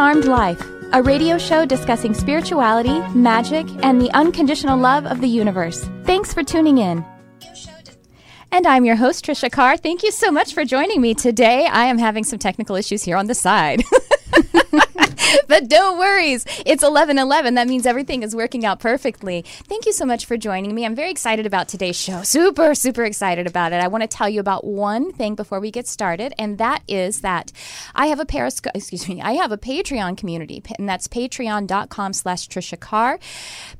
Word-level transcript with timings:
Charmed 0.00 0.24
Life, 0.24 0.66
a 0.94 1.02
radio 1.02 1.36
show 1.36 1.66
discussing 1.66 2.14
spirituality, 2.14 3.00
magic, 3.14 3.66
and 3.84 4.00
the 4.00 4.10
unconditional 4.12 4.78
love 4.78 5.04
of 5.04 5.20
the 5.20 5.28
universe. 5.28 5.86
Thanks 6.04 6.32
for 6.32 6.42
tuning 6.42 6.78
in. 6.78 7.04
And 8.50 8.66
I'm 8.66 8.86
your 8.86 8.96
host, 8.96 9.26
Trisha 9.26 9.52
Carr. 9.52 9.76
Thank 9.76 10.02
you 10.02 10.10
so 10.10 10.30
much 10.30 10.54
for 10.54 10.64
joining 10.64 11.02
me 11.02 11.12
today. 11.12 11.66
I 11.66 11.84
am 11.84 11.98
having 11.98 12.24
some 12.24 12.38
technical 12.38 12.76
issues 12.76 13.02
here 13.02 13.18
on 13.18 13.26
the 13.26 13.34
side. 13.34 13.82
but 15.48 15.68
don't 15.68 15.98
worries. 15.98 16.44
It's 16.66 16.82
11:11. 16.82 17.54
That 17.54 17.68
means 17.68 17.86
everything 17.86 18.22
is 18.22 18.34
working 18.34 18.64
out 18.64 18.80
perfectly. 18.80 19.42
Thank 19.42 19.86
you 19.86 19.92
so 19.92 20.04
much 20.04 20.24
for 20.26 20.36
joining 20.36 20.74
me. 20.74 20.84
I'm 20.84 20.94
very 20.94 21.10
excited 21.10 21.46
about 21.46 21.68
today's 21.68 21.96
show. 21.96 22.22
Super 22.22 22.74
super 22.74 23.04
excited 23.04 23.46
about 23.46 23.72
it. 23.72 23.80
I 23.80 23.88
want 23.88 24.02
to 24.02 24.08
tell 24.08 24.28
you 24.28 24.40
about 24.40 24.64
one 24.64 25.12
thing 25.12 25.34
before 25.34 25.60
we 25.60 25.70
get 25.70 25.86
started, 25.86 26.34
and 26.38 26.58
that 26.58 26.82
is 26.88 27.20
that 27.20 27.52
I 27.94 28.06
have 28.06 28.20
a 28.20 28.26
Periscope, 28.26 28.72
excuse 28.74 29.08
me, 29.08 29.20
I 29.20 29.32
have 29.32 29.52
a 29.52 29.58
Patreon 29.58 30.16
community, 30.16 30.62
and 30.78 30.88
that's 30.88 31.08
patreon.com/slash 31.08 32.48
Trisha 32.48 32.78
Carr. 32.78 33.18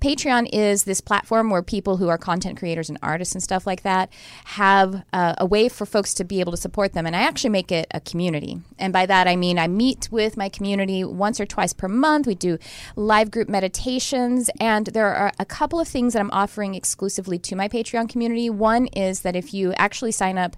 Patreon 0.00 0.48
is 0.52 0.84
this 0.84 1.00
platform 1.00 1.50
where 1.50 1.62
people 1.62 1.96
who 1.96 2.08
are 2.08 2.18
content 2.18 2.58
creators 2.58 2.88
and 2.88 2.98
artists 3.02 3.34
and 3.34 3.42
stuff 3.42 3.66
like 3.66 3.82
that 3.82 4.10
have 4.44 5.04
uh, 5.12 5.34
a 5.38 5.46
way 5.46 5.68
for 5.68 5.86
folks 5.86 6.14
to 6.14 6.24
be 6.24 6.40
able 6.40 6.52
to 6.52 6.58
support 6.58 6.92
them, 6.92 7.06
and 7.06 7.16
I 7.16 7.22
actually 7.22 7.50
make 7.50 7.72
it 7.72 7.86
a 7.92 8.00
community. 8.00 8.60
And 8.78 8.92
by 8.92 9.06
that 9.06 9.26
I 9.26 9.36
mean 9.36 9.58
I 9.58 9.68
meet 9.68 10.08
with 10.10 10.36
my 10.36 10.48
community 10.48 11.04
once 11.04 11.39
or 11.40 11.46
twice 11.46 11.72
per 11.72 11.88
month. 11.88 12.26
We 12.26 12.34
do 12.34 12.58
live 12.96 13.30
group 13.30 13.48
meditations, 13.48 14.50
and 14.60 14.86
there 14.88 15.12
are 15.12 15.32
a 15.38 15.44
couple 15.44 15.80
of 15.80 15.88
things 15.88 16.12
that 16.12 16.20
I'm 16.20 16.30
offering 16.30 16.74
exclusively 16.74 17.38
to 17.38 17.56
my 17.56 17.68
Patreon 17.68 18.08
community. 18.08 18.50
One 18.50 18.86
is 18.88 19.20
that 19.22 19.34
if 19.34 19.54
you 19.54 19.72
actually 19.74 20.12
sign 20.12 20.38
up 20.38 20.56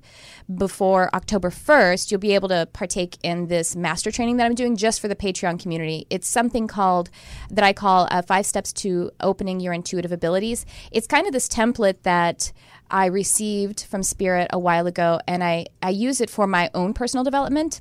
before 0.53 1.15
October 1.15 1.51
1st, 1.51 2.11
you'll 2.11 2.21
be 2.21 2.35
able 2.35 2.49
to 2.49 2.69
partake 2.73 3.19
in 3.23 3.47
this 3.47 3.77
master 3.77 4.11
training 4.11 4.37
that 4.39 4.47
I'm 4.47 4.55
doing 4.55 4.77
just 4.77 5.01
for 5.01 5.09
the 5.09 5.17
Patreon 5.17 5.61
community. 5.61 6.07
It's 6.11 6.29
something 6.29 6.67
called, 6.67 7.11
that 7.51 7.65
I 7.65 7.73
call 7.73 8.09
uh, 8.11 8.23
Five 8.23 8.47
Steps 8.47 8.73
to 8.75 9.11
Opening 9.21 9.61
Your 9.61 9.73
Intuitive 9.73 10.13
Abilities. 10.13 10.67
It's 10.91 11.07
kind 11.07 11.27
of 11.27 11.33
this 11.33 11.49
template 11.49 12.03
that 12.03 12.53
I 12.91 13.07
received 13.07 13.85
from 13.85 14.03
Spirit 14.03 14.49
a 14.53 14.59
while 14.59 14.87
ago, 14.87 15.21
and 15.27 15.43
I, 15.43 15.67
I 15.83 15.91
use 15.91 16.21
it 16.21 16.29
for 16.29 16.47
my 16.47 16.71
own 16.75 16.93
personal 16.93 17.25
development 17.25 17.81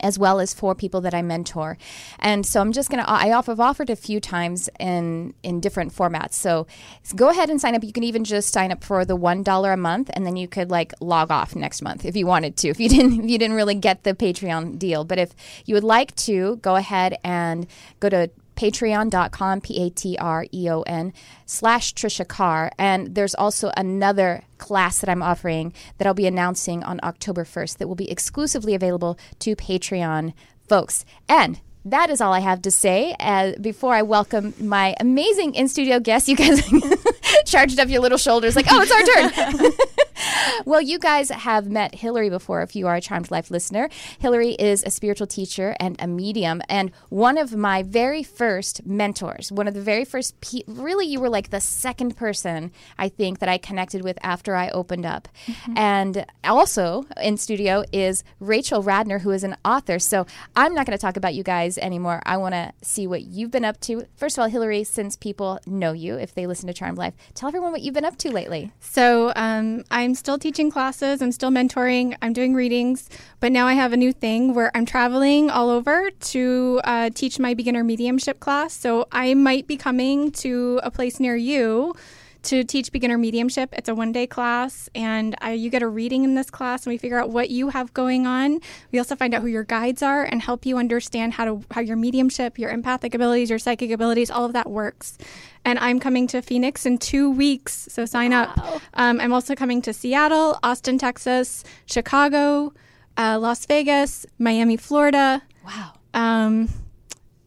as 0.00 0.18
well 0.18 0.40
as 0.40 0.54
for 0.54 0.74
people 0.74 1.00
that 1.02 1.14
I 1.14 1.22
mentor. 1.22 1.76
And 2.18 2.46
so 2.46 2.60
I'm 2.60 2.72
just 2.72 2.90
going 2.90 3.02
to 3.02 3.10
I 3.10 3.26
have 3.28 3.60
offered 3.60 3.90
a 3.90 3.96
few 3.96 4.20
times 4.20 4.68
in 4.80 5.34
in 5.42 5.60
different 5.60 5.94
formats. 5.94 6.34
So, 6.34 6.66
go 7.14 7.28
ahead 7.28 7.50
and 7.50 7.60
sign 7.60 7.74
up. 7.74 7.84
You 7.84 7.92
can 7.92 8.04
even 8.04 8.24
just 8.24 8.52
sign 8.52 8.72
up 8.72 8.82
for 8.82 9.04
the 9.04 9.16
$1 9.16 9.72
a 9.72 9.76
month 9.76 10.10
and 10.14 10.26
then 10.26 10.36
you 10.36 10.48
could 10.48 10.70
like 10.70 10.92
log 11.00 11.30
off 11.30 11.54
next 11.54 11.82
month 11.82 12.04
if 12.04 12.16
you 12.16 12.26
wanted 12.26 12.56
to. 12.58 12.68
If 12.68 12.80
you 12.80 12.88
didn't 12.94 13.24
if 13.24 13.30
you 13.30 13.38
didn't 13.38 13.56
really 13.56 13.74
get 13.74 14.04
the 14.04 14.14
Patreon 14.14 14.78
deal, 14.78 15.04
but 15.04 15.18
if 15.18 15.34
you 15.64 15.74
would 15.74 15.84
like 15.84 16.14
to, 16.16 16.56
go 16.56 16.76
ahead 16.76 17.18
and 17.22 17.66
go 18.00 18.08
to 18.08 18.30
patreon.com, 18.56 19.60
P 19.60 19.82
A 19.82 19.90
T 19.90 20.16
R 20.18 20.46
E 20.52 20.70
O 20.70 20.82
N, 20.82 21.12
slash 21.46 21.94
Trisha 21.94 22.26
Carr. 22.26 22.70
And 22.78 23.14
there's 23.14 23.34
also 23.34 23.70
another 23.76 24.44
class 24.62 25.00
that 25.00 25.10
I'm 25.10 25.24
offering 25.24 25.72
that 25.98 26.06
I'll 26.06 26.14
be 26.14 26.28
announcing 26.28 26.84
on 26.84 27.00
October 27.02 27.44
1st 27.44 27.78
that 27.78 27.88
will 27.88 27.96
be 27.96 28.08
exclusively 28.08 28.76
available 28.76 29.18
to 29.40 29.56
Patreon 29.56 30.34
folks. 30.68 31.04
And 31.28 31.60
that 31.84 32.10
is 32.10 32.20
all 32.20 32.32
I 32.32 32.38
have 32.38 32.62
to 32.62 32.70
say 32.70 33.16
uh, 33.18 33.54
before 33.60 33.92
I 33.92 34.02
welcome 34.02 34.54
my 34.60 34.94
amazing 35.00 35.56
in 35.56 35.66
studio 35.66 35.98
guests. 35.98 36.28
You 36.28 36.36
guys 36.36 36.62
charged 37.44 37.80
up 37.80 37.88
your 37.88 38.00
little 38.00 38.18
shoulders 38.18 38.54
like, 38.54 38.66
oh, 38.70 38.80
it's 38.80 38.92
our 38.92 39.02
turn. 39.02 39.72
well, 40.64 40.80
you 40.80 40.98
guys 40.98 41.30
have 41.30 41.68
met 41.68 41.94
Hillary 41.94 42.30
before 42.30 42.62
if 42.62 42.76
you 42.76 42.86
are 42.86 42.96
a 42.96 43.00
Charmed 43.00 43.30
Life 43.30 43.50
listener. 43.50 43.88
Hillary 44.18 44.52
is 44.52 44.82
a 44.84 44.90
spiritual 44.90 45.26
teacher 45.26 45.76
and 45.80 45.96
a 45.98 46.06
medium, 46.06 46.62
and 46.68 46.90
one 47.08 47.38
of 47.38 47.54
my 47.54 47.82
very 47.82 48.22
first 48.22 48.86
mentors. 48.86 49.50
One 49.50 49.68
of 49.68 49.74
the 49.74 49.82
very 49.82 50.04
first, 50.04 50.40
pe- 50.40 50.62
really, 50.66 51.06
you 51.06 51.20
were 51.20 51.28
like 51.28 51.50
the 51.50 51.60
second 51.60 52.16
person 52.16 52.72
I 52.98 53.08
think 53.08 53.38
that 53.38 53.48
I 53.48 53.58
connected 53.58 54.02
with 54.02 54.18
after 54.22 54.54
I 54.54 54.68
opened 54.70 55.06
up. 55.06 55.28
Mm-hmm. 55.46 55.78
And 55.78 56.26
also 56.44 57.04
in 57.20 57.36
studio 57.36 57.84
is 57.92 58.24
Rachel 58.40 58.82
Radner, 58.82 59.20
who 59.20 59.30
is 59.30 59.44
an 59.44 59.56
author. 59.64 59.98
So 59.98 60.26
I'm 60.56 60.74
not 60.74 60.86
going 60.86 60.96
to 60.96 61.00
talk 61.00 61.16
about 61.16 61.34
you 61.34 61.42
guys 61.42 61.78
anymore. 61.78 62.22
I 62.24 62.36
want 62.36 62.54
to 62.54 62.72
see 62.82 63.06
what 63.06 63.22
you've 63.22 63.50
been 63.50 63.64
up 63.64 63.80
to. 63.82 64.06
First 64.16 64.38
of 64.38 64.42
all, 64.42 64.48
Hillary, 64.48 64.84
since 64.84 65.16
people 65.16 65.58
know 65.66 65.92
you, 65.92 66.16
if 66.16 66.34
they 66.34 66.46
listen 66.46 66.66
to 66.66 66.74
Charmed 66.74 66.98
Life, 66.98 67.14
tell 67.34 67.48
everyone 67.48 67.72
what 67.72 67.82
you've 67.82 67.94
been 67.94 68.04
up 68.04 68.16
to 68.18 68.30
lately. 68.30 68.72
So 68.80 69.32
um, 69.36 69.84
I'm 69.90 70.11
still 70.14 70.38
teaching 70.38 70.70
classes, 70.70 71.22
I'm 71.22 71.32
still 71.32 71.50
mentoring, 71.50 72.16
I'm 72.22 72.32
doing 72.32 72.54
readings, 72.54 73.08
but 73.40 73.52
now 73.52 73.66
I 73.66 73.74
have 73.74 73.92
a 73.92 73.96
new 73.96 74.12
thing 74.12 74.54
where 74.54 74.70
I'm 74.76 74.86
traveling 74.86 75.50
all 75.50 75.70
over 75.70 76.10
to 76.10 76.80
uh, 76.84 77.10
teach 77.14 77.38
my 77.38 77.54
beginner 77.54 77.84
mediumship 77.84 78.40
class. 78.40 78.72
So 78.72 79.06
I 79.12 79.34
might 79.34 79.66
be 79.66 79.76
coming 79.76 80.30
to 80.32 80.80
a 80.82 80.90
place 80.90 81.20
near 81.20 81.36
you 81.36 81.94
to 82.44 82.64
teach 82.64 82.92
beginner 82.92 83.18
mediumship. 83.18 83.70
It's 83.72 83.88
a 83.88 83.94
one 83.94 84.12
day 84.12 84.26
class, 84.26 84.88
and 84.94 85.34
I, 85.40 85.52
you 85.52 85.70
get 85.70 85.82
a 85.82 85.88
reading 85.88 86.24
in 86.24 86.34
this 86.34 86.50
class, 86.50 86.84
and 86.84 86.92
we 86.92 86.98
figure 86.98 87.18
out 87.18 87.30
what 87.30 87.50
you 87.50 87.68
have 87.70 87.92
going 87.94 88.26
on. 88.26 88.60
We 88.90 88.98
also 88.98 89.16
find 89.16 89.34
out 89.34 89.42
who 89.42 89.48
your 89.48 89.64
guides 89.64 90.02
are 90.02 90.24
and 90.24 90.42
help 90.42 90.66
you 90.66 90.78
understand 90.78 91.34
how 91.34 91.44
to 91.44 91.62
how 91.70 91.80
your 91.80 91.96
mediumship, 91.96 92.58
your 92.58 92.70
empathic 92.70 93.14
abilities, 93.14 93.50
your 93.50 93.58
psychic 93.58 93.90
abilities, 93.90 94.30
all 94.30 94.44
of 94.44 94.52
that 94.52 94.70
works. 94.70 95.18
And 95.64 95.78
I'm 95.78 96.00
coming 96.00 96.26
to 96.28 96.42
Phoenix 96.42 96.86
in 96.86 96.98
two 96.98 97.30
weeks, 97.30 97.86
so 97.90 98.04
sign 98.04 98.32
wow. 98.32 98.52
up. 98.56 98.82
Um, 98.94 99.20
I'm 99.20 99.32
also 99.32 99.54
coming 99.54 99.80
to 99.82 99.92
Seattle, 99.92 100.58
Austin, 100.62 100.98
Texas, 100.98 101.62
Chicago, 101.86 102.72
uh, 103.16 103.38
Las 103.38 103.66
Vegas, 103.66 104.26
Miami, 104.38 104.76
Florida. 104.76 105.42
Wow. 105.64 105.92
Um, 106.14 106.68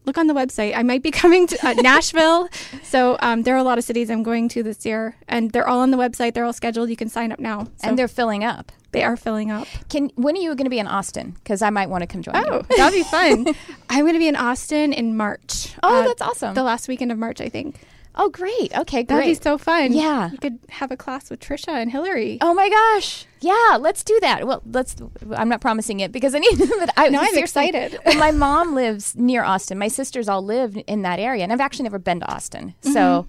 look 0.06 0.18
on 0.18 0.26
the 0.26 0.34
website. 0.34 0.76
I 0.76 0.82
might 0.82 1.02
be 1.02 1.10
coming 1.22 1.46
to 1.48 1.66
uh, 1.66 1.74
Nashville. 1.74 2.48
So 2.82 3.16
um, 3.20 3.42
there 3.42 3.54
are 3.54 3.58
a 3.58 3.62
lot 3.62 3.78
of 3.78 3.84
cities 3.84 4.10
I'm 4.10 4.22
going 4.22 4.48
to 4.50 4.62
this 4.62 4.86
year, 4.86 5.16
and 5.28 5.50
they're 5.50 5.68
all 5.68 5.80
on 5.80 5.90
the 5.90 5.96
website. 5.96 6.34
They're 6.34 6.44
all 6.44 6.52
scheduled. 6.52 6.88
You 6.88 6.96
can 6.96 7.08
sign 7.08 7.32
up 7.32 7.38
now. 7.38 7.64
So 7.64 7.70
and 7.88 7.98
they're 7.98 8.08
filling 8.08 8.44
up. 8.44 8.72
They 8.92 9.02
are 9.02 9.16
filling 9.16 9.50
up. 9.50 9.66
Can 9.90 10.10
when 10.14 10.36
are 10.36 10.40
you 10.40 10.54
going 10.54 10.64
to 10.64 10.70
be 10.70 10.78
in 10.78 10.86
Austin? 10.86 11.32
Because 11.32 11.60
I 11.60 11.70
might 11.70 11.90
want 11.90 12.02
to 12.02 12.06
come 12.06 12.22
join 12.22 12.36
oh, 12.36 12.64
you. 12.70 12.76
that'll 12.76 12.96
be 12.96 13.04
fun. 13.04 13.46
I'm 13.90 14.04
going 14.04 14.14
to 14.14 14.18
be 14.18 14.28
in 14.28 14.36
Austin 14.36 14.92
in 14.92 15.16
March. 15.16 15.74
Oh, 15.82 16.00
uh, 16.00 16.06
that's 16.06 16.22
awesome. 16.22 16.54
The 16.54 16.62
last 16.62 16.88
weekend 16.88 17.12
of 17.12 17.18
March, 17.18 17.40
I 17.40 17.48
think. 17.48 17.78
Oh, 18.16 18.30
great. 18.30 18.76
Okay, 18.76 19.02
great. 19.02 19.08
That'd 19.08 19.24
be 19.24 19.34
so 19.34 19.58
fun. 19.58 19.92
Yeah. 19.92 20.30
You 20.30 20.38
could 20.38 20.58
have 20.70 20.90
a 20.90 20.96
class 20.96 21.28
with 21.28 21.40
Trisha 21.40 21.72
and 21.72 21.90
Hillary. 21.90 22.38
Oh 22.40 22.54
my 22.54 22.68
gosh. 22.68 23.26
Yeah, 23.40 23.76
let's 23.78 24.02
do 24.02 24.18
that. 24.20 24.46
Well, 24.46 24.62
let's. 24.70 24.96
I'm 25.34 25.48
not 25.48 25.60
promising 25.60 26.00
it 26.00 26.12
because 26.12 26.34
I 26.34 26.38
need. 26.38 26.58
But 26.58 26.90
I, 26.96 27.08
no, 27.10 27.20
I'm 27.20 27.36
excited. 27.36 27.98
well, 28.06 28.18
my 28.18 28.30
mom 28.30 28.74
lives 28.74 29.14
near 29.16 29.42
Austin. 29.42 29.78
My 29.78 29.88
sisters 29.88 30.28
all 30.28 30.42
live 30.42 30.78
in 30.86 31.02
that 31.02 31.18
area, 31.18 31.42
and 31.42 31.52
I've 31.52 31.60
actually 31.60 31.84
never 31.84 31.98
been 31.98 32.20
to 32.20 32.32
Austin. 32.32 32.74
Mm-hmm. 32.82 32.92
So 32.92 33.26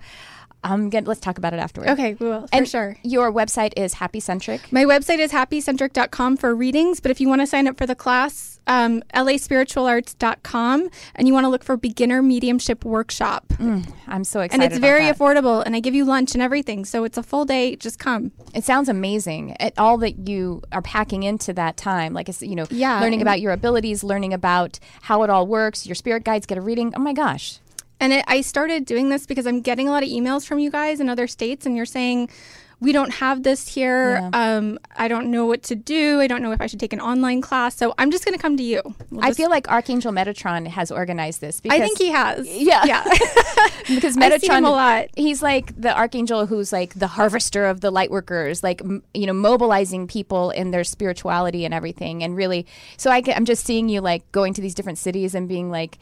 I'm 0.63 0.89
gonna 0.89 1.07
let's 1.07 1.19
talk 1.19 1.37
about 1.37 1.53
it 1.53 1.59
afterwards. 1.59 1.91
Okay, 1.91 2.15
we 2.15 2.27
will 2.27 2.41
for 2.41 2.55
and 2.55 2.67
sure. 2.67 2.97
Your 3.03 3.31
website 3.31 3.73
is 3.77 3.95
happycentric. 3.95 4.71
My 4.71 4.85
website 4.85 5.19
is 5.19 5.31
happycentric.com 5.31 6.37
for 6.37 6.55
readings, 6.55 6.99
but 6.99 7.11
if 7.11 7.21
you 7.21 7.27
want 7.27 7.41
to 7.41 7.47
sign 7.47 7.67
up 7.67 7.77
for 7.77 7.85
the 7.85 7.95
class, 7.95 8.56
um, 8.67 9.01
laspiritualarts.com, 9.13 10.89
and 11.15 11.27
you 11.27 11.33
want 11.33 11.45
to 11.45 11.49
look 11.49 11.63
for 11.63 11.77
beginner 11.77 12.21
mediumship 12.21 12.85
workshop. 12.85 13.47
Mm, 13.53 13.91
I'm 14.07 14.23
so 14.23 14.41
excited. 14.41 14.63
And 14.63 14.71
it's 14.71 14.79
very 14.79 15.05
that. 15.05 15.17
affordable, 15.17 15.63
and 15.65 15.75
I 15.75 15.79
give 15.79 15.95
you 15.95 16.05
lunch 16.05 16.33
and 16.33 16.41
everything, 16.41 16.85
so 16.85 17.03
it's 17.03 17.17
a 17.17 17.23
full 17.23 17.45
day. 17.45 17.75
Just 17.75 17.99
come. 17.99 18.31
It 18.53 18.63
sounds 18.63 18.89
amazing. 18.89 19.55
It, 19.59 19.73
all 19.77 19.97
that 19.99 20.27
you 20.27 20.61
are 20.71 20.81
packing 20.81 21.23
into 21.23 21.53
that 21.53 21.77
time, 21.77 22.13
like 22.13 22.29
it's, 22.29 22.41
you 22.41 22.55
know, 22.55 22.67
yeah, 22.69 22.99
learning 22.99 23.21
about 23.21 23.41
your 23.41 23.53
abilities, 23.53 24.03
learning 24.03 24.33
about 24.33 24.79
how 25.01 25.23
it 25.23 25.29
all 25.29 25.47
works. 25.47 25.87
Your 25.87 25.95
spirit 25.95 26.23
guides 26.23 26.45
get 26.45 26.57
a 26.57 26.61
reading. 26.61 26.93
Oh 26.95 26.99
my 26.99 27.13
gosh. 27.13 27.59
And 27.99 28.13
it, 28.13 28.25
I 28.27 28.41
started 28.41 28.85
doing 28.85 29.09
this 29.09 29.25
because 29.25 29.47
I'm 29.47 29.61
getting 29.61 29.87
a 29.87 29.91
lot 29.91 30.03
of 30.03 30.09
emails 30.09 30.45
from 30.45 30.59
you 30.59 30.69
guys 30.69 30.99
in 30.99 31.09
other 31.09 31.25
states, 31.25 31.65
and 31.65 31.75
you're 31.75 31.85
saying, 31.85 32.29
we 32.79 32.91
don't 32.91 33.11
have 33.15 33.41
this 33.41 33.67
here. 33.67 34.15
Yeah. 34.15 34.29
Um, 34.33 34.77
I 34.95 35.07
don't 35.07 35.31
know 35.31 35.45
what 35.45 35.63
to 35.63 35.75
do. 35.75 36.21
I 36.21 36.27
don't 36.27 36.43
know 36.43 36.51
if 36.51 36.61
I 36.61 36.67
should 36.67 36.79
take 36.79 36.93
an 36.93 37.01
online 37.01 37.41
class. 37.41 37.75
So 37.75 37.95
I'm 37.97 38.11
just 38.11 38.23
going 38.23 38.37
to 38.37 38.41
come 38.41 38.55
to 38.57 38.63
you. 38.63 38.81
We'll 39.09 39.25
I 39.25 39.31
feel 39.31 39.49
like 39.49 39.67
Archangel 39.67 40.11
Metatron 40.11 40.67
has 40.67 40.91
organized 40.91 41.41
this. 41.41 41.59
Because, 41.59 41.79
I 41.79 41.83
think 41.83 41.97
he 41.97 42.09
has. 42.09 42.47
Yeah, 42.47 42.85
yeah. 42.85 43.03
because 43.87 44.15
Metatron, 44.17 44.65
a 44.65 44.69
lot. 44.69 45.07
He's 45.15 45.41
like 45.41 45.79
the 45.79 45.95
archangel 45.95 46.45
who's 46.45 46.71
like 46.71 46.93
the 46.93 47.07
harvester 47.07 47.65
of 47.65 47.81
the 47.81 47.89
light 47.89 48.11
workers, 48.11 48.61
like 48.61 48.81
m- 48.81 49.03
you 49.13 49.25
know, 49.25 49.33
mobilizing 49.33 50.05
people 50.05 50.51
in 50.51 50.69
their 50.69 50.83
spirituality 50.83 51.65
and 51.65 51.73
everything. 51.73 52.23
And 52.23 52.35
really, 52.35 52.67
so 52.95 53.09
I, 53.09 53.23
I'm 53.35 53.45
just 53.45 53.65
seeing 53.65 53.89
you 53.89 54.01
like 54.01 54.31
going 54.31 54.53
to 54.53 54.61
these 54.61 54.75
different 54.75 54.99
cities 54.99 55.33
and 55.33 55.47
being 55.47 55.71
like 55.71 55.97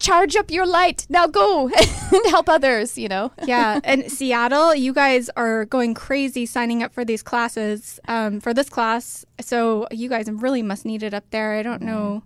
charge 0.00 0.34
up 0.34 0.50
your 0.50 0.66
light. 0.66 1.06
Now 1.08 1.26
go 1.26 1.68
and 2.12 2.26
help 2.26 2.48
others, 2.48 2.98
you 2.98 3.08
know? 3.08 3.30
yeah. 3.46 3.78
And 3.84 4.10
Seattle, 4.10 4.74
you 4.74 4.92
guys 4.92 5.30
are 5.36 5.66
going 5.66 5.94
crazy 5.94 6.46
signing 6.46 6.82
up 6.82 6.92
for 6.92 7.04
these 7.04 7.22
classes, 7.22 8.00
um, 8.08 8.40
for 8.40 8.52
this 8.52 8.68
class. 8.68 9.24
So 9.40 9.86
you 9.92 10.08
guys 10.08 10.28
really 10.28 10.62
must 10.62 10.84
need 10.84 11.02
it 11.02 11.14
up 11.14 11.24
there. 11.30 11.52
I 11.52 11.62
don't 11.62 11.82
know 11.82 12.22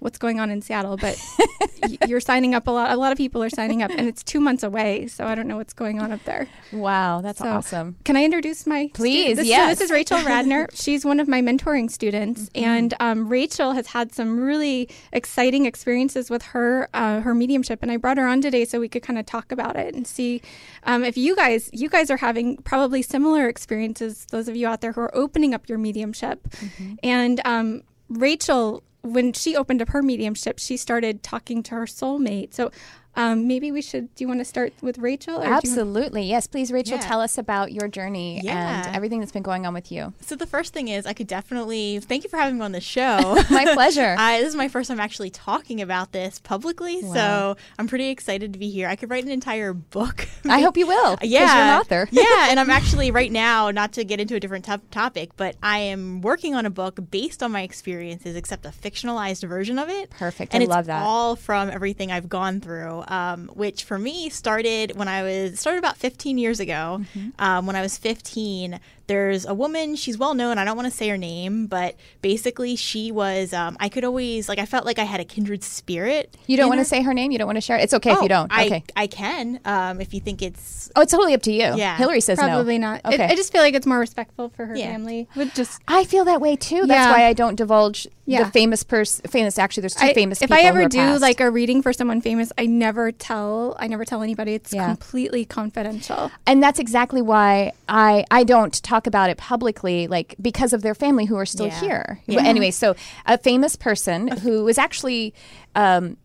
what's 0.00 0.18
going 0.18 0.38
on 0.40 0.50
in 0.50 0.62
Seattle, 0.62 0.96
but 0.96 1.18
you're 2.08 2.20
signing 2.20 2.54
up 2.54 2.66
a 2.66 2.70
lot. 2.70 2.90
A 2.90 2.96
lot 2.96 3.12
of 3.12 3.18
people 3.18 3.42
are 3.42 3.50
signing 3.50 3.82
up, 3.82 3.90
and 3.90 4.06
it's 4.08 4.22
two 4.22 4.40
months 4.40 4.62
away, 4.62 5.06
so 5.08 5.26
I 5.26 5.34
don't 5.34 5.48
know 5.48 5.56
what's 5.56 5.72
going 5.72 6.00
on 6.00 6.12
up 6.12 6.22
there. 6.24 6.48
Wow, 6.72 7.20
that's 7.20 7.38
So, 7.40 7.46
awesome. 7.48 7.96
Can 8.04 8.16
I 8.16 8.24
introduce 8.24 8.66
my 8.66 8.90
Please, 8.94 9.36
This, 9.38 9.46
yes. 9.46 9.64
So 9.66 9.74
this 9.74 9.80
is 9.82 9.90
Rachel 9.90 10.18
Radner. 10.18 10.68
She's 10.74 11.04
one 11.04 11.20
of 11.20 11.28
my 11.28 11.40
mentoring 11.42 11.90
students, 11.90 12.42
Mm-hmm. 12.50 12.64
and 12.64 12.94
um, 13.00 13.28
Rachel 13.28 13.72
has 13.72 13.88
had 13.88 14.12
some 14.14 14.38
really 14.40 14.88
exciting 15.12 15.66
experiences 15.66 16.30
with 16.30 16.42
her 16.42 16.88
uh, 16.94 17.20
her 17.20 17.34
mediumship. 17.34 17.82
And 17.82 17.90
I 17.90 17.96
brought 17.96 18.18
her 18.18 18.26
on 18.26 18.40
today 18.40 18.64
so 18.64 18.80
we 18.80 18.88
could 18.88 19.02
kind 19.02 19.18
of 19.18 19.26
talk 19.26 19.50
about 19.52 19.76
it 19.76 19.94
and 19.94 20.06
see 20.06 20.40
um, 20.84 21.04
if 21.04 21.16
you 21.16 21.34
guys 21.36 21.70
you 21.72 21.88
guys 21.88 22.10
are 22.10 22.16
having 22.18 22.56
probably 22.58 23.02
similar 23.02 23.48
experiences. 23.48 24.26
Those 24.30 24.48
of 24.48 24.56
you 24.56 24.66
out 24.66 24.80
there 24.80 24.92
who 24.92 25.00
are 25.00 25.14
opening 25.16 25.54
up 25.54 25.68
your 25.68 25.78
mediumship, 25.78 26.48
Mm-hmm. 26.48 26.94
and 27.02 27.40
um, 27.44 27.82
Rachel. 28.08 28.82
When 29.02 29.32
she 29.32 29.56
opened 29.56 29.80
up 29.80 29.90
her 29.90 30.02
mediumship, 30.02 30.58
she 30.58 30.76
started 30.76 31.22
talking 31.22 31.62
to 31.64 31.74
her 31.74 31.86
soulmate. 31.86 32.54
So 32.54 32.70
um, 33.18 33.46
maybe 33.46 33.70
we 33.72 33.82
should. 33.82 34.14
Do 34.14 34.24
you 34.24 34.28
want 34.28 34.40
to 34.40 34.44
start 34.44 34.72
with 34.80 34.98
Rachel? 34.98 35.36
Or 35.38 35.42
do 35.44 35.50
want- 35.50 35.64
Absolutely. 35.64 36.22
Yes, 36.22 36.46
please, 36.46 36.70
Rachel, 36.72 36.96
Yeah. 36.96 37.02
tell 37.02 37.20
us 37.20 37.36
about 37.38 37.72
your 37.72 37.88
journey 37.88 38.40
Yeah. 38.42 38.84
and 38.86 38.96
everything 38.96 39.20
that's 39.20 39.32
been 39.32 39.42
going 39.42 39.66
on 39.66 39.74
with 39.74 39.90
you. 39.92 40.12
So 40.20 40.36
the 40.36 40.46
first 40.46 40.72
thing 40.72 40.88
is, 40.88 41.04
I 41.06 41.12
could 41.12 41.26
definitely 41.26 42.00
thank 42.00 42.24
you 42.24 42.30
for 42.30 42.36
having 42.36 42.58
me 42.58 42.64
on 42.64 42.72
the 42.72 42.80
show. 42.80 43.38
My 43.50 43.64
pleasure. 43.74 44.14
I, 44.18 44.38
this 44.40 44.48
is 44.48 44.56
my 44.56 44.68
first 44.68 44.88
time 44.88 45.00
actually 45.00 45.30
talking 45.30 45.80
about 45.82 46.12
this 46.12 46.38
publicly, 46.38 47.02
Wow. 47.02 47.14
so 47.14 47.56
I'm 47.78 47.88
pretty 47.88 48.08
excited 48.10 48.52
to 48.52 48.58
be 48.58 48.70
here. 48.70 48.88
I 48.88 48.96
could 48.96 49.10
write 49.10 49.24
an 49.24 49.30
entire 49.30 49.72
book. 49.72 50.28
I 50.48 50.60
hope 50.60 50.76
you 50.76 50.86
will. 50.86 51.16
Yeah, 51.22 51.40
you're 51.40 51.64
an 51.74 51.80
author. 51.80 52.08
yeah, 52.12 52.48
and 52.50 52.60
I'm 52.60 52.70
actually 52.70 53.10
right 53.10 53.32
now, 53.32 53.70
not 53.70 53.92
to 53.94 54.04
get 54.04 54.20
into 54.20 54.34
a 54.36 54.40
different 54.40 54.64
top 54.64 54.80
topic, 54.90 55.30
but 55.36 55.56
I 55.62 55.78
am 55.80 56.20
working 56.20 56.54
on 56.54 56.64
a 56.66 56.70
book 56.70 56.98
based 57.10 57.42
on 57.42 57.52
my 57.52 57.62
experiences, 57.62 58.36
except 58.36 58.64
a 58.66 58.70
fictionalized 58.70 59.46
version 59.48 59.78
of 59.78 59.88
it. 59.88 60.10
Perfect. 60.10 60.54
And 60.54 60.62
I 60.62 60.66
love 60.66 60.86
that. 60.86 61.02
all 61.02 61.36
from 61.36 61.70
everything 61.70 62.12
I've 62.12 62.28
gone 62.28 62.60
through, 62.60 63.04
um, 63.08 63.50
which 63.54 63.84
for 63.84 63.98
me 63.98 64.28
started 64.28 64.96
when 64.96 65.08
I 65.08 65.22
was 65.22 65.58
started 65.58 65.78
about 65.78 65.96
15 65.96 66.38
years 66.38 66.60
ago. 66.60 67.00
Mm-hmm. 67.00 67.30
Um, 67.38 67.66
when 67.66 67.74
I 67.74 67.82
was 67.82 67.98
15, 67.98 68.78
there's 69.08 69.44
a 69.44 69.54
woman. 69.54 69.96
She's 69.96 70.16
well 70.16 70.34
known. 70.34 70.56
I 70.58 70.64
don't 70.64 70.76
want 70.76 70.86
to 70.88 70.96
say 70.96 71.08
her 71.08 71.16
name, 71.18 71.66
but 71.66 71.96
basically 72.22 72.76
she 72.76 73.10
was. 73.10 73.52
Um, 73.52 73.76
I 73.80 73.88
could 73.88 74.04
always 74.04 74.48
like. 74.48 74.58
I 74.60 74.66
felt 74.66 74.86
like 74.86 74.98
I 75.00 75.04
had 75.04 75.18
a 75.20 75.24
kindred 75.24 75.64
spirit. 75.64 76.36
You 76.46 76.56
don't 76.56 76.68
want 76.68 76.80
to 76.80 76.84
say 76.84 77.02
her 77.02 77.12
name? 77.12 77.32
You 77.32 77.38
don't 77.38 77.46
want 77.48 77.56
to 77.56 77.60
share 77.62 77.76
it? 77.78 77.82
It's 77.82 77.94
okay 77.94 78.12
if 78.12 78.18
Oh, 78.18 78.22
you 78.22 78.28
don't. 78.28 78.52
I, 78.52 78.66
okay. 78.66 78.84
I 78.94 79.06
can. 79.08 79.60
Um, 79.64 80.00
if 80.00 80.14
you 80.14 80.20
think 80.20 80.40
it's 80.42 80.90
Oh, 80.94 81.00
it's 81.02 81.10
totally 81.12 81.34
up 81.34 81.42
to 81.42 81.52
you. 81.52 81.74
Yeah. 81.76 81.96
Hillary 81.96 82.20
says 82.20 82.38
Probably 82.38 82.78
no. 82.78 82.92
not. 82.92 83.00
I- 83.04 83.14
Okay. 83.14 83.24
I, 83.24 83.34
just 83.34 83.50
feel 83.52 83.62
like 83.62 83.74
it's 83.74 83.86
more 83.86 83.98
respectful 83.98 84.50
for 84.50 84.66
her 84.66 84.76
Yeah. 84.76 84.92
family. 84.92 85.28
Would 85.34 85.54
just 85.54 85.80
I 85.88 86.04
feel 86.04 86.24
that 86.26 86.40
way 86.40 86.54
too. 86.56 86.86
That's 86.86 87.06
Yeah. 87.06 87.10
why 87.10 87.24
I 87.26 87.32
don't 87.32 87.56
divulge 87.56 88.06
Yeah. 88.26 88.44
the 88.44 88.50
famous 88.50 88.82
person. 88.84 89.24
Famous, 89.28 89.58
actually, 89.58 89.80
there's 89.82 89.94
two 89.94 90.06
I- 90.06 90.14
famous. 90.14 90.42
if 90.42 90.50
people 90.50 90.62
I 90.62 90.66
ever 90.68 90.86
do 90.88 90.98
passed. 90.98 91.22
like 91.22 91.40
a 91.40 91.50
reading 91.50 91.82
for 91.82 91.92
someone 91.92 92.20
famous, 92.20 92.52
I 92.58 92.66
never 92.66 93.10
tell. 93.10 93.74
I 93.80 93.86
never 93.88 94.04
tell 94.04 94.22
anybody. 94.22 94.52
It's 94.54 94.72
Yeah. 94.74 94.84
completely 94.86 95.44
confidential. 95.44 96.30
and 96.46 96.62
that's 96.62 96.78
exactly 96.78 97.22
why 97.22 97.72
I 97.88 98.24
I 98.30 98.44
don't 98.44 98.82
talk 98.82 98.97
about 99.06 99.30
it 99.30 99.36
publicly, 99.38 100.06
like 100.06 100.34
because 100.40 100.72
of 100.72 100.82
their 100.82 100.94
family 100.94 101.24
who 101.26 101.36
are 101.36 101.46
still 101.46 101.66
Yeah. 101.66 101.80
here. 101.80 102.20
Yeah. 102.26 102.42
Anyway, 102.44 102.70
so 102.70 102.94
a 103.26 103.38
famous 103.38 103.76
person 103.76 104.28
who 104.28 104.64
was 104.64 104.78
actually. 104.78 105.34
Um, 105.74 106.16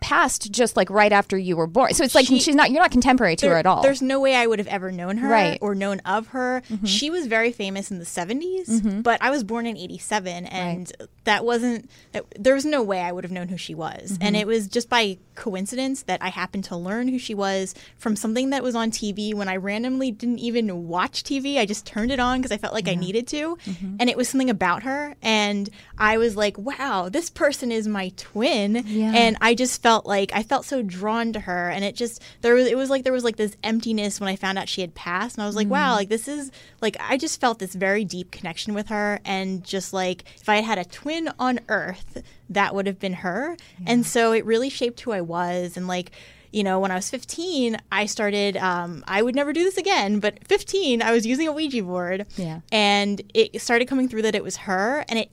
passed 0.00 0.50
just 0.52 0.76
like 0.76 0.90
right 0.90 1.12
after 1.12 1.36
you 1.36 1.56
were 1.56 1.66
born. 1.66 1.92
So 1.94 2.04
it's 2.04 2.14
like 2.14 2.26
She- 2.26 2.38
she's 2.40 2.54
not 2.54 2.70
you're 2.70 2.80
not 2.80 2.90
contemporary 2.90 3.36
to 3.36 3.48
her 3.48 3.56
at 3.56 3.66
all. 3.66 3.82
There's 3.82 4.02
no 4.02 4.20
way 4.20 4.34
I 4.34 4.46
would 4.46 4.58
have 4.58 4.68
ever 4.68 4.90
known 4.90 5.18
her 5.18 5.28
Right. 5.28 5.54
Mm-hmm. 5.56 5.64
or 5.64 5.74
known 5.74 6.00
of 6.00 6.28
her. 6.28 6.62
She 6.84 7.10
was 7.10 7.26
very 7.26 7.52
famous 7.52 7.90
in 7.90 7.98
the 7.98 8.04
70s, 8.04 9.02
but 9.02 9.20
I 9.22 9.30
was 9.30 9.44
born 9.44 9.66
in 9.66 9.76
87 9.76 10.46
and 10.46 10.92
that 11.24 11.44
wasn't 11.44 11.90
that, 12.12 12.24
there 12.38 12.54
was 12.54 12.64
no 12.64 12.82
way 12.82 13.00
I 13.00 13.12
would 13.12 13.24
have 13.24 13.32
known 13.32 13.48
who 13.48 13.56
she 13.56 13.74
was. 13.74 14.12
Mm-hmm. 14.12 14.22
And 14.22 14.36
it 14.36 14.46
was 14.46 14.68
just 14.68 14.88
by 14.88 15.18
coincidence 15.34 16.02
that 16.02 16.22
I 16.22 16.28
happened 16.28 16.64
to 16.64 16.76
learn 16.76 17.08
who 17.08 17.18
she 17.18 17.34
was 17.34 17.74
from 17.96 18.16
something 18.16 18.50
that 18.50 18.62
was 18.62 18.74
on 18.74 18.90
TV 18.90 19.34
when 19.34 19.48
I 19.48 19.56
randomly 19.56 20.10
didn't 20.10 20.38
even 20.38 20.88
watch 20.88 21.22
TV. 21.24 21.58
I 21.58 21.66
just 21.66 21.86
turned 21.86 22.10
it 22.10 22.20
on 22.20 22.38
because 22.38 22.52
I 22.52 22.56
felt 22.56 22.72
like 22.74 22.88
I 22.88 22.94
needed 22.94 23.26
to. 23.28 23.56
Mm-hmm. 23.56 23.96
And 24.00 24.08
it 24.10 24.16
was 24.16 24.28
something 24.28 24.50
about 24.50 24.82
her 24.84 25.14
and 25.22 25.68
I 25.98 26.18
was 26.18 26.36
like, 26.36 26.56
"Wow, 26.58 27.08
this 27.08 27.30
person 27.30 27.70
is 27.72 27.86
my 27.86 28.12
twin." 28.16 28.82
Yeah. 28.86 29.12
And 29.14 29.33
I 29.40 29.54
just 29.54 29.82
felt 29.82 30.06
like 30.06 30.30
I 30.34 30.42
felt 30.42 30.64
so 30.64 30.82
drawn 30.82 31.32
to 31.32 31.40
her, 31.40 31.68
and 31.70 31.84
it 31.84 31.94
just 31.94 32.22
there 32.42 32.54
was 32.54 32.66
it 32.66 32.76
was 32.76 32.90
like 32.90 33.04
there 33.04 33.12
was 33.12 33.24
like 33.24 33.36
this 33.36 33.56
emptiness 33.62 34.20
when 34.20 34.28
I 34.28 34.36
found 34.36 34.58
out 34.58 34.68
she 34.68 34.80
had 34.80 34.94
passed, 34.94 35.36
and 35.36 35.42
I 35.42 35.46
was 35.46 35.56
like, 35.56 35.66
Mm. 35.66 35.70
wow, 35.70 35.94
like 35.94 36.08
this 36.08 36.28
is 36.28 36.50
like 36.80 36.96
I 37.00 37.16
just 37.16 37.40
felt 37.40 37.58
this 37.58 37.74
very 37.74 38.04
deep 38.04 38.30
connection 38.30 38.74
with 38.74 38.88
her, 38.88 39.20
and 39.24 39.64
just 39.64 39.92
like 39.92 40.24
if 40.40 40.48
I 40.48 40.56
had 40.56 40.64
had 40.64 40.78
a 40.78 40.84
twin 40.84 41.30
on 41.38 41.60
Earth, 41.68 42.22
that 42.50 42.74
would 42.74 42.86
have 42.86 42.98
been 42.98 43.14
her, 43.14 43.56
and 43.86 44.04
so 44.06 44.32
it 44.32 44.44
really 44.44 44.68
shaped 44.70 45.00
who 45.00 45.12
I 45.12 45.20
was, 45.20 45.76
and 45.76 45.86
like. 45.88 46.10
You 46.54 46.62
know, 46.62 46.78
when 46.78 46.90
I 46.90 46.94
was 46.94 47.10
15, 47.10 47.76
I 47.90 48.06
started, 48.06 48.56
um, 48.56 49.02
I 49.08 49.22
would 49.22 49.34
never 49.34 49.52
do 49.52 49.64
this 49.64 49.76
again, 49.76 50.20
but 50.20 50.46
15, 50.46 51.02
I 51.02 51.10
was 51.10 51.26
using 51.26 51.48
a 51.48 51.52
Ouija 51.52 51.82
board. 51.82 52.26
Yeah. 52.36 52.60
And 52.70 53.20
it 53.34 53.60
started 53.60 53.88
coming 53.88 54.08
through 54.08 54.22
that 54.22 54.34
it 54.36 54.44
was 54.44 54.56
her. 54.58 55.04
And 55.08 55.18
it, 55.18 55.30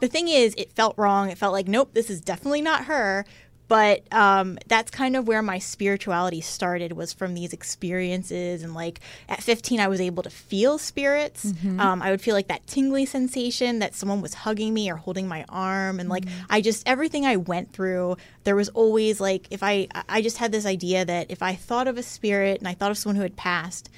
the 0.00 0.08
thing 0.08 0.28
is, 0.28 0.54
it 0.58 0.72
felt 0.72 0.98
wrong. 0.98 1.30
It 1.30 1.38
felt 1.38 1.52
like, 1.52 1.68
nope, 1.68 1.90
this 1.94 2.10
is 2.10 2.20
definitely 2.20 2.62
not 2.62 2.86
her. 2.86 3.24
But 3.70 4.02
um, 4.12 4.58
that's 4.66 4.90
kind 4.90 5.14
of 5.14 5.28
where 5.28 5.42
my 5.42 5.60
spirituality 5.60 6.40
started 6.40 6.90
was 6.94 7.12
from 7.12 7.34
these 7.34 7.52
experiences. 7.52 8.64
And 8.64 8.74
like 8.74 8.98
at 9.28 9.44
15, 9.44 9.78
I 9.78 9.86
was 9.86 10.00
able 10.00 10.24
to 10.24 10.30
feel 10.30 10.76
spirits. 10.76 11.46
Mm-hmm. 11.46 11.78
Um, 11.78 12.02
I 12.02 12.10
would 12.10 12.20
feel 12.20 12.34
like 12.34 12.48
that 12.48 12.66
tingly 12.66 13.06
sensation 13.06 13.78
that 13.78 13.94
someone 13.94 14.22
was 14.22 14.34
hugging 14.34 14.74
me 14.74 14.90
or 14.90 14.96
holding 14.96 15.28
my 15.28 15.44
arm. 15.48 16.00
And 16.00 16.08
like 16.08 16.24
Mm-hmm. 16.24 16.46
I 16.50 16.60
just, 16.60 16.86
everything 16.86 17.24
I 17.24 17.36
went 17.36 17.72
through, 17.72 18.16
there 18.42 18.56
was 18.56 18.68
always 18.70 19.20
like, 19.20 19.46
if 19.50 19.62
I, 19.62 19.86
I 20.08 20.20
just 20.20 20.38
had 20.38 20.50
this 20.50 20.66
idea 20.66 21.04
that 21.04 21.30
if 21.30 21.40
I 21.40 21.54
thought 21.54 21.86
of 21.86 21.96
a 21.96 22.02
spirit 22.02 22.58
and 22.58 22.66
I 22.66 22.74
thought 22.74 22.90
of 22.90 22.98
someone 22.98 23.16
who 23.16 23.22
had 23.22 23.36
passed, 23.36 23.88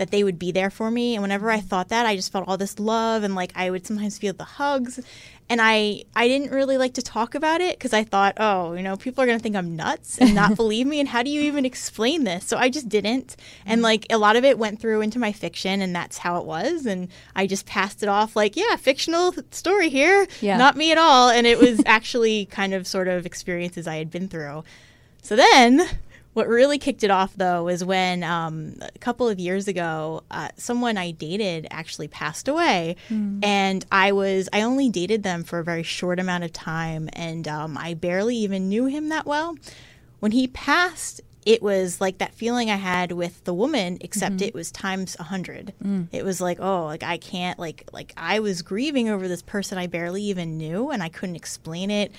that 0.00 0.10
they 0.10 0.24
would 0.24 0.38
be 0.38 0.50
there 0.50 0.70
for 0.70 0.90
me. 0.90 1.14
And 1.14 1.20
whenever 1.20 1.50
I 1.50 1.60
thought 1.60 1.90
that, 1.90 2.06
I 2.06 2.16
just 2.16 2.32
felt 2.32 2.48
all 2.48 2.56
this 2.56 2.80
love 2.80 3.22
and 3.22 3.34
like 3.34 3.52
I 3.54 3.68
would 3.68 3.86
sometimes 3.86 4.16
feel 4.16 4.32
the 4.32 4.44
hugs. 4.44 4.98
And 5.50 5.60
I 5.60 6.04
I 6.16 6.26
didn't 6.26 6.52
really 6.52 6.78
like 6.78 6.94
to 6.94 7.02
talk 7.02 7.34
about 7.34 7.60
it 7.60 7.78
because 7.78 7.92
I 7.92 8.02
thought, 8.02 8.34
oh, 8.38 8.72
you 8.72 8.82
know, 8.82 8.96
people 8.96 9.22
are 9.22 9.26
gonna 9.26 9.38
think 9.38 9.56
I'm 9.56 9.76
nuts 9.76 10.16
and 10.16 10.34
not 10.34 10.56
believe 10.62 10.86
me. 10.86 11.00
And 11.00 11.08
how 11.10 11.22
do 11.22 11.28
you 11.28 11.42
even 11.42 11.66
explain 11.66 12.24
this? 12.24 12.46
So 12.46 12.56
I 12.56 12.70
just 12.70 12.88
didn't. 12.88 13.36
And 13.66 13.82
mm. 13.82 13.84
like 13.84 14.06
a 14.08 14.16
lot 14.16 14.36
of 14.36 14.44
it 14.44 14.58
went 14.58 14.80
through 14.80 15.02
into 15.02 15.18
my 15.18 15.32
fiction, 15.32 15.82
and 15.82 15.94
that's 15.94 16.16
how 16.16 16.38
it 16.38 16.46
was. 16.46 16.86
And 16.86 17.08
I 17.36 17.46
just 17.46 17.66
passed 17.66 18.02
it 18.02 18.08
off 18.08 18.34
like, 18.34 18.56
yeah, 18.56 18.76
fictional 18.76 19.34
story 19.50 19.90
here, 19.90 20.26
Yeah. 20.40 20.56
not 20.56 20.78
me 20.78 20.92
at 20.92 20.98
all. 20.98 21.28
And 21.28 21.46
it 21.46 21.58
was 21.58 21.82
actually 21.86 22.46
kind 22.46 22.72
of 22.72 22.86
sort 22.86 23.06
of 23.06 23.26
experiences 23.26 23.86
I 23.86 23.96
had 23.96 24.10
been 24.10 24.28
through. 24.28 24.64
So 25.20 25.36
then, 25.36 25.86
what 26.32 26.46
really 26.48 26.78
kicked 26.78 27.02
it 27.02 27.10
off, 27.10 27.34
though, 27.36 27.64
was 27.64 27.84
when 27.84 28.22
um, 28.22 28.74
a 28.82 28.98
couple 28.98 29.28
of 29.28 29.38
years 29.40 29.66
ago, 29.66 30.22
uh, 30.30 30.48
someone 30.56 30.96
I 30.96 31.10
dated 31.10 31.66
actually 31.70 32.08
passed 32.08 32.46
away, 32.48 32.96
and 33.42 33.84
I 33.90 34.12
was 34.12 34.48
I 34.52 34.62
only 34.62 34.88
dated 34.90 35.22
them 35.24 35.42
for 35.42 35.58
a 35.58 35.64
very 35.64 35.82
short 35.82 36.20
amount 36.20 36.44
of 36.44 36.52
time, 36.52 37.08
and 37.14 37.48
um, 37.48 37.76
I 37.76 37.94
barely 37.94 38.36
even 38.36 38.68
knew 38.68 38.86
him 38.86 39.08
that 39.08 39.26
well. 39.26 39.56
When 40.20 40.32
he 40.32 40.46
passed, 40.46 41.20
it 41.46 41.62
was 41.62 42.00
like 42.00 42.18
that 42.18 42.34
feeling 42.34 42.70
I 42.70 42.76
had 42.76 43.12
with 43.12 43.42
the 43.44 43.54
woman, 43.54 43.96
except 44.02 44.40
it 44.42 44.54
was 44.54 44.70
times 44.70 45.16
a 45.18 45.24
hundred. 45.24 45.72
It 46.12 46.24
was 46.24 46.40
like, 46.40 46.60
oh, 46.60 46.84
like 46.84 47.02
I 47.02 47.16
can't, 47.16 47.58
like, 47.58 47.88
like 47.92 48.12
I 48.16 48.40
was 48.40 48.60
grieving 48.62 49.08
over 49.08 49.26
this 49.26 49.40
person 49.42 49.78
I 49.78 49.86
barely 49.86 50.22
even 50.24 50.58
knew, 50.58 50.90
and 50.90 51.02
I 51.02 51.08
couldn't 51.08 51.36
explain 51.36 51.90
it. 51.90 52.12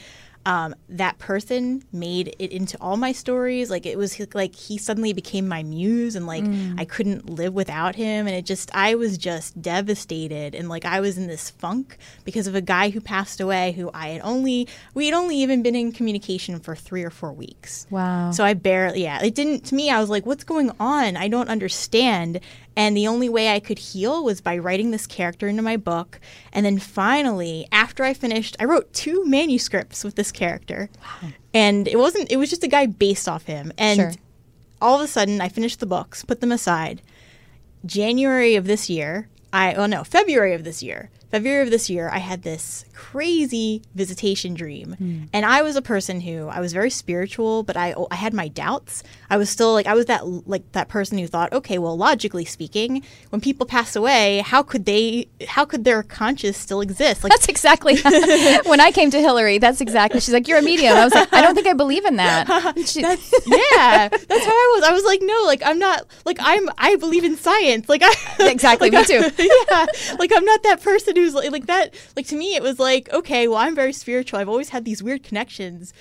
Um, 0.44 0.74
that 0.90 1.20
person 1.20 1.84
made 1.92 2.36
it 2.40 2.52
into 2.52 2.76
all 2.82 2.98
my 2.98 3.12
stories. 3.12 3.70
Like 3.70 3.86
it 3.86 3.98
was 3.98 4.20
like 4.34 4.56
he 4.56 4.80
suddenly 4.80 5.14
became 5.14 5.48
my 5.48 5.62
muse, 5.62 6.16
and 6.16 6.26
like 6.26 6.44
I 6.78 6.86
couldn't 6.86 7.30
live 7.30 7.54
without 7.54 7.96
him. 7.96 8.26
And 8.26 8.36
it 8.36 8.46
just, 8.46 8.74
I 8.74 8.96
was 8.96 9.18
just 9.20 9.62
devastated, 9.62 10.56
and 10.56 10.68
like 10.68 10.84
I 10.84 11.00
was 11.00 11.18
in 11.18 11.28
this 11.28 11.52
funk 11.52 11.98
because 12.26 12.48
of 12.48 12.56
a 12.56 12.62
guy 12.62 12.90
who 12.90 13.02
passed 13.02 13.40
away, 13.40 13.74
who 13.74 13.92
I 13.94 14.08
had 14.10 14.22
only, 14.24 14.68
we 14.94 15.06
had 15.06 15.14
only 15.14 15.38
even 15.38 15.62
been 15.62 15.76
in 15.76 15.92
communication 15.92 16.60
for 16.60 16.76
three 16.76 17.04
or 17.04 17.12
four 17.12 17.34
weeks. 17.34 17.86
Wow. 17.92 18.32
So 18.32 18.44
I 18.44 18.56
barely, 18.56 19.04
yeah, 19.04 19.24
it 19.24 19.36
didn't, 19.36 19.66
to 19.66 19.76
me, 19.76 19.92
I 19.92 20.00
was 20.00 20.10
like, 20.10 20.26
what's 20.26 20.44
going 20.44 20.72
on? 20.80 21.18
I 21.18 21.28
don't 21.28 21.50
understand. 21.50 22.40
And 22.76 22.96
the 22.96 23.08
only 23.08 23.28
way 23.28 23.50
I 23.50 23.60
could 23.60 23.78
heal 23.80 24.24
was 24.24 24.40
by 24.40 24.58
writing 24.58 24.92
this 24.92 25.06
character 25.06 25.48
into 25.48 25.62
my 25.62 25.76
book. 25.76 26.20
And 26.54 26.66
then 26.66 26.80
finally, 26.80 27.68
after 27.72 28.04
I 28.06 28.14
finished, 28.14 28.56
I 28.60 28.66
wrote 28.66 28.94
two 28.94 29.26
manuscripts 29.26 30.04
with 30.06 30.16
this 30.16 30.32
character. 30.32 30.90
And 31.54 31.88
it 31.88 32.00
wasn't, 32.00 32.32
it 32.32 32.38
was 32.38 32.50
just 32.50 32.64
a 32.64 32.70
guy 32.70 32.86
based 32.86 33.28
off 33.28 33.44
him. 33.44 33.74
And 33.78 34.00
Sure. 34.00 34.12
all 34.82 34.96
of 34.96 35.02
a 35.02 35.08
sudden, 35.08 35.42
I 35.42 35.50
finished 35.50 35.82
the 35.82 35.86
books, 35.86 36.24
put 36.24 36.40
them 36.40 36.52
aside. 36.52 37.02
January 37.86 38.56
of 38.56 38.66
this 38.66 38.90
year, 38.90 39.28
I, 39.52 39.74
oh 39.74 39.86
no, 39.86 40.04
February 40.04 40.54
of 40.54 40.64
this 40.64 40.82
year, 40.82 41.10
February 41.32 41.64
of 41.64 41.72
this 41.72 41.90
year, 41.90 42.10
I 42.10 42.20
had 42.20 42.44
this 42.44 42.86
crazy 42.94 43.82
visitation 43.96 44.54
dream. 44.54 44.96
Mm. 45.02 45.30
And 45.34 45.46
I 45.46 45.62
was 45.62 45.76
a 45.76 45.82
person 45.82 46.22
who 46.22 46.48
I 46.48 46.60
was 46.60 46.74
very 46.74 46.90
spiritual, 46.90 47.64
but 47.64 47.76
I 47.78 47.96
I 48.12 48.16
had 48.16 48.34
my 48.34 48.48
doubts. 48.48 49.04
I 49.30 49.38
was 49.38 49.50
still 49.50 49.74
like 49.74 49.88
I 49.88 49.94
was 49.94 50.06
that 50.06 50.26
like 50.28 50.72
that 50.74 50.88
person 50.88 51.18
who 51.18 51.28
thought, 51.28 51.52
okay, 51.54 51.78
well, 51.78 51.98
logically 51.98 52.46
speaking, 52.46 53.04
when 53.30 53.42
people 53.42 53.66
pass 53.66 53.96
away, 53.96 54.40
how 54.46 54.62
could 54.62 54.86
they 54.86 55.28
how 55.48 55.66
could 55.66 55.84
their 55.84 56.04
conscious 56.04 56.58
still 56.58 56.82
exist? 56.82 57.24
Like 57.24 57.32
That's 57.32 57.48
exactly 57.48 58.00
when 58.66 58.80
I 58.80 58.92
came 58.92 59.10
to 59.12 59.20
Hillary, 59.20 59.58
that's 59.58 59.82
exactly. 59.82 60.20
She's 60.20 60.34
like, 60.34 60.48
"You're 60.48 60.60
a 60.60 60.62
medium." 60.62 60.96
I 60.96 61.04
was 61.06 61.14
like, 61.14 61.34
"I 61.34 61.42
don't 61.42 61.56
think 61.56 61.68
I 61.68 61.74
believe 61.74 62.06
in 62.06 62.18
that." 62.18 62.48
She, 62.92 63.02
that's, 63.02 63.32
yeah, 63.46 64.08
that's 64.10 64.46
how 64.46 64.52
I 64.52 64.74
was. 64.76 64.84
I 64.90 64.92
was 64.92 65.04
like, 65.06 65.22
"No, 65.22 65.44
like 65.46 65.62
I'm 65.64 65.80
not 65.80 66.06
like 66.26 66.38
I'm 66.40 66.70
I 66.78 66.96
believe 66.96 67.24
in 67.24 67.38
science." 67.38 67.88
Like 67.90 68.02
I 68.04 68.14
Exactly, 68.40 68.90
like, 68.90 69.08
me 69.10 69.20
too. 69.20 69.44
yeah. 69.70 69.86
Like 70.20 70.32
I'm 70.36 70.46
not 70.46 70.64
that 70.64 70.82
person 70.82 71.16
who's 71.22 71.34
like, 71.34 71.52
like 71.52 71.66
that 71.68 71.94
like 72.16 72.28
to 72.28 72.36
me 72.36 72.56
it 72.56 72.64
was 72.64 72.80
like, 72.80 73.12
okay, 73.14 73.48
well, 73.48 73.58
I'm 73.58 73.76
very 73.76 73.94
spiritual. 73.94 74.40
I've 74.40 74.50
always 74.50 74.70
had 74.70 74.86
these 74.86 75.02
weird 75.02 75.24
connections 75.24 75.94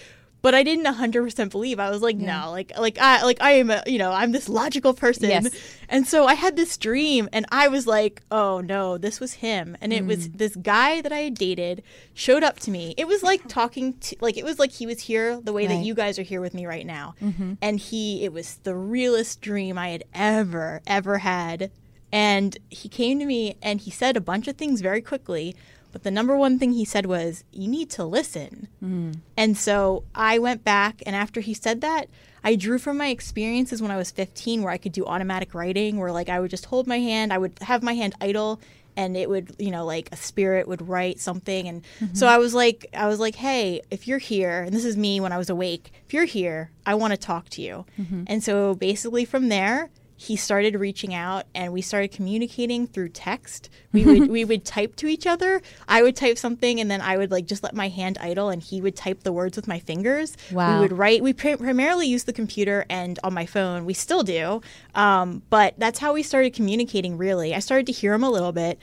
but 0.43 0.55
I 0.55 0.63
didn't 0.63 0.87
100% 0.87 1.51
believe. 1.51 1.79
I 1.79 1.91
was 1.91 2.03
like, 2.03 2.17
yeah. 2.19 2.45
no, 2.45 2.51
like 2.51 2.73
like 2.79 2.99
I 2.99 3.23
like 3.23 3.39
I 3.41 3.53
am 3.53 3.71
a, 3.71 3.83
you 3.87 3.99
know, 3.99 4.11
I'm 4.11 4.33
this 4.33 4.49
logical 4.49 4.95
person. 4.95 5.29
Yes. 5.29 5.51
And 5.89 6.07
so 6.07 6.25
I 6.25 6.35
had 6.35 6.57
this 6.57 6.77
dream 6.77 7.29
and 7.33 7.47
I 7.51 7.69
was 7.69 7.87
like, 7.87 8.23
oh 8.31 8.61
no, 8.61 8.97
this 8.97 9.21
was 9.21 9.35
him. 9.35 9.77
And 9.81 9.93
it 9.93 10.05
mm. 10.05 10.09
was 10.09 10.31
this 10.31 10.57
guy 10.57 11.01
that 11.03 11.13
I 11.13 11.19
had 11.19 11.35
dated 11.35 11.83
showed 12.15 12.43
up 12.43 12.59
to 12.61 12.71
me. 12.71 12.95
It 12.97 13.07
was 13.07 13.23
like 13.23 13.47
talking 13.49 13.95
to 13.95 14.17
like 14.21 14.37
it 14.37 14.45
was 14.45 14.59
like 14.59 14.73
he 14.73 14.87
was 14.87 15.01
here 15.01 15.41
the 15.41 15.53
way 15.53 15.67
right. 15.67 15.77
that 15.77 15.85
you 15.85 15.95
guys 15.95 16.19
are 16.19 16.23
here 16.23 16.41
with 16.41 16.55
me 16.55 16.67
right 16.67 16.87
now. 16.87 17.15
Mm-hmm. 17.23 17.55
And 17.61 17.79
he 17.79 18.25
it 18.25 18.33
was 18.33 18.57
the 18.63 18.75
realest 18.75 19.41
dream 19.41 19.77
I 19.77 19.91
had 19.91 20.05
ever 20.15 20.81
ever 20.87 21.19
had. 21.19 21.71
And 22.13 22.57
he 22.69 22.89
came 22.89 23.19
to 23.19 23.25
me 23.25 23.57
and 23.63 23.81
he 23.81 23.91
said 23.91 24.17
a 24.17 24.21
bunch 24.21 24.49
of 24.49 24.57
things 24.57 24.81
very 24.81 25.01
quickly 25.01 25.55
but 25.93 26.03
the 26.03 26.11
number 26.11 26.37
one 26.37 26.59
thing 26.59 26.73
he 26.73 26.85
said 26.85 27.07
was, 27.07 27.45
you 27.53 27.69
need 27.69 27.91
to 27.91 28.05
listen. 28.05 28.69
Mm. 28.83 29.19
And 29.37 29.57
so 29.57 30.05
I 30.15 30.39
went 30.39 30.65
back, 30.65 31.03
and 31.07 31.17
after 31.17 31.41
he 31.41 31.55
said 31.55 31.81
that, 31.81 32.09
I 32.43 32.57
drew 32.57 32.79
from 32.79 32.97
my 32.97 33.09
experiences 33.09 33.83
when 33.83 33.91
I 33.91 33.97
was 33.97 34.11
15 34.11 34.63
where 34.63 34.73
I 34.73 34.79
could 34.79 34.93
do 34.93 35.05
automatic 35.05 35.55
writing, 35.55 35.99
where 35.99 36.13
like 36.13 36.29
I 36.29 36.41
would 36.41 36.51
just 36.51 36.67
hold 36.67 36.87
my 36.87 36.99
hand, 36.99 37.33
I 37.33 37.39
would 37.39 37.59
have 37.61 37.83
my 37.83 37.93
hand 37.93 38.15
idle, 38.21 38.61
and 38.97 39.17
it 39.17 39.29
would, 39.29 39.55
you 39.59 39.71
know, 39.71 39.85
like 39.85 40.09
a 40.13 40.17
spirit 40.17 40.67
would 40.67 40.89
write 40.89 41.21
something. 41.21 41.69
And 41.69 41.83
mm-hmm. 42.01 42.15
so 42.15 42.27
I 42.27 42.39
was 42.39 42.55
like, 42.55 42.87
I 42.95 43.09
was 43.09 43.21
like, 43.21 43.35
hey, 43.35 43.83
if 43.91 44.09
you're 44.09 44.19
here, 44.19 44.63
and 44.63 44.75
this 44.75 44.85
is 44.85 44.97
me 44.97 45.21
when 45.21 45.33
I 45.33 45.39
was 45.39 45.51
awake, 45.51 45.93
if 46.07 46.15
you're 46.15 46.25
here, 46.25 46.71
I 46.87 46.95
want 46.95 47.13
to 47.13 47.17
talk 47.17 47.49
to 47.51 47.63
you. 47.63 47.85
Mm-hmm. 47.99 48.25
And 48.27 48.43
so 48.43 48.75
basically 48.75 49.25
from 49.25 49.49
there, 49.49 49.91
he 50.21 50.37
started 50.37 50.75
reaching 50.75 51.15
out 51.15 51.47
and 51.55 51.73
we 51.73 51.81
started 51.81 52.13
communicating 52.13 52.87
through 52.87 53.09
text. 53.09 53.71
We 53.91 54.05
would 54.05 54.31
we 54.31 54.45
would 54.45 54.67
type 54.67 54.95
to 54.97 55.07
each 55.07 55.27
other. 55.27 55.63
I 55.89 56.03
would 56.03 56.15
type 56.15 56.37
something 56.37 56.79
and 56.79 56.91
then 56.91 57.01
I 57.01 57.17
would 57.17 57.31
like 57.31 57.47
just 57.47 57.63
let 57.63 57.75
my 57.75 57.89
hand 57.89 58.19
idle 58.21 58.51
and 58.51 58.63
he 58.63 58.83
would 58.83 58.95
type 58.95 59.23
the 59.23 59.33
words 59.33 59.57
with 59.57 59.67
my 59.67 59.79
fingers. 59.79 60.37
Wow. 60.53 60.75
We 60.75 60.81
would 60.81 60.93
write. 60.93 61.23
We 61.23 61.33
pr- 61.33 61.57
primarily 61.57 62.07
use 62.07 62.25
the 62.25 62.35
computer 62.35 62.85
and 62.91 63.19
on 63.25 63.33
my 63.33 63.47
phone. 63.47 63.87
We 63.87 63.95
still 63.95 64.23
do. 64.23 64.61
Um, 64.95 65.41
but 65.49 65.73
that's 65.79 65.99
how 65.99 66.13
we 66.13 66.23
started 66.23 66.53
communicating 66.53 67.17
really. 67.17 67.55
I 67.55 67.61
started 67.61 67.87
to 67.87 67.93
hear 67.93 68.13
him 68.13 68.23
a 68.23 68.31
little 68.31 68.53
bit. 68.53 68.79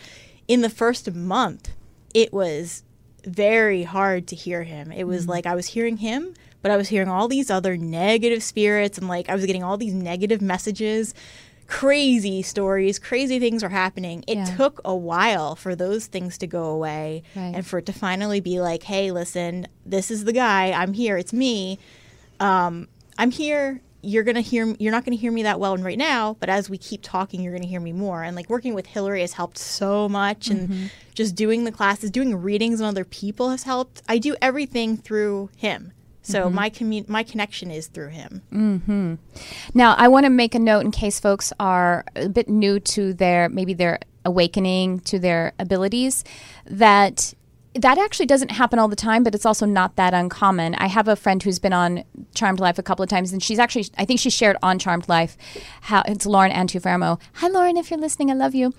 In 0.48 0.62
the 0.62 0.72
first 0.72 1.14
month, 1.14 1.70
it 2.16 2.34
was 2.34 2.84
very 3.24 3.84
hard 3.84 4.26
to 4.30 4.36
hear 4.36 4.64
him. 4.64 4.92
It 4.92 5.04
was 5.04 5.24
mm-hmm. 5.24 5.32
like 5.32 5.46
I 5.46 5.54
was 5.54 5.68
hearing 5.68 5.98
him, 5.98 6.34
but 6.62 6.72
I 6.72 6.78
was 6.78 6.90
hearing 6.90 7.10
all 7.10 7.28
these 7.28 7.50
other 7.50 7.78
negative 7.78 8.44
spirits 8.44 8.98
and 8.98 9.08
like 9.08 9.30
I 9.30 9.36
was 9.36 9.46
getting 9.46 9.64
all 9.64 9.78
these 9.78 9.94
negative 9.94 10.42
messages. 10.42 11.14
Crazy 11.68 12.42
stories, 12.42 12.98
crazy 12.98 13.40
things 13.40 13.62
are 13.62 13.70
happening. 13.70 14.24
It 14.26 14.38
yeah. 14.38 14.56
took 14.56 14.80
a 14.86 14.96
while 14.96 15.56
for 15.56 15.76
those 15.76 16.06
things 16.06 16.38
to 16.38 16.48
go 16.48 16.66
away 16.66 17.24
right. 17.36 17.54
and 17.56 17.68
for 17.68 17.80
it 17.80 17.86
to 17.88 17.94
finally 17.94 18.40
be 18.40 18.62
like, 18.62 18.84
hey, 18.84 19.12
listen, 19.12 19.68
this 19.86 20.10
is 20.10 20.24
the 20.24 20.32
guy. 20.34 20.72
I'm 20.72 20.94
here. 20.94 21.18
It's 21.18 21.34
me. 21.34 21.78
Um, 22.40 22.88
I'm 23.18 23.32
here 23.32 23.82
you're 24.02 24.24
gonna 24.24 24.42
hear 24.42 24.76
you're 24.80 24.92
not 24.92 25.04
gonna 25.04 25.18
hear 25.18 25.32
me 25.32 25.44
that 25.44 25.60
well 25.60 25.76
right 25.78 25.98
now 25.98 26.38
but 26.40 26.50
as 26.50 26.70
we 26.70 26.78
keep 26.78 27.02
talking 27.02 27.42
you're 27.42 27.54
gonna 27.54 27.68
hear 27.68 27.80
me 27.80 27.92
more 27.92 28.24
and 28.24 28.36
like 28.36 28.50
working 28.50 28.74
with 28.74 28.86
hillary 28.86 29.22
has 29.22 29.34
helped 29.34 29.58
so 29.58 30.08
much 30.08 30.50
and 30.50 30.70
mm-hmm. 30.70 30.86
just 31.14 31.36
doing 31.36 31.64
the 31.64 31.72
classes 31.72 32.12
doing 32.12 32.36
readings 32.36 32.80
on 32.80 32.88
other 32.88 33.04
people 33.04 33.50
has 33.50 33.64
helped 33.64 34.02
i 34.08 34.18
do 34.18 34.36
everything 34.42 34.96
through 34.96 35.50
him 35.58 35.92
so 36.28 36.46
mm-hmm. 36.46 36.56
my 36.56 36.70
commu- 36.70 37.08
my 37.08 37.24
connection 37.24 37.72
is 37.72 37.88
through 37.88 38.10
him. 38.10 38.42
Mm-hmm. 38.52 39.16
Now 39.74 39.96
I 39.98 40.10
want 40.10 40.26
to 40.26 40.30
make 40.30 40.56
a 40.56 40.60
note 40.60 40.82
in 40.82 40.92
case 40.92 41.22
folks 41.22 41.54
are 41.58 42.04
a 42.18 42.28
bit 42.28 42.50
new 42.50 42.82
to 42.82 43.14
their 43.14 43.48
maybe 43.48 43.74
their 43.74 44.00
awakening 44.26 45.00
to 45.00 45.20
their 45.20 45.54
abilities 45.58 46.26
that 46.66 47.34
that 47.82 47.98
actually 47.98 48.26
doesn't 48.26 48.52
happen 48.52 48.80
all 48.80 48.88
the 48.88 48.96
time, 48.96 49.24
but 49.24 49.36
it's 49.36 49.46
also 49.46 49.66
not 49.66 49.96
that 49.96 50.14
uncommon. 50.14 50.76
I 50.76 50.88
have 50.88 51.08
a 51.08 51.16
friend 51.16 51.42
who's 51.42 51.60
been 51.60 51.74
on 51.74 52.04
Charmed 52.34 52.60
Life 52.60 52.80
a 52.80 52.84
couple 52.84 53.04
of 53.04 53.10
times, 53.10 53.32
and 53.32 53.42
she's 53.42 53.60
actually, 53.60 53.86
I 53.98 54.06
think 54.06 54.20
she 54.20 54.30
shared 54.30 54.58
on 54.64 54.80
Charmed 54.80 55.08
Life 55.08 55.38
how 55.82 56.04
it's 56.08 56.26
Lauren 56.26 56.52
Antufermo. 56.52 57.20
Hi, 57.34 57.48
Lauren, 57.48 57.78
if 57.78 57.92
you're 57.92 58.00
listening, 58.00 58.32
I 58.32 58.34
love 58.34 58.56
you. 58.56 58.74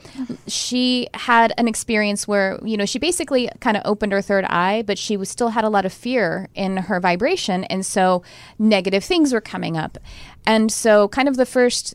She 0.46 1.08
had 1.14 1.52
an 1.58 1.68
experience 1.68 2.26
where, 2.26 2.58
you 2.64 2.76
know, 2.76 2.86
she 2.86 2.98
basically 2.98 3.48
kind 3.60 3.76
of 3.76 3.82
opened 3.84 4.12
her 4.12 4.22
third 4.22 4.44
eye, 4.46 4.82
but 4.82 4.98
she 4.98 5.16
was, 5.16 5.28
still 5.28 5.50
had 5.50 5.64
a 5.64 5.68
lot 5.68 5.84
of 5.84 5.92
fear 5.92 6.48
in 6.54 6.76
her 6.76 7.00
vibration. 7.00 7.64
And 7.64 7.86
so 7.86 8.22
negative 8.58 9.04
things 9.04 9.32
were 9.32 9.40
coming 9.40 9.76
up. 9.76 9.98
And 10.46 10.72
so, 10.72 11.08
kind 11.08 11.28
of 11.28 11.36
the 11.36 11.46
first 11.46 11.94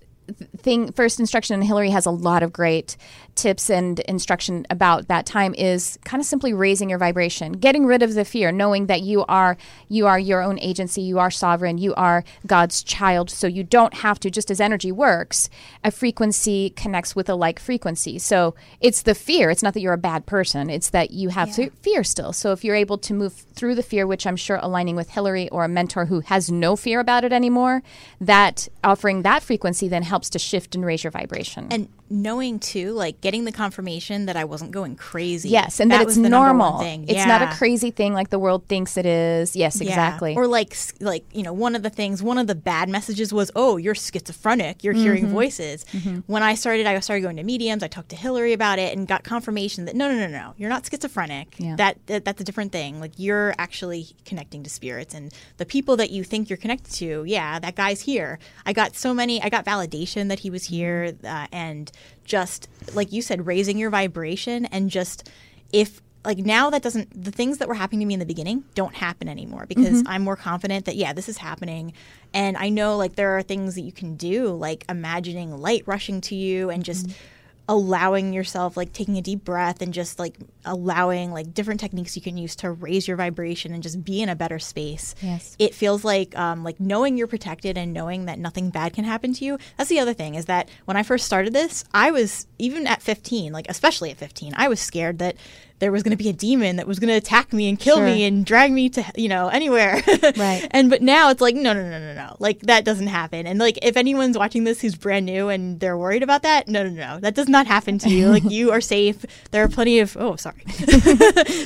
thing 0.57 0.91
first 0.91 1.19
instruction 1.19 1.53
and 1.55 1.63
hillary 1.63 1.89
has 1.89 2.05
a 2.05 2.11
lot 2.11 2.43
of 2.43 2.53
great 2.53 2.95
tips 3.35 3.69
and 3.69 3.99
instruction 4.01 4.65
about 4.69 5.07
that 5.07 5.25
time 5.25 5.53
is 5.55 5.97
kind 6.03 6.21
of 6.21 6.25
simply 6.25 6.53
raising 6.53 6.89
your 6.89 6.99
vibration 6.99 7.53
getting 7.53 7.85
rid 7.85 8.01
of 8.01 8.13
the 8.13 8.25
fear 8.25 8.51
knowing 8.51 8.87
that 8.87 9.01
you 9.01 9.25
are 9.25 9.57
you 9.89 10.05
are 10.07 10.19
your 10.19 10.41
own 10.41 10.59
agency 10.59 11.01
you 11.01 11.19
are 11.19 11.31
sovereign 11.31 11.77
you 11.77 11.93
are 11.95 12.23
god's 12.47 12.83
child. 12.83 13.29
So 13.29 13.47
you 13.47 13.63
don't 13.63 13.93
have 13.95 14.19
to 14.21 14.29
just 14.29 14.51
as 14.51 14.61
energy 14.61 14.91
works 14.91 15.49
a 15.83 15.91
frequency 15.91 16.69
connects 16.71 17.15
with 17.15 17.29
a 17.29 17.35
like 17.35 17.59
frequency. 17.59 18.19
So 18.19 18.55
it's 18.79 19.01
the 19.01 19.15
fear. 19.15 19.49
It's 19.49 19.63
not 19.63 19.73
that 19.73 19.81
you're 19.81 19.93
a 19.93 19.97
bad 19.97 20.25
person. 20.25 20.69
It's 20.69 20.89
that 20.91 21.11
you 21.11 21.29
have 21.29 21.57
yeah. 21.57 21.69
fear 21.81 22.03
still. 22.03 22.33
So 22.33 22.51
if 22.51 22.63
you're 22.63 22.75
able 22.75 22.97
to 22.99 23.13
move 23.13 23.33
through 23.33 23.75
the 23.75 23.83
fear 23.83 24.07
which 24.07 24.25
i'm 24.25 24.35
sure 24.35 24.57
aligning 24.61 24.95
with 24.95 25.09
hillary 25.11 25.47
or 25.49 25.63
a 25.63 25.67
mentor 25.67 26.05
who 26.05 26.21
has 26.21 26.51
no 26.51 26.75
fear 26.75 26.99
about 26.99 27.23
it 27.23 27.31
anymore 27.31 27.83
that 28.19 28.67
offering 28.83 29.21
that 29.21 29.43
frequency 29.43 29.87
then 29.87 30.01
helps 30.01 30.29
to 30.31 30.39
shift 30.39 30.75
and 30.75 30.85
raise 30.85 31.03
your 31.03 31.11
vibration. 31.11 31.67
And 31.71 31.87
knowing 32.09 32.59
too, 32.59 32.91
like 32.91 33.19
getting 33.23 33.45
the 33.45 33.51
confirmation 33.53 34.25
that 34.25 34.35
I 34.35 34.43
wasn't 34.43 34.71
going 34.71 34.97
crazy. 34.97 35.47
Yes, 35.47 35.79
and 35.79 35.89
that, 35.91 35.99
that 35.99 36.07
it's 36.09 36.17
normal. 36.17 36.81
It's 36.81 37.13
yeah. 37.13 37.25
not 37.25 37.41
a 37.41 37.55
crazy 37.55 37.89
thing 37.89 38.13
like 38.13 38.29
the 38.29 38.37
world 38.37 38.67
thinks 38.67 38.97
it 38.97 39.05
is. 39.05 39.55
Yes, 39.55 39.79
yeah. 39.81 39.87
exactly. 39.87 40.35
Or 40.35 40.45
like 40.45 40.75
like 40.99 41.23
you 41.33 41.41
know, 41.41 41.53
one 41.53 41.73
of 41.75 41.83
the 41.83 41.89
things, 41.89 42.21
one 42.21 42.37
of 42.37 42.47
the 42.47 42.53
bad 42.53 42.89
messages 42.89 43.33
was, 43.33 43.49
"Oh, 43.55 43.77
you're 43.77 43.95
schizophrenic. 43.95 44.83
You're 44.83 44.93
mm-hmm. 44.93 45.03
hearing 45.03 45.27
voices." 45.27 45.85
Mm-hmm. 45.85 46.19
When 46.27 46.43
I 46.43 46.55
started, 46.55 46.85
I 46.85 46.99
started 46.99 47.21
going 47.21 47.37
to 47.37 47.43
mediums. 47.43 47.81
I 47.81 47.87
talked 47.87 48.09
to 48.09 48.17
Hillary 48.17 48.51
about 48.51 48.77
it 48.77 48.95
and 48.95 49.07
got 49.07 49.23
confirmation 49.23 49.85
that 49.85 49.95
no, 49.95 50.09
no, 50.11 50.17
no, 50.19 50.27
no, 50.27 50.53
you're 50.57 50.69
not 50.69 50.85
schizophrenic. 50.85 51.55
Yeah. 51.57 51.77
That, 51.77 52.05
that 52.07 52.25
that's 52.25 52.41
a 52.41 52.43
different 52.43 52.73
thing. 52.73 52.99
Like 52.99 53.13
you're 53.15 53.55
actually 53.57 54.07
connecting 54.25 54.63
to 54.63 54.69
spirits 54.69 55.13
and 55.13 55.33
the 55.57 55.65
people 55.65 55.95
that 55.95 56.11
you 56.11 56.25
think 56.25 56.49
you're 56.49 56.57
connected 56.57 56.93
to. 56.95 57.23
Yeah, 57.25 57.59
that 57.59 57.75
guy's 57.75 58.01
here. 58.01 58.37
I 58.65 58.73
got 58.73 58.97
so 58.97 59.13
many. 59.13 59.41
I 59.41 59.47
got 59.47 59.65
validation 59.65 60.27
that 60.27 60.39
he 60.39 60.49
was 60.49 60.65
here, 60.65 61.13
uh, 61.23 61.47
and 61.53 61.89
just 62.25 62.69
like 62.93 63.11
you 63.11 63.21
said 63.21 63.45
raising 63.45 63.77
your 63.77 63.89
vibration 63.89 64.65
and 64.67 64.89
just 64.89 65.29
if 65.71 66.01
like 66.25 66.37
now 66.37 66.69
that 66.69 66.81
doesn't 66.81 67.23
the 67.23 67.31
things 67.31 67.57
that 67.57 67.67
were 67.67 67.73
happening 67.73 67.99
to 67.99 68.05
me 68.05 68.13
in 68.13 68.19
the 68.19 68.25
beginning 68.25 68.63
don't 68.75 68.95
happen 68.95 69.27
anymore 69.27 69.65
because 69.67 69.99
mm-hmm. 69.99 70.07
I'm 70.07 70.23
more 70.23 70.35
confident 70.35 70.85
that 70.85 70.95
yeah 70.95 71.13
this 71.13 71.27
is 71.27 71.37
happening 71.37 71.93
and 72.33 72.55
I 72.57 72.69
know 72.69 72.97
like 72.97 73.15
there 73.15 73.37
are 73.37 73.41
things 73.41 73.75
that 73.75 73.81
you 73.81 73.91
can 73.91 74.15
do 74.15 74.49
like 74.49 74.85
imagining 74.89 75.57
light 75.57 75.83
rushing 75.85 76.21
to 76.21 76.35
you 76.35 76.69
and 76.69 76.83
just 76.83 77.07
mm-hmm 77.07 77.29
allowing 77.69 78.33
yourself 78.33 78.75
like 78.75 78.91
taking 78.91 79.17
a 79.17 79.21
deep 79.21 79.43
breath 79.45 79.81
and 79.81 79.93
just 79.93 80.19
like 80.19 80.35
allowing 80.65 81.31
like 81.31 81.53
different 81.53 81.79
techniques 81.79 82.15
you 82.15 82.21
can 82.21 82.37
use 82.37 82.55
to 82.57 82.69
raise 82.71 83.07
your 83.07 83.15
vibration 83.15 83.73
and 83.73 83.81
just 83.81 84.03
be 84.03 84.21
in 84.21 84.29
a 84.29 84.35
better 84.35 84.59
space. 84.59 85.15
Yes. 85.21 85.55
It 85.59 85.73
feels 85.73 86.03
like 86.03 86.37
um, 86.37 86.63
like 86.63 86.79
knowing 86.79 87.17
you're 87.17 87.27
protected 87.27 87.77
and 87.77 87.93
knowing 87.93 88.25
that 88.25 88.37
nothing 88.37 88.69
bad 88.69 88.93
can 88.93 89.05
happen 89.05 89.33
to 89.33 89.45
you. 89.45 89.57
That's 89.77 89.89
the 89.89 89.99
other 89.99 90.13
thing 90.13 90.35
is 90.35 90.45
that 90.45 90.69
when 90.85 90.97
i 90.97 91.03
first 91.03 91.25
started 91.25 91.53
this 91.53 91.83
i 91.93 92.11
was 92.11 92.47
even 92.57 92.87
at 92.87 93.01
15 93.01 93.53
like 93.53 93.65
especially 93.69 94.11
at 94.11 94.17
15 94.17 94.53
i 94.55 94.67
was 94.67 94.79
scared 94.79 95.19
that 95.19 95.35
there 95.83 95.91
was 95.91 96.01
going 96.01 96.17
to 96.17 96.23
be 96.23 96.29
a 96.29 96.33
demon 96.33 96.77
that 96.77 96.87
was 96.87 96.97
going 96.97 97.09
to 97.09 97.15
attack 97.15 97.51
me 97.51 97.67
and 97.67 97.77
kill 97.77 97.97
sure. 97.97 98.05
me 98.05 98.23
and 98.23 98.45
drag 98.45 98.71
me 98.71 98.87
to 98.87 99.03
you 99.17 99.27
know 99.27 99.49
anywhere. 99.49 100.01
Right. 100.37 100.65
And 100.71 100.89
but 100.89 101.01
now 101.01 101.29
it's 101.29 101.41
like 101.41 101.53
no 101.55 101.73
no 101.73 101.89
no 101.89 101.99
no 101.99 102.13
no. 102.13 102.37
Like 102.39 102.61
that 102.61 102.85
doesn't 102.85 103.07
happen. 103.07 103.45
And 103.45 103.59
like 103.59 103.77
if 103.81 103.97
anyone's 103.97 104.37
watching 104.37 104.63
this 104.63 104.79
who's 104.79 104.95
brand 104.95 105.25
new 105.25 105.49
and 105.49 105.79
they're 105.79 105.97
worried 105.97 106.23
about 106.23 106.43
that 106.43 106.67
no 106.67 106.83
no 106.83 106.89
no 106.89 107.19
that 107.19 107.35
does 107.35 107.49
not 107.49 107.67
happen 107.67 107.97
to 107.99 108.09
you. 108.09 108.29
Like 108.29 108.43
you 108.49 108.71
are 108.71 108.79
safe. 108.79 109.25
There 109.51 109.63
are 109.63 109.67
plenty 109.67 109.99
of 109.99 110.15
oh 110.17 110.37
sorry. 110.37 110.63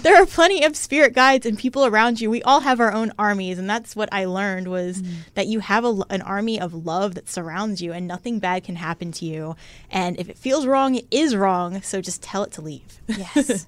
There 0.01 0.15
are 0.15 0.25
plenty 0.25 0.63
of 0.63 0.75
spirit 0.75 1.13
guides 1.13 1.45
and 1.45 1.57
people 1.57 1.85
around 1.85 2.19
you. 2.19 2.29
We 2.31 2.41
all 2.43 2.61
have 2.61 2.79
our 2.79 2.91
own 2.91 3.13
armies. 3.19 3.59
And 3.59 3.69
that's 3.69 3.95
what 3.95 4.09
i 4.11 4.25
learned 4.25 4.67
was 4.67 5.01
mm. 5.01 5.13
that 5.35 5.47
you 5.47 5.59
have 5.59 5.85
a, 5.85 6.01
an 6.09 6.23
army 6.23 6.59
of 6.59 6.73
love 6.73 7.13
that 7.15 7.29
surrounds 7.29 7.81
you 7.81 7.93
and 7.93 8.07
nothing 8.07 8.39
bad 8.39 8.63
can 8.63 8.75
happen 8.75 9.11
to 9.13 9.25
you. 9.25 9.55
And 9.91 10.19
if 10.19 10.29
it 10.29 10.37
feels 10.37 10.65
wrong 10.65 10.95
it 10.95 11.05
is 11.11 11.35
wrong. 11.35 11.81
So 11.83 12.01
just 12.01 12.23
tell 12.23 12.43
it 12.43 12.51
to 12.53 12.61
leave. 12.61 12.99
Yes 13.07 13.67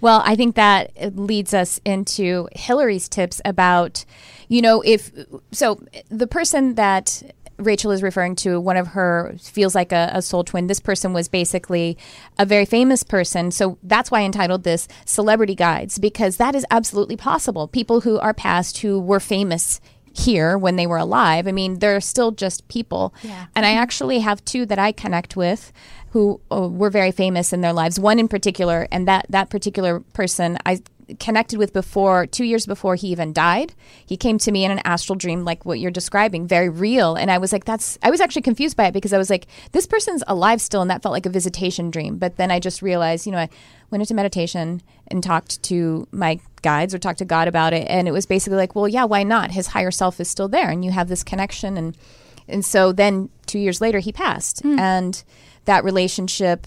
Well, 0.00 0.22
I 0.24 0.36
think 0.36 0.54
that 0.56 0.92
leads 1.16 1.54
us 1.54 1.80
into 1.84 2.48
Hillary's 2.52 3.08
tips 3.08 3.40
about, 3.44 4.04
you 4.48 4.62
know, 4.62 4.82
if 4.82 5.10
so, 5.52 5.82
the 6.08 6.26
person 6.26 6.74
that 6.74 7.22
Rachel 7.56 7.92
is 7.92 8.02
referring 8.02 8.34
to, 8.36 8.60
one 8.60 8.76
of 8.76 8.88
her 8.88 9.34
feels 9.40 9.74
like 9.74 9.92
a, 9.92 10.10
a, 10.12 10.22
soul 10.22 10.44
twin. 10.44 10.66
This 10.66 10.80
person 10.80 11.12
was 11.12 11.28
basically 11.28 11.96
a 12.38 12.44
very 12.44 12.64
famous 12.64 13.02
person. 13.02 13.50
So 13.50 13.78
that's 13.82 14.10
why 14.10 14.20
I 14.20 14.24
entitled 14.24 14.64
this 14.64 14.88
Celebrity 15.04 15.54
Guides, 15.54 15.98
because 15.98 16.36
that 16.38 16.54
is 16.54 16.66
absolutely 16.70 17.16
possible. 17.16 17.68
People 17.68 18.00
who 18.00 18.18
are 18.18 18.34
past 18.34 18.78
who 18.78 18.98
were 18.98 19.20
famous 19.20 19.80
here 20.14 20.56
when 20.56 20.76
they 20.76 20.86
were 20.86 20.96
alive. 20.96 21.46
I 21.46 21.52
mean, 21.52 21.80
they're 21.80 22.00
still 22.00 22.30
just 22.30 22.66
people. 22.68 23.12
Yeah. 23.22 23.46
And 23.54 23.66
I 23.66 23.72
actually 23.72 24.20
have 24.20 24.44
two 24.44 24.64
that 24.66 24.78
I 24.78 24.92
connect 24.92 25.36
with 25.36 25.72
who 26.10 26.40
uh, 26.52 26.68
were 26.68 26.90
very 26.90 27.10
famous 27.10 27.52
in 27.52 27.60
their 27.60 27.72
lives. 27.72 27.98
One 27.98 28.20
in 28.20 28.28
particular, 28.28 28.86
and 28.92 29.08
that 29.08 29.26
that 29.28 29.50
particular 29.50 29.98
person 29.98 30.56
I 30.64 30.80
connected 31.18 31.58
with 31.58 31.72
before, 31.72 32.26
two 32.26 32.44
years 32.44 32.66
before 32.66 32.94
he 32.94 33.08
even 33.08 33.32
died. 33.32 33.74
He 34.04 34.16
came 34.16 34.38
to 34.38 34.52
me 34.52 34.64
in 34.64 34.70
an 34.70 34.80
astral 34.84 35.16
dream, 35.16 35.44
like 35.44 35.64
what 35.64 35.78
you're 35.78 35.90
describing, 35.90 36.46
very 36.46 36.68
real. 36.68 37.14
And 37.14 37.30
I 37.30 37.38
was 37.38 37.52
like, 37.52 37.64
that's, 37.64 37.98
I 38.02 38.10
was 38.10 38.20
actually 38.20 38.42
confused 38.42 38.76
by 38.76 38.86
it 38.86 38.92
because 38.92 39.12
I 39.12 39.18
was 39.18 39.30
like, 39.30 39.46
this 39.72 39.86
person's 39.86 40.22
alive 40.26 40.60
still. 40.60 40.82
And 40.82 40.90
that 40.90 41.02
felt 41.02 41.12
like 41.12 41.26
a 41.26 41.30
visitation 41.30 41.90
dream. 41.90 42.16
But 42.16 42.36
then 42.36 42.50
I 42.50 42.60
just 42.60 42.82
realized, 42.82 43.26
you 43.26 43.32
know, 43.32 43.38
I 43.38 43.48
went 43.90 44.02
into 44.02 44.14
meditation 44.14 44.82
and 45.08 45.22
talked 45.22 45.62
to 45.64 46.08
my 46.10 46.40
guides 46.62 46.94
or 46.94 46.98
talked 46.98 47.18
to 47.18 47.24
God 47.24 47.48
about 47.48 47.72
it. 47.72 47.86
And 47.88 48.08
it 48.08 48.12
was 48.12 48.26
basically 48.26 48.56
like, 48.56 48.74
well, 48.74 48.88
yeah, 48.88 49.04
why 49.04 49.22
not? 49.22 49.50
His 49.50 49.68
higher 49.68 49.90
self 49.90 50.20
is 50.20 50.28
still 50.28 50.48
there 50.48 50.70
and 50.70 50.84
you 50.84 50.90
have 50.90 51.08
this 51.08 51.22
connection. 51.22 51.76
And, 51.76 51.96
and 52.48 52.64
so 52.64 52.92
then 52.92 53.30
two 53.46 53.58
years 53.58 53.80
later, 53.80 53.98
he 53.98 54.12
passed. 54.12 54.62
Mm. 54.62 54.78
And 54.78 55.24
that 55.66 55.84
relationship 55.84 56.66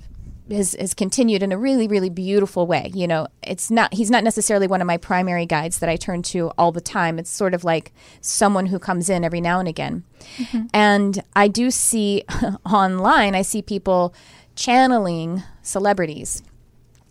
has, 0.50 0.76
has 0.80 0.94
continued 0.94 1.44
in 1.44 1.52
a 1.52 1.58
really 1.58 1.88
really 1.88 2.10
beautiful 2.10 2.68
way 2.68 2.92
you 2.94 3.08
know? 3.08 3.28
It's 3.44 3.70
not 3.72 3.94
he's 3.94 4.12
not 4.12 4.24
necessarily 4.24 4.68
one 4.68 4.82
of 4.82 4.88
my 4.88 4.98
primary 4.98 5.46
guides 5.46 5.80
that 5.80 5.90
i 5.90 5.96
turn 5.96 6.22
to 6.24 6.52
all 6.58 6.72
the 6.72 6.82
time. 6.82 7.20
It's 7.20 7.30
sort 7.30 7.54
of 7.54 7.64
like 7.64 7.94
someone 8.22 8.68
who 8.68 8.80
comes 8.80 9.10
in 9.10 9.24
every 9.24 9.42
now 9.42 9.60
and 9.60 9.68
again. 9.68 10.04
Mm-hmm. 10.38 10.64
and 10.74 11.24
i 11.36 11.48
do 11.48 11.72
see 11.72 12.24
online 12.66 13.36
i 13.36 13.44
see 13.44 13.62
people 13.62 14.14
channeling 14.56 15.44
celebrities 15.62 16.42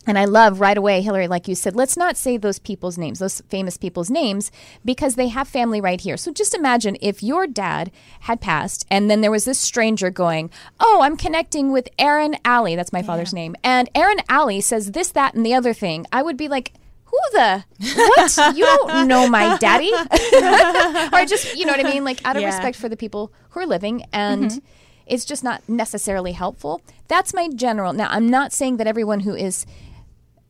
and 0.06 0.18
I 0.18 0.25
love 0.25 0.60
right 0.60 0.76
away, 0.76 1.02
Hillary, 1.02 1.28
like 1.28 1.48
you 1.48 1.54
said, 1.54 1.75
let's 1.75 1.96
not 1.96 2.16
say 2.16 2.36
those 2.36 2.58
people's 2.58 2.96
names, 2.96 3.18
those 3.18 3.40
famous 3.48 3.76
people's 3.76 4.10
names, 4.10 4.50
because 4.84 5.16
they 5.16 5.28
have 5.28 5.48
family 5.48 5.80
right 5.80 6.00
here. 6.00 6.16
So 6.16 6.32
just 6.32 6.54
imagine 6.54 6.96
if 7.00 7.22
your 7.22 7.46
dad 7.46 7.90
had 8.20 8.40
passed 8.40 8.86
and 8.90 9.10
then 9.10 9.20
there 9.20 9.30
was 9.30 9.44
this 9.44 9.58
stranger 9.58 10.10
going, 10.10 10.50
Oh, 10.78 11.00
I'm 11.02 11.16
connecting 11.16 11.72
with 11.72 11.88
Aaron 11.98 12.36
Alley. 12.44 12.76
That's 12.76 12.92
my 12.92 13.00
yeah. 13.00 13.06
father's 13.06 13.34
name. 13.34 13.56
And 13.64 13.90
Aaron 13.94 14.20
Alley 14.28 14.60
says 14.60 14.92
this, 14.92 15.10
that, 15.10 15.34
and 15.34 15.44
the 15.44 15.54
other 15.54 15.72
thing. 15.72 16.06
I 16.12 16.22
would 16.22 16.36
be 16.36 16.48
like, 16.48 16.72
who 17.06 17.18
the 17.32 17.64
what? 17.94 18.56
you 18.56 18.64
don't 18.64 19.08
know 19.08 19.28
my 19.28 19.56
daddy, 19.58 19.90
or 21.12 21.25
just 21.25 21.56
you 21.56 21.64
know 21.64 21.72
what 21.72 21.84
I 21.84 21.88
mean? 21.88 22.04
Like 22.04 22.25
out 22.25 22.36
of 22.36 22.42
yeah. 22.42 22.48
respect 22.48 22.76
for 22.76 22.88
the 22.88 22.96
people 22.96 23.32
who 23.50 23.60
are 23.60 23.66
living, 23.66 24.04
and 24.12 24.50
mm-hmm. 24.50 24.58
it's 25.06 25.25
just 25.25 25.44
not 25.44 25.66
necessarily 25.68 26.32
helpful. 26.32 26.80
That's 27.08 27.32
my 27.32 27.48
general. 27.48 27.92
Now, 27.92 28.08
I'm 28.10 28.28
not 28.28 28.52
saying 28.52 28.78
that 28.78 28.86
everyone 28.86 29.20
who 29.20 29.34
is 29.34 29.66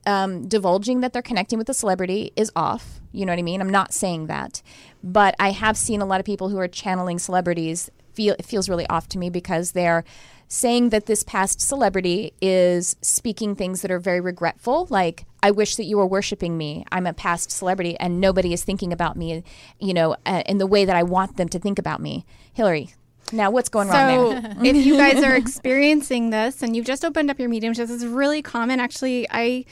um, 0.07 0.47
divulging 0.49 1.01
that 1.01 1.13
they're 1.13 1.23
connecting 1.23 1.59
with 1.59 1.69
a 1.69 1.75
celebrity 1.75 2.33
is 2.37 2.51
off. 2.57 3.01
You 3.13 3.27
know 3.27 3.33
what 3.33 3.39
I 3.39 3.43
mean? 3.43 3.61
I'm 3.61 3.71
not 3.71 3.93
saying 3.93 4.27
that, 4.27 4.63
but 5.03 5.35
I 5.39 5.51
have 5.51 5.77
seen 5.77 6.01
a 6.01 6.07
lot 6.07 6.21
of 6.21 6.27
people 6.27 6.49
who 6.49 6.59
are 6.59 6.69
channeling 6.69 7.19
celebrities. 7.19 7.91
Feel 8.13 8.35
it 8.39 8.47
feels 8.47 8.69
really 8.69 8.87
off 8.87 9.09
to 9.11 9.19
me 9.19 9.29
because 9.29 9.73
they're 9.73 10.03
saying 10.49 10.91
that 10.91 11.07
this 11.07 11.23
past 11.23 11.61
celebrity 11.61 12.33
is 12.41 12.97
speaking 13.03 13.55
things 13.55 13.83
that 13.83 13.91
are 13.91 13.99
very 13.99 14.21
regretful, 14.21 14.87
like 14.91 15.27
I 15.43 15.51
wish 15.51 15.77
that 15.77 15.85
you 15.85 15.99
were 15.99 16.07
worshiping 16.07 16.57
me. 16.57 16.85
I'm 16.93 17.07
a 17.07 17.13
past 17.13 17.51
celebrity 17.51 17.99
and 17.99 18.21
nobody 18.21 18.53
is 18.53 18.65
thinking 18.65 18.93
about 18.93 19.17
me, 19.17 19.43
you 19.81 19.93
know, 19.93 20.17
uh, 20.25 20.43
in 20.47 20.59
the 20.59 20.67
way 20.67 20.85
that 20.85 20.97
I 20.97 21.03
want 21.03 21.37
them 21.37 21.49
to 21.51 21.59
think 21.59 21.79
about 21.79 22.01
me. 22.01 22.25
Hillary, 22.53 22.95
now, 23.33 23.51
what's 23.51 23.69
going 23.69 23.89
so, 23.89 23.95
wrong 23.95 24.41
there? 24.41 24.57
if 24.63 24.87
you 24.87 24.97
guys 24.97 25.23
are 25.23 25.35
experiencing 25.35 26.31
this 26.31 26.63
and 26.63 26.77
you've 26.77 26.87
just 26.87 27.05
opened 27.05 27.31
up 27.31 27.39
your 27.39 27.49
mediumship, 27.49 27.89
this 27.89 28.03
is 28.03 28.07
really 28.07 28.41
common. 28.41 28.79
Actually, 28.79 29.27
I 29.31 29.65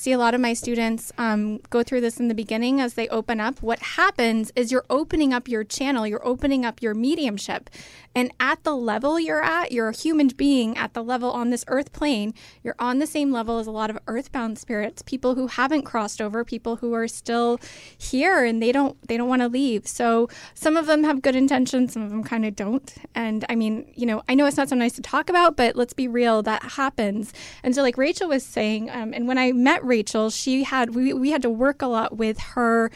see 0.00 0.12
a 0.12 0.18
lot 0.18 0.34
of 0.34 0.40
my 0.40 0.54
students 0.54 1.12
um, 1.18 1.58
go 1.68 1.82
through 1.82 2.00
this 2.00 2.18
in 2.18 2.28
the 2.28 2.34
beginning 2.34 2.80
as 2.80 2.94
they 2.94 3.06
open 3.08 3.38
up. 3.38 3.60
What 3.60 3.80
happens 3.80 4.50
is 4.56 4.72
you're 4.72 4.86
opening 4.88 5.34
up 5.34 5.46
your 5.46 5.62
channel, 5.62 6.06
you're 6.06 6.26
opening 6.26 6.64
up 6.64 6.80
your 6.80 6.94
mediumship. 6.94 7.68
And 8.14 8.32
at 8.40 8.64
the 8.64 8.74
level 8.74 9.20
you're 9.20 9.42
at, 9.42 9.70
you're 9.70 9.88
a 9.88 9.96
human 9.96 10.28
being 10.28 10.76
at 10.76 10.94
the 10.94 11.02
level 11.02 11.30
on 11.30 11.50
this 11.50 11.64
earth 11.68 11.92
plane, 11.92 12.34
you're 12.62 12.74
on 12.78 12.98
the 12.98 13.06
same 13.06 13.30
level 13.30 13.58
as 13.58 13.66
a 13.66 13.70
lot 13.70 13.88
of 13.88 13.98
earthbound 14.06 14.58
spirits, 14.58 15.02
people 15.02 15.36
who 15.36 15.46
haven't 15.46 15.82
crossed 15.82 16.20
over, 16.20 16.44
people 16.44 16.76
who 16.76 16.92
are 16.92 17.06
still 17.06 17.60
here 17.96 18.44
and 18.44 18.60
they 18.60 18.72
don't 18.72 19.00
they 19.06 19.16
don't 19.16 19.28
want 19.28 19.42
to 19.42 19.48
leave. 19.48 19.86
So 19.86 20.28
some 20.54 20.76
of 20.76 20.86
them 20.86 21.04
have 21.04 21.22
good 21.22 21.36
intentions, 21.36 21.92
some 21.92 22.02
of 22.02 22.10
them 22.10 22.24
kind 22.24 22.44
of 22.44 22.56
don't. 22.56 22.92
And 23.14 23.44
I 23.48 23.54
mean, 23.54 23.92
you 23.94 24.06
know, 24.06 24.22
I 24.28 24.34
know 24.34 24.46
it's 24.46 24.56
not 24.56 24.68
so 24.68 24.76
nice 24.76 24.94
to 24.94 25.02
talk 25.02 25.30
about, 25.30 25.56
but 25.56 25.76
let's 25.76 25.94
be 25.94 26.08
real, 26.08 26.42
that 26.42 26.62
happens. 26.62 27.32
And 27.62 27.74
so 27.74 27.82
like 27.82 27.96
Rachel 27.96 28.28
was 28.28 28.44
saying, 28.44 28.90
um, 28.90 29.14
and 29.14 29.28
when 29.28 29.38
I 29.38 29.52
met 29.52 29.84
Rachel, 29.84 30.30
she 30.30 30.64
had 30.64 30.94
we, 30.94 31.12
we 31.12 31.30
had 31.30 31.42
to 31.42 31.50
work 31.50 31.80
a 31.80 31.86
lot 31.86 32.16
with 32.16 32.38
her 32.40 32.90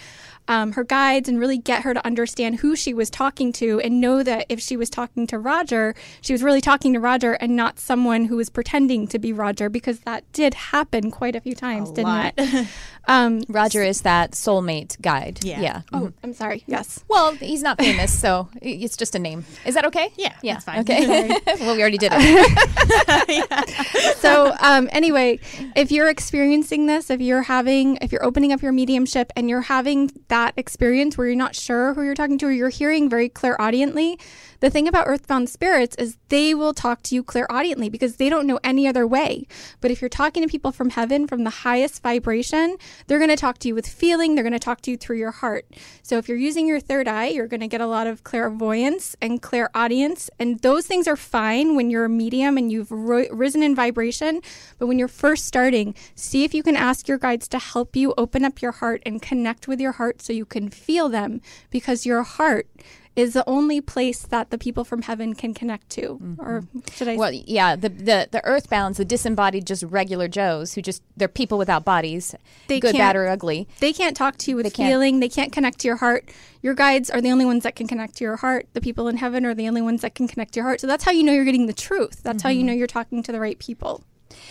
um, 0.48 0.72
her 0.72 0.84
guides 0.84 1.28
and 1.28 1.38
really 1.38 1.58
get 1.58 1.82
her 1.82 1.94
to 1.94 2.06
understand 2.06 2.56
who 2.56 2.76
she 2.76 2.92
was 2.92 3.10
talking 3.10 3.52
to 3.54 3.80
and 3.80 4.00
know 4.00 4.22
that 4.22 4.46
if 4.48 4.60
she 4.60 4.76
was 4.76 4.90
talking 4.90 5.26
to 5.28 5.38
Roger, 5.38 5.94
she 6.20 6.32
was 6.32 6.42
really 6.42 6.60
talking 6.60 6.92
to 6.92 7.00
Roger 7.00 7.32
and 7.34 7.56
not 7.56 7.78
someone 7.78 8.26
who 8.26 8.36
was 8.36 8.50
pretending 8.50 9.06
to 9.08 9.18
be 9.18 9.32
Roger 9.32 9.68
because 9.68 10.00
that 10.00 10.30
did 10.32 10.54
happen 10.54 11.10
quite 11.10 11.34
a 11.34 11.40
few 11.40 11.54
times, 11.54 11.90
a 11.90 11.94
didn't 11.94 12.08
lot. 12.08 12.34
it? 12.36 12.68
Um, 13.06 13.42
Roger 13.48 13.82
is 13.82 14.02
that 14.02 14.32
soulmate 14.32 15.00
guide. 15.00 15.44
Yeah. 15.44 15.60
yeah. 15.60 15.82
Oh, 15.92 15.98
mm-hmm. 15.98 16.18
I'm 16.22 16.32
sorry. 16.32 16.64
Yes. 16.66 17.04
Well, 17.08 17.32
he's 17.32 17.62
not 17.62 17.78
famous, 17.78 18.18
so 18.18 18.48
it's 18.62 18.96
just 18.96 19.14
a 19.14 19.18
name. 19.18 19.44
Is 19.66 19.74
that 19.74 19.84
okay? 19.86 20.10
Yeah. 20.16 20.34
Yeah. 20.42 20.54
That's 20.54 20.64
fine. 20.64 20.80
Okay. 20.80 21.28
well, 21.60 21.76
we 21.76 21.82
already 21.82 21.98
did 21.98 22.12
it. 22.14 24.16
so, 24.18 24.54
um, 24.60 24.88
anyway, 24.92 25.38
if 25.76 25.92
you're 25.92 26.08
experiencing 26.08 26.86
this, 26.86 27.10
if 27.10 27.20
you're 27.20 27.42
having, 27.42 27.98
if 28.00 28.10
you're 28.10 28.24
opening 28.24 28.52
up 28.52 28.62
your 28.62 28.72
mediumship 28.72 29.32
and 29.36 29.50
you're 29.50 29.62
having 29.62 30.10
that 30.34 30.52
experience 30.56 31.16
where 31.16 31.28
you're 31.28 31.36
not 31.36 31.54
sure 31.54 31.94
who 31.94 32.02
you're 32.02 32.16
talking 32.16 32.38
to 32.38 32.46
or 32.46 32.50
you're 32.50 32.68
hearing 32.68 33.08
very 33.08 33.28
clairaudiently, 33.28 34.18
the 34.60 34.70
thing 34.70 34.88
about 34.88 35.06
earthbound 35.06 35.48
spirits 35.48 35.96
is 35.96 36.16
they 36.28 36.54
will 36.54 36.74
talk 36.74 37.02
to 37.02 37.14
you 37.14 37.22
clairaudiently 37.22 37.90
because 37.90 38.16
they 38.16 38.28
don't 38.28 38.46
know 38.46 38.60
any 38.64 38.86
other 38.86 39.06
way. 39.06 39.46
But 39.80 39.90
if 39.90 40.00
you're 40.00 40.08
talking 40.08 40.42
to 40.42 40.48
people 40.48 40.72
from 40.72 40.90
heaven, 40.90 41.26
from 41.26 41.44
the 41.44 41.50
highest 41.50 42.02
vibration, 42.02 42.76
they're 43.06 43.18
going 43.18 43.30
to 43.30 43.36
talk 43.36 43.58
to 43.58 43.68
you 43.68 43.74
with 43.74 43.86
feeling, 43.86 44.34
they're 44.34 44.44
going 44.44 44.52
to 44.52 44.58
talk 44.58 44.80
to 44.82 44.90
you 44.90 44.96
through 44.96 45.18
your 45.18 45.30
heart. 45.30 45.66
So 46.02 46.18
if 46.18 46.28
you're 46.28 46.38
using 46.38 46.66
your 46.66 46.80
third 46.80 47.08
eye, 47.08 47.28
you're 47.28 47.46
going 47.46 47.60
to 47.60 47.68
get 47.68 47.80
a 47.80 47.86
lot 47.86 48.06
of 48.06 48.24
clairvoyance 48.24 49.16
and 49.20 49.40
clairaudience. 49.40 50.30
And 50.38 50.58
those 50.60 50.86
things 50.86 51.06
are 51.06 51.16
fine 51.16 51.76
when 51.76 51.90
you're 51.90 52.04
a 52.04 52.08
medium 52.08 52.56
and 52.56 52.70
you've 52.70 52.90
ro- 52.90 53.28
risen 53.30 53.62
in 53.62 53.74
vibration. 53.74 54.40
But 54.78 54.86
when 54.86 54.98
you're 54.98 55.08
first 55.08 55.46
starting, 55.46 55.94
see 56.14 56.44
if 56.44 56.54
you 56.54 56.62
can 56.62 56.76
ask 56.76 57.08
your 57.08 57.18
guides 57.18 57.48
to 57.48 57.58
help 57.58 57.96
you 57.96 58.14
open 58.16 58.44
up 58.44 58.62
your 58.62 58.72
heart 58.72 59.02
and 59.06 59.20
connect 59.20 59.68
with 59.68 59.80
your 59.80 59.92
heart 59.92 60.22
so 60.22 60.32
you 60.32 60.44
can 60.44 60.68
feel 60.68 61.08
them 61.08 61.40
because 61.70 62.06
your 62.06 62.22
heart 62.22 62.68
is 63.16 63.32
the 63.32 63.48
only 63.48 63.80
place 63.80 64.22
that 64.22 64.50
the 64.50 64.58
people 64.58 64.84
from 64.84 65.02
heaven 65.02 65.34
can 65.34 65.54
connect 65.54 65.88
to. 65.90 66.18
Mm-hmm. 66.20 66.40
Or 66.40 66.64
should 66.92 67.08
I? 67.08 67.16
Well, 67.16 67.32
yeah, 67.32 67.76
the 67.76 67.88
the 67.88 68.28
the 68.30 68.40
earthbounds, 68.44 68.96
the 68.96 69.04
disembodied, 69.04 69.66
just 69.66 69.82
regular 69.84 70.28
Joes 70.28 70.74
who 70.74 70.82
just 70.82 71.02
they're 71.16 71.28
people 71.28 71.58
without 71.58 71.84
bodies, 71.84 72.34
they 72.66 72.80
good, 72.80 72.94
bad, 72.94 73.16
or 73.16 73.28
ugly. 73.28 73.68
They 73.80 73.92
can't 73.92 74.16
talk 74.16 74.36
to 74.38 74.50
you 74.50 74.56
with 74.56 74.64
they 74.64 74.70
feeling. 74.70 75.14
Can't. 75.14 75.20
They 75.20 75.28
can't 75.28 75.52
connect 75.52 75.80
to 75.80 75.88
your 75.88 75.96
heart. 75.96 76.28
Your 76.62 76.74
guides 76.74 77.10
are 77.10 77.20
the 77.20 77.30
only 77.30 77.44
ones 77.44 77.62
that 77.62 77.76
can 77.76 77.86
connect 77.86 78.16
to 78.16 78.24
your 78.24 78.36
heart. 78.36 78.66
The 78.72 78.80
people 78.80 79.08
in 79.08 79.18
heaven 79.18 79.44
are 79.46 79.54
the 79.54 79.68
only 79.68 79.82
ones 79.82 80.02
that 80.02 80.14
can 80.14 80.26
connect 80.26 80.54
to 80.54 80.60
your 80.60 80.66
heart. 80.66 80.80
So 80.80 80.86
that's 80.86 81.04
how 81.04 81.12
you 81.12 81.22
know 81.22 81.32
you're 81.32 81.44
getting 81.44 81.66
the 81.66 81.72
truth. 81.72 82.22
That's 82.22 82.38
mm-hmm. 82.38 82.48
how 82.48 82.50
you 82.50 82.60
mm-hmm. 82.60 82.66
know 82.68 82.72
you're 82.72 82.86
talking 82.86 83.22
to 83.22 83.32
the 83.32 83.40
right 83.40 83.58
people. 83.58 84.02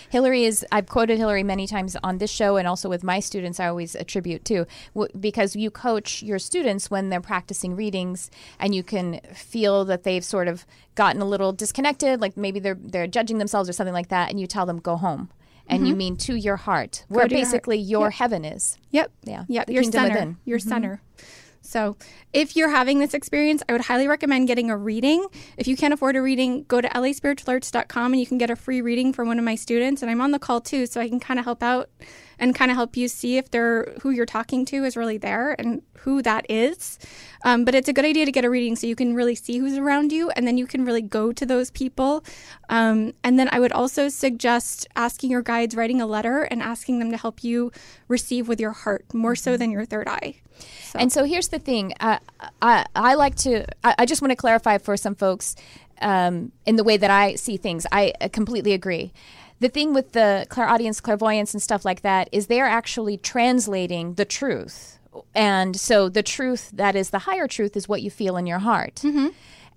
Hillary 0.10 0.46
is, 0.46 0.66
I've 0.72 0.88
quoted 0.88 1.18
Hillary 1.18 1.44
many 1.44 1.68
times 1.68 1.98
on 2.04 2.18
this 2.18 2.32
show 2.32 2.58
and 2.58 2.68
also 2.68 2.90
with 2.90 3.04
my 3.04 3.20
students, 3.20 3.60
I 3.60 3.68
always 3.68 3.96
attribute 3.96 4.46
to, 4.46 4.66
because 5.20 5.56
you 5.56 5.72
coach 5.72 6.22
your 6.24 6.40
students 6.40 6.92
when 6.92 7.10
they're 7.10 7.22
practicing 7.22 7.76
readings 7.76 8.30
and 8.60 8.74
you 8.76 8.84
can 8.84 9.20
feel 9.34 9.86
that 9.86 10.04
they've 10.04 10.24
sort 10.24 10.48
of 10.48 10.66
gotten 10.96 11.22
a 11.22 11.26
little 11.26 11.52
disconnected, 11.52 12.22
like 12.22 12.38
maybe 12.38 12.60
they're, 12.60 12.78
they're 12.80 13.08
judging 13.08 13.38
themselves 13.40 13.68
or 13.68 13.74
something 13.74 13.94
like 13.94 14.10
that, 14.10 14.30
and 14.30 14.40
you 14.40 14.48
tell 14.48 14.66
them, 14.66 14.80
go 14.80 14.96
home. 14.96 15.30
And 15.66 15.80
mm-hmm. 15.80 15.88
you 15.88 15.96
mean 15.96 16.18
to 16.18 16.36
your 16.36 16.58
heart, 16.58 17.06
where 17.08 17.28
basically 17.28 17.78
your, 17.78 18.02
your 18.02 18.08
yep. 18.10 18.14
heaven 18.16 18.44
is. 18.44 18.78
Yep. 18.92 19.12
Yeah. 19.24 19.46
Yep. 19.48 19.70
Your 19.70 19.84
center. 19.84 20.10
Within. 20.10 20.38
Your 20.44 20.60
mm-hmm. 20.60 20.70
center. 20.70 21.02
So, 21.74 21.98
if 22.34 22.56
you're 22.56 22.70
having 22.70 23.00
this 23.00 23.16
experience, 23.16 23.64
I 23.68 23.72
would 23.72 23.82
highly 23.82 24.08
recommend 24.08 24.48
getting 24.48 24.70
a 24.70 24.78
reading. 24.78 25.26
If 25.58 25.68
you 25.68 25.76
can't 25.76 25.92
afford 25.92 26.16
a 26.16 26.22
reading, 26.22 26.66
go 26.66 26.80
to 26.82 26.88
laspiritualarts.com 26.88 28.14
and 28.14 28.20
you 28.20 28.28
can 28.28 28.38
get 28.38 28.52
a 28.52 28.56
free 28.56 28.80
reading 28.80 29.12
from 29.12 29.28
one 29.28 29.40
of 29.40 29.44
my 29.44 29.56
students. 29.56 30.04
And 30.04 30.12
I'm 30.12 30.22
on 30.22 30.30
the 30.30 30.38
call 30.38 30.62
too, 30.62 30.86
so 30.86 31.02
I 31.02 31.10
can 31.10 31.20
kind 31.20 31.40
of 31.40 31.46
help 31.46 31.64
out 31.64 31.90
and 32.44 32.54
kind 32.54 32.70
of 32.70 32.76
help 32.76 32.98
you 32.98 33.08
see 33.08 33.38
if 33.38 33.50
they're 33.52 33.94
who 34.02 34.10
you're 34.10 34.26
talking 34.26 34.66
to 34.66 34.84
is 34.84 34.98
really 34.98 35.18
there 35.18 35.56
and 35.58 35.82
who 36.00 36.22
that 36.22 36.46
is. 36.50 37.00
Um, 37.46 37.64
but 37.64 37.74
it's 37.74 37.88
a 37.88 37.94
good 37.94 38.04
idea 38.04 38.26
to 38.26 38.34
get 38.34 38.44
a 38.44 38.50
reading 38.50 38.76
so 38.76 38.86
you 38.86 38.98
can 38.98 39.16
really 39.16 39.34
see 39.34 39.60
who's 39.60 39.78
around 39.78 40.12
you 40.12 40.30
and 40.32 40.46
then 40.46 40.58
you 40.58 40.68
can 40.68 40.84
really 40.84 41.02
go 41.02 41.32
to 41.32 41.46
those 41.46 41.72
people. 41.72 42.22
Um, 42.68 43.14
and 43.24 43.40
then 43.40 43.48
I 43.54 43.62
would 43.62 43.72
also 43.72 44.10
suggest 44.10 44.90
asking 44.98 45.32
your 45.32 45.42
guides, 45.42 45.74
writing 45.74 46.02
a 46.02 46.06
letter 46.06 46.42
and 46.42 46.62
asking 46.62 47.00
them 47.00 47.12
to 47.12 47.18
help 47.18 47.46
you 47.46 47.72
receive 48.10 48.50
with 48.50 48.60
your 48.60 48.72
heart 48.72 49.06
more 49.14 49.38
so 49.38 49.56
than 49.56 49.72
your 49.72 49.86
third 49.86 50.10
eye. 50.10 50.42
So. 50.82 51.00
And 51.00 51.14
so 51.14 51.24
here's 51.24 51.48
the 51.48 51.60
thing 51.60 51.94
uh, 52.02 52.20
I, 52.62 52.86
I 52.94 53.14
like 53.14 53.36
to, 53.38 53.66
I, 53.86 53.96
I 54.00 54.06
just 54.06 54.22
want 54.22 54.32
to 54.32 54.36
clarify 54.36 54.80
for 54.80 54.98
some 54.98 55.16
folks 55.16 55.56
um, 56.02 56.52
in 56.66 56.76
the 56.76 56.84
way 56.84 56.98
that 56.98 57.10
I 57.10 57.36
see 57.36 57.56
things. 57.56 57.88
I 57.90 58.14
uh, 58.20 58.28
completely 58.28 58.74
agree 58.74 59.14
the 59.64 59.70
thing 59.70 59.94
with 59.94 60.12
the 60.12 60.46
clairaudience, 60.50 61.00
clairvoyance, 61.00 61.54
and 61.54 61.64
stuff 61.64 61.86
like 61.86 62.02
that 62.02 62.28
is 62.34 62.48
they're 62.48 62.66
actually 62.66 63.18
translating 63.18 64.16
the 64.16 64.26
truth. 64.26 65.00
And 65.34 65.80
so 65.80 66.10
the 66.10 66.22
truth 66.22 66.70
that 66.74 66.96
is 66.96 67.12
the 67.12 67.20
higher 67.20 67.48
truth 67.48 67.78
is 67.78 67.88
what 67.88 68.02
you 68.02 68.12
feel 68.12 68.36
in 68.36 68.46
your 68.46 68.60
heart. 68.60 68.96
Mm-hmm. 68.96 69.28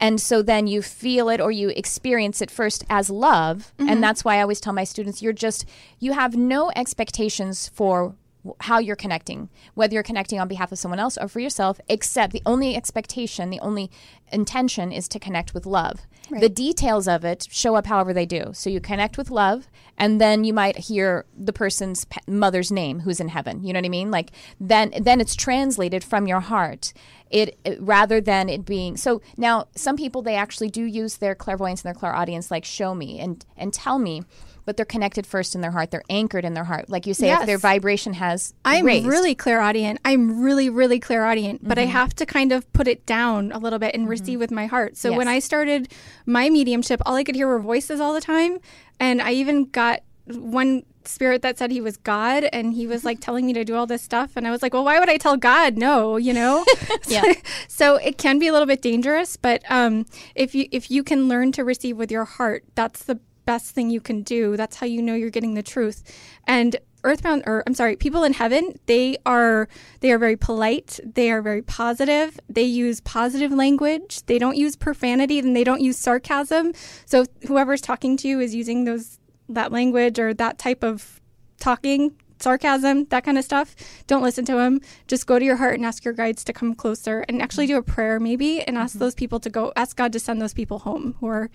And 0.01 0.20
so 0.20 0.42
then 0.42 0.66
you 0.66 0.83
feel 0.83 1.29
it 1.29 1.40
or 1.40 1.53
you 1.53 1.68
experience 1.70 2.42
it 2.42 2.51
first 2.51 2.85
as 2.90 3.11
love. 3.11 3.72
Mm-hmm. 3.79 3.88
And 3.88 4.03
that's 4.03 4.25
why 4.25 4.38
I 4.38 4.42
always 4.42 4.61
tell 4.61 4.72
my 4.72 4.85
students 4.85 5.22
you're 5.22 5.33
just, 5.33 5.64
you 6.01 6.12
have 6.12 6.37
no 6.37 6.72
expectations 6.75 7.68
for 7.68 8.16
how 8.61 8.79
you're 8.79 8.96
connecting, 8.96 9.49
whether 9.75 9.94
you're 9.94 10.03
connecting 10.03 10.40
on 10.40 10.49
behalf 10.49 10.72
of 10.72 10.79
someone 10.79 11.01
else 11.01 11.16
or 11.16 11.29
for 11.29 11.40
yourself, 11.40 11.81
except 11.88 12.33
the 12.33 12.42
only 12.44 12.77
expectation, 12.77 13.51
the 13.51 13.61
only 13.61 13.90
intention 14.33 14.92
is 14.92 15.09
to 15.09 15.18
connect 15.18 15.55
with 15.55 15.64
love. 15.64 16.07
Right. 16.29 16.41
The 16.41 16.49
details 16.49 17.07
of 17.07 17.25
it 17.25 17.47
show 17.51 17.77
up 17.77 17.87
however 17.87 18.12
they 18.12 18.27
do. 18.27 18.51
So 18.53 18.69
you 18.69 18.81
connect 18.81 19.17
with 19.17 19.31
love, 19.31 19.69
and 19.97 20.21
then 20.21 20.45
you 20.45 20.53
might 20.53 20.77
hear 20.77 21.25
the 21.37 21.53
person's 21.53 22.07
mother's 22.27 22.73
name 22.73 23.01
who's 23.01 23.21
in 23.21 23.29
heaven. 23.29 23.62
You 23.62 23.73
know 23.73 23.79
what 23.79 23.87
I 23.87 23.91
mean? 23.91 24.11
Like 24.11 24.33
then, 24.61 24.93
then 25.01 25.21
it's 25.21 25.37
translated 25.37 26.03
from 26.03 26.27
your 26.27 26.41
heart. 26.41 26.93
It, 27.29 27.59
it, 27.65 27.81
rather 27.83 28.21
than 28.21 28.49
it 28.49 28.65
being 28.65 28.97
so 28.97 29.21
now 29.37 29.67
some 29.75 29.97
people 29.97 30.23
they 30.23 30.37
actually 30.37 30.69
do 30.69 30.85
use 30.85 31.17
their 31.17 31.35
clairvoyance 31.35 31.81
and 31.81 31.89
their 31.93 31.99
clairaudience 31.99 32.53
like 32.53 32.65
show 32.65 32.95
me 32.95 33.19
and 33.19 33.45
and 33.57 33.75
tell 33.75 33.99
me 33.99 34.23
but 34.67 34.77
they're 34.77 34.85
connected 34.85 35.27
first 35.27 35.55
in 35.55 35.63
their 35.63 35.71
heart. 35.71 35.91
They're 35.91 36.03
anchored 36.11 36.45
in 36.45 36.53
their 36.53 36.65
heart. 36.65 36.91
Like 36.91 37.07
you 37.07 37.15
say, 37.15 37.29
yes. 37.29 37.41
if 37.41 37.47
their 37.47 37.57
vibration 37.57 38.13
has 38.15 38.53
I'm 38.65 38.85
raised. 38.85 39.07
really 39.07 39.35
clairaudient. 39.35 40.01
I'm 40.05 40.43
really, 40.43 40.69
really 40.69 41.01
clairaudient, 41.01 41.61
mm-hmm. 41.61 41.69
but 41.69 41.79
I 41.79 41.85
mm-hmm. 41.85 41.93
have 41.93 42.15
to 42.17 42.27
kind 42.27 42.53
of 42.53 42.71
put 42.73 42.89
it 42.89 43.07
down 43.07 43.53
a 43.53 43.59
little 43.59 43.79
bit 43.79 43.95
and 43.95 44.03
mm-hmm. 44.03 44.11
receive 44.11 44.41
with 44.41 44.51
my 44.51 44.67
heart. 44.67 44.97
So 44.97 45.11
yes. 45.11 45.17
when 45.17 45.29
I 45.29 45.39
started 45.39 45.91
my 46.27 46.51
mediumship, 46.51 47.01
all 47.07 47.15
I 47.15 47.25
could 47.25 47.37
hear 47.37 47.47
were 47.47 47.61
voices 47.61 48.01
all 48.01 48.13
the 48.13 48.21
time. 48.21 48.59
And 48.99 49.23
I 49.23 49.33
even 49.33 49.67
got 49.67 50.01
one 50.27 50.83
spirit 51.05 51.43
that 51.43 51.57
said 51.57 51.71
he 51.71 51.81
was 51.81 51.97
God 51.97 52.49
and 52.53 52.75
he 52.75 52.89
was 52.89 53.05
like 53.05 53.21
telling 53.21 53.47
me 53.47 53.53
to 53.53 53.65
do 53.65 53.77
all 53.77 53.87
this 53.87 54.03
stuff 54.03 54.33
and 54.35 54.47
I 54.47 54.51
was 54.51 54.63
like, 54.63 54.75
"Well, 54.75 54.85
why 54.85 54.99
would 54.99 55.09
I 55.09 55.17
tell 55.17 55.37
God 55.37 55.77
no, 55.77 56.17
you 56.17 56.33
know?" 56.33 56.65
yeah. 57.07 57.23
so 57.69 57.97
it 57.97 58.19
can 58.19 58.41
be 58.41 58.49
a 58.49 58.53
little 58.53 58.67
bit 58.67 58.83
dangerous, 58.83 59.37
but 59.37 59.63
um, 59.71 60.07
if 60.35 60.57
you 60.57 60.67
if 60.73 60.91
you 60.91 61.05
can 61.05 61.29
learn 61.29 61.53
to 61.53 61.63
receive 61.63 61.97
with 61.97 62.11
your 62.11 62.25
heart, 62.25 62.65
that's 62.75 63.05
the 63.05 63.21
best 63.47 63.75
thing 63.75 63.91
you 63.91 64.01
can 64.01 64.23
do. 64.23 64.57
That's 64.57 64.77
how 64.77 64.87
you 64.87 65.01
know 65.01 65.15
you're 65.15 65.31
getting 65.31 65.55
the 65.55 65.63
truth. 65.63 66.03
And 66.47 66.77
earthbound 67.05 67.45
or 67.47 67.63
I'm 67.67 67.75
sorry, 67.75 67.97
people 67.97 68.25
in 68.25 68.35
heaven, 68.35 68.75
they 68.87 69.17
are 69.25 69.69
they 70.01 70.11
are 70.13 70.19
very 70.19 70.37
polite, 70.37 71.01
they 71.05 71.31
are 71.31 71.41
very 71.41 71.63
positive, 71.63 72.39
they 72.49 72.65
use 72.65 73.01
positive 73.01 73.53
language, 73.53 74.23
they 74.27 74.39
don't 74.39 74.57
use 74.57 74.77
profanity 74.77 75.39
and 75.39 75.57
they 75.57 75.65
don't 75.65 75.81
use 75.81 75.97
sarcasm. 75.97 76.73
So 77.07 77.25
whoever's 77.47 77.81
talking 77.81 78.17
to 78.19 78.29
you 78.29 78.41
is 78.41 78.55
using 78.55 78.85
those 78.85 79.19
that 79.49 79.73
language 79.73 80.19
or 80.19 80.35
that 80.35 80.59
type 80.59 80.83
of 80.83 81.21
talking 81.59 82.17
sarcasm, 82.39 83.07
that 83.07 83.25
kind 83.25 83.39
of 83.39 83.45
stuff, 83.45 83.75
don't 84.07 84.23
listen 84.23 84.45
to 84.45 84.55
them. 84.55 84.81
Just 85.07 85.27
go 85.27 85.39
to 85.39 85.45
your 85.45 85.57
heart 85.57 85.75
and 85.75 85.87
ask 85.87 86.05
your 86.05 86.13
guides 86.13 86.45
to 86.45 86.53
come 86.53 86.75
closer 86.75 87.25
and 87.29 87.41
actually 87.41 87.67
do 87.67 87.79
a 87.79 87.83
prayer 87.83 88.21
maybe 88.21 88.61
and 88.63 88.77
ask 88.77 88.93
mm-hmm. 88.93 89.01
those 89.01 89.15
people 89.15 89.41
to 89.41 89.49
go, 89.49 89.73
ask 89.77 89.97
God 89.97 90.13
to 90.13 90.21
send 90.21 90.43
those 90.43 90.53
people 90.53 90.81
home 90.81 91.15
who 91.21 91.29
are 91.29 91.51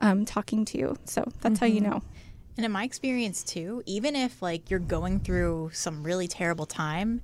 um, 0.00 0.24
talking 0.24 0.64
to 0.66 0.78
you. 0.78 0.96
So 1.04 1.24
that's 1.40 1.54
mm-hmm. 1.54 1.64
how 1.64 1.66
you 1.66 1.80
mm-hmm. 1.80 1.90
know. 1.90 2.02
And 2.56 2.66
in 2.66 2.72
my 2.72 2.84
experience 2.84 3.42
too, 3.42 3.82
even 3.86 4.16
if 4.16 4.42
like 4.42 4.70
you're 4.70 4.80
going 4.80 5.20
through 5.20 5.70
some 5.72 6.02
really 6.02 6.28
terrible 6.28 6.66
time, 6.66 7.22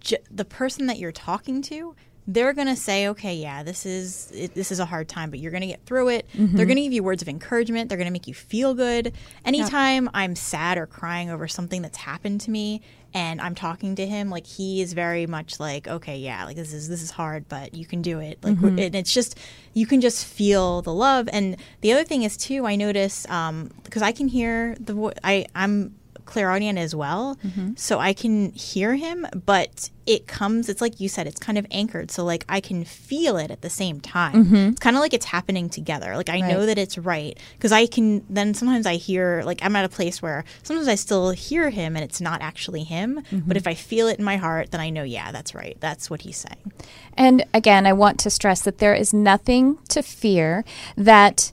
j- 0.00 0.18
the 0.30 0.44
person 0.44 0.86
that 0.86 0.98
you're 0.98 1.12
talking 1.12 1.60
to, 1.62 1.94
they're 2.26 2.52
going 2.52 2.68
to 2.68 2.76
say, 2.76 3.08
"Okay, 3.08 3.36
yeah, 3.36 3.62
this 3.62 3.86
is 3.86 4.30
it, 4.34 4.54
this 4.54 4.70
is 4.70 4.80
a 4.80 4.84
hard 4.84 5.08
time, 5.08 5.30
but 5.30 5.38
you're 5.38 5.50
going 5.50 5.62
to 5.62 5.66
get 5.66 5.84
through 5.86 6.08
it." 6.08 6.26
Mm-hmm. 6.34 6.56
They're 6.56 6.66
going 6.66 6.76
to 6.76 6.82
give 6.82 6.92
you 6.92 7.02
words 7.02 7.22
of 7.22 7.28
encouragement. 7.28 7.88
They're 7.88 7.98
going 7.98 8.06
to 8.06 8.12
make 8.12 8.28
you 8.28 8.34
feel 8.34 8.74
good. 8.74 9.14
Anytime 9.46 10.04
yep. 10.04 10.12
I'm 10.14 10.36
sad 10.36 10.76
or 10.76 10.86
crying 10.86 11.30
over 11.30 11.48
something 11.48 11.80
that's 11.80 11.96
happened 11.96 12.42
to 12.42 12.50
me, 12.50 12.82
and 13.14 13.40
I'm 13.40 13.54
talking 13.54 13.94
to 13.96 14.06
him, 14.06 14.28
like 14.30 14.46
he 14.46 14.80
is 14.82 14.92
very 14.92 15.26
much 15.26 15.58
like, 15.58 15.88
okay, 15.88 16.18
yeah, 16.18 16.44
like 16.44 16.56
this 16.56 16.72
is 16.72 16.88
this 16.88 17.02
is 17.02 17.10
hard, 17.10 17.48
but 17.48 17.74
you 17.74 17.86
can 17.86 18.02
do 18.02 18.20
it. 18.20 18.38
Like, 18.42 18.56
mm-hmm. 18.56 18.78
and 18.78 18.94
it's 18.94 19.12
just 19.12 19.38
you 19.72 19.86
can 19.86 20.00
just 20.00 20.26
feel 20.26 20.82
the 20.82 20.92
love. 20.92 21.28
And 21.32 21.56
the 21.80 21.92
other 21.92 22.04
thing 22.04 22.22
is 22.22 22.36
too, 22.36 22.66
I 22.66 22.76
notice 22.76 23.22
because 23.22 23.32
um, 23.48 24.02
I 24.02 24.12
can 24.12 24.28
hear 24.28 24.76
the 24.78 24.94
voice. 24.94 25.14
I 25.24 25.46
I'm 25.54 25.94
clairaudient 26.28 26.78
as 26.78 26.94
well, 26.94 27.36
mm-hmm. 27.44 27.72
so 27.74 27.98
I 27.98 28.12
can 28.12 28.52
hear 28.52 28.94
him, 28.94 29.26
but 29.46 29.88
it 30.04 30.26
comes. 30.26 30.68
It's 30.68 30.82
like 30.82 31.00
you 31.00 31.08
said, 31.08 31.26
it's 31.26 31.40
kind 31.40 31.56
of 31.56 31.66
anchored, 31.70 32.10
so 32.10 32.22
like 32.22 32.44
I 32.48 32.60
can 32.60 32.84
feel 32.84 33.38
it 33.38 33.50
at 33.50 33.62
the 33.62 33.70
same 33.70 33.98
time. 34.00 34.44
Mm-hmm. 34.44 34.56
It's 34.56 34.80
kind 34.80 34.94
of 34.94 35.00
like 35.00 35.14
it's 35.14 35.24
happening 35.24 35.70
together. 35.70 36.16
Like 36.16 36.28
I 36.28 36.40
right. 36.40 36.52
know 36.52 36.66
that 36.66 36.76
it's 36.76 36.98
right 36.98 37.38
because 37.56 37.72
I 37.72 37.86
can. 37.86 38.24
Then 38.28 38.52
sometimes 38.52 38.86
I 38.86 38.96
hear 38.96 39.42
like 39.44 39.60
I'm 39.62 39.74
at 39.74 39.86
a 39.86 39.88
place 39.88 40.20
where 40.20 40.44
sometimes 40.62 40.86
I 40.86 40.96
still 40.96 41.30
hear 41.30 41.70
him 41.70 41.96
and 41.96 42.04
it's 42.04 42.20
not 42.20 42.42
actually 42.42 42.84
him, 42.84 43.22
mm-hmm. 43.22 43.48
but 43.48 43.56
if 43.56 43.66
I 43.66 43.72
feel 43.72 44.06
it 44.08 44.18
in 44.18 44.24
my 44.24 44.36
heart, 44.36 44.70
then 44.70 44.82
I 44.82 44.90
know 44.90 45.04
yeah, 45.04 45.32
that's 45.32 45.54
right. 45.54 45.78
That's 45.80 46.10
what 46.10 46.22
he's 46.22 46.36
saying. 46.36 46.72
And 47.14 47.44
again, 47.54 47.86
I 47.86 47.94
want 47.94 48.20
to 48.20 48.30
stress 48.30 48.62
that 48.62 48.78
there 48.78 48.94
is 48.94 49.14
nothing 49.14 49.78
to 49.88 50.02
fear. 50.02 50.64
That 50.94 51.52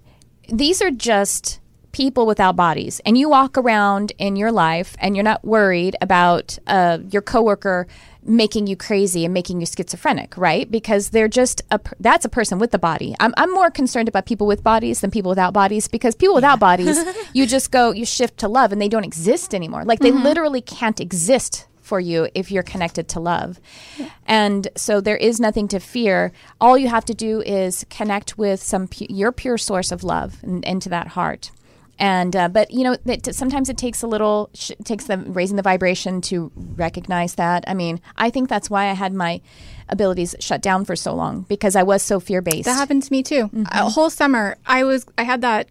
these 0.50 0.82
are 0.82 0.92
just 0.92 1.60
people 1.96 2.26
without 2.26 2.58
bodies 2.58 3.00
and 3.06 3.18
you 3.18 3.30
walk 3.30 3.58
around 3.58 4.12
in 4.18 4.36
your 4.36 4.52
life 4.52 4.98
and 5.00 5.16
you're 5.16 5.24
not 5.24 5.46
worried 5.46 5.96
about 6.02 6.60
uh, 6.68 6.98
your 7.10 7.22
coworker 7.22 7.88
making 8.22 8.68
you 8.68 8.76
crazy 8.76 9.24
and 9.24 9.34
making 9.34 9.62
you 9.62 9.66
schizophrenic, 9.66 10.36
right? 10.36 10.70
Because 10.70 11.12
they're 11.12 11.30
just 11.30 11.62
a 11.72 11.80
that's 12.02 12.26
a 12.26 12.30
person 12.30 12.60
with 12.60 12.74
a 12.74 12.78
body. 12.78 13.16
I'm 13.22 13.34
I'm 13.38 13.50
more 13.54 13.72
concerned 13.72 14.10
about 14.10 14.26
people 14.26 14.46
with 14.46 14.62
bodies 14.62 15.00
than 15.00 15.10
people 15.10 15.30
without 15.30 15.54
bodies 15.54 15.88
because 15.88 16.16
people 16.16 16.36
without 16.36 16.58
yeah. 16.58 16.68
bodies, 16.70 17.00
you 17.34 17.48
just 17.48 17.72
go 17.72 17.94
you 17.94 18.06
shift 18.06 18.40
to 18.40 18.50
love 18.50 18.74
and 18.74 18.82
they 18.82 18.90
don't 18.90 19.06
exist 19.06 19.56
anymore. 19.56 19.86
Like 19.86 20.00
they 20.00 20.12
mm-hmm. 20.12 20.24
literally 20.24 20.62
can't 20.62 21.00
exist 21.00 21.66
for 21.80 22.02
you 22.02 22.28
if 22.34 22.52
you're 22.52 22.64
connected 22.64 23.08
to 23.08 23.22
love. 23.22 23.62
Yeah. 23.98 24.10
And 24.26 24.68
so 24.76 25.00
there 25.00 25.16
is 25.16 25.40
nothing 25.40 25.70
to 25.70 25.80
fear. 25.80 26.34
All 26.60 26.78
you 26.78 26.90
have 26.90 27.06
to 27.06 27.14
do 27.14 27.42
is 27.42 27.86
connect 27.90 28.38
with 28.38 28.62
some 28.62 28.90
pu- 28.90 29.08
your 29.08 29.32
pure 29.32 29.58
source 29.58 29.94
of 29.94 30.04
love 30.04 30.44
and 30.44 30.66
into 30.66 30.90
that 30.90 31.10
heart 31.10 31.52
and 32.00 32.36
uh, 32.36 32.48
but 32.48 32.72
you 32.72 32.84
know 32.84 32.98
it, 33.06 33.34
sometimes 33.34 33.70
it 33.70 33.78
takes 33.78 34.02
a 34.04 34.08
little 34.08 34.50
sh- 34.54 34.72
takes 34.84 35.06
the 35.06 35.18
raising 35.18 35.56
the 35.56 35.62
vibration 35.62 36.22
to 36.22 36.52
recognize 36.56 37.36
that 37.36 37.64
i 37.68 37.74
mean 37.74 38.00
i 38.18 38.30
think 38.30 38.50
that's 38.50 38.70
why 38.70 38.90
i 38.90 38.94
had 38.94 39.14
my 39.14 39.42
abilities 39.90 40.36
shut 40.40 40.62
down 40.62 40.84
for 40.84 40.96
so 40.96 41.14
long 41.14 41.42
because 41.44 41.76
i 41.76 41.84
was 41.84 42.02
so 42.02 42.20
fear-based 42.20 42.66
that 42.66 42.74
happened 42.74 43.04
to 43.04 43.12
me 43.12 43.24
too 43.24 43.48
mm-hmm. 43.48 43.64
a 43.72 43.90
whole 43.90 44.10
summer 44.10 44.58
i 44.66 44.84
was 44.84 45.06
i 45.18 45.24
had 45.24 45.42
that 45.42 45.70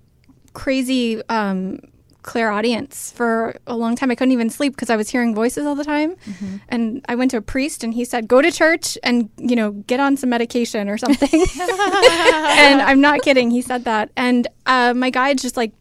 crazy 0.53 1.23
um 1.29 1.79
clairaudience 2.25 3.13
for 3.13 3.55
a 3.67 3.77
long 3.77 3.95
time. 3.95 4.11
I 4.11 4.17
couldn't 4.17 4.33
even 4.33 4.51
sleep 4.51 4.75
because 4.75 4.91
I 4.91 4.97
was 4.97 5.11
hearing 5.11 5.35
voices 5.35 5.67
all 5.67 5.77
the 5.77 5.85
time. 5.85 6.17
Mm-hmm. 6.17 6.57
And 6.71 7.05
I 7.07 7.15
went 7.15 7.31
to 7.31 7.37
a 7.37 7.43
priest 7.43 7.85
and 7.85 7.95
he 7.95 8.05
said, 8.05 8.27
go 8.27 8.43
to 8.43 8.51
church 8.51 8.99
and, 9.05 9.29
you 9.37 9.55
know, 9.55 9.73
get 9.73 10.01
on 10.01 10.17
some 10.17 10.31
medication 10.31 10.89
or 10.89 10.99
something. 10.99 11.29
and 11.61 12.81
I'm 12.81 13.01
not 13.01 13.23
kidding. 13.23 13.51
He 13.51 13.63
said 13.63 13.85
that. 13.85 14.11
And 14.17 14.49
uh, 14.67 14.95
my 14.95 15.11
guide 15.11 15.39
just 15.39 15.57
like 15.57 15.73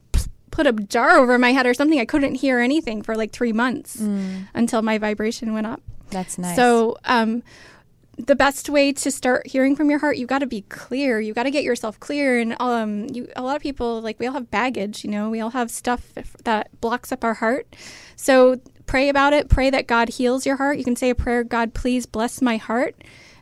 put 0.53 0.67
a 0.67 0.71
jar 0.71 1.17
over 1.17 1.39
my 1.39 1.51
head 1.51 1.65
or 1.65 1.73
something. 1.73 1.99
I 1.99 2.05
couldn't 2.05 2.35
hear 2.35 2.59
anything 2.59 3.01
for 3.01 3.15
like 3.15 3.31
three 3.31 3.51
months 3.51 3.97
mm. 3.97 4.47
until 4.53 4.83
my 4.83 4.99
vibration 4.99 5.51
went 5.51 5.65
up. 5.65 5.81
That's 6.11 6.37
nice. 6.37 6.55
So, 6.55 6.95
um, 7.05 7.41
the 8.17 8.35
best 8.35 8.69
way 8.69 8.93
to 8.93 9.09
start 9.09 9.47
hearing 9.47 9.75
from 9.75 9.89
your 9.89 9.97
heart, 9.97 10.17
you've 10.17 10.29
got 10.29 10.39
to 10.39 10.45
be 10.45 10.61
clear. 10.61 11.19
You've 11.19 11.33
got 11.33 11.43
to 11.43 11.51
get 11.51 11.63
yourself 11.63 11.99
clear. 11.99 12.39
And 12.39 12.55
um, 12.59 13.07
you, 13.09 13.27
a 13.35 13.41
lot 13.41 13.55
of 13.55 13.63
people, 13.63 13.99
like 14.01 14.19
we 14.19 14.27
all 14.27 14.33
have 14.33 14.51
baggage. 14.51 15.03
You 15.03 15.09
know, 15.09 15.31
we 15.31 15.41
all 15.41 15.49
have 15.49 15.71
stuff 15.71 16.13
that 16.43 16.69
blocks 16.79 17.11
up 17.11 17.23
our 17.23 17.33
heart. 17.33 17.75
So 18.15 18.61
pray 18.85 19.09
about 19.09 19.33
it. 19.33 19.49
Pray 19.49 19.71
that 19.71 19.87
God 19.87 20.09
heals 20.09 20.45
your 20.45 20.57
heart. 20.57 20.77
You 20.77 20.83
can 20.83 20.95
say 20.95 21.09
a 21.09 21.15
prayer, 21.15 21.43
God, 21.43 21.73
please 21.73 22.05
bless 22.05 22.39
my 22.39 22.57
heart 22.57 22.95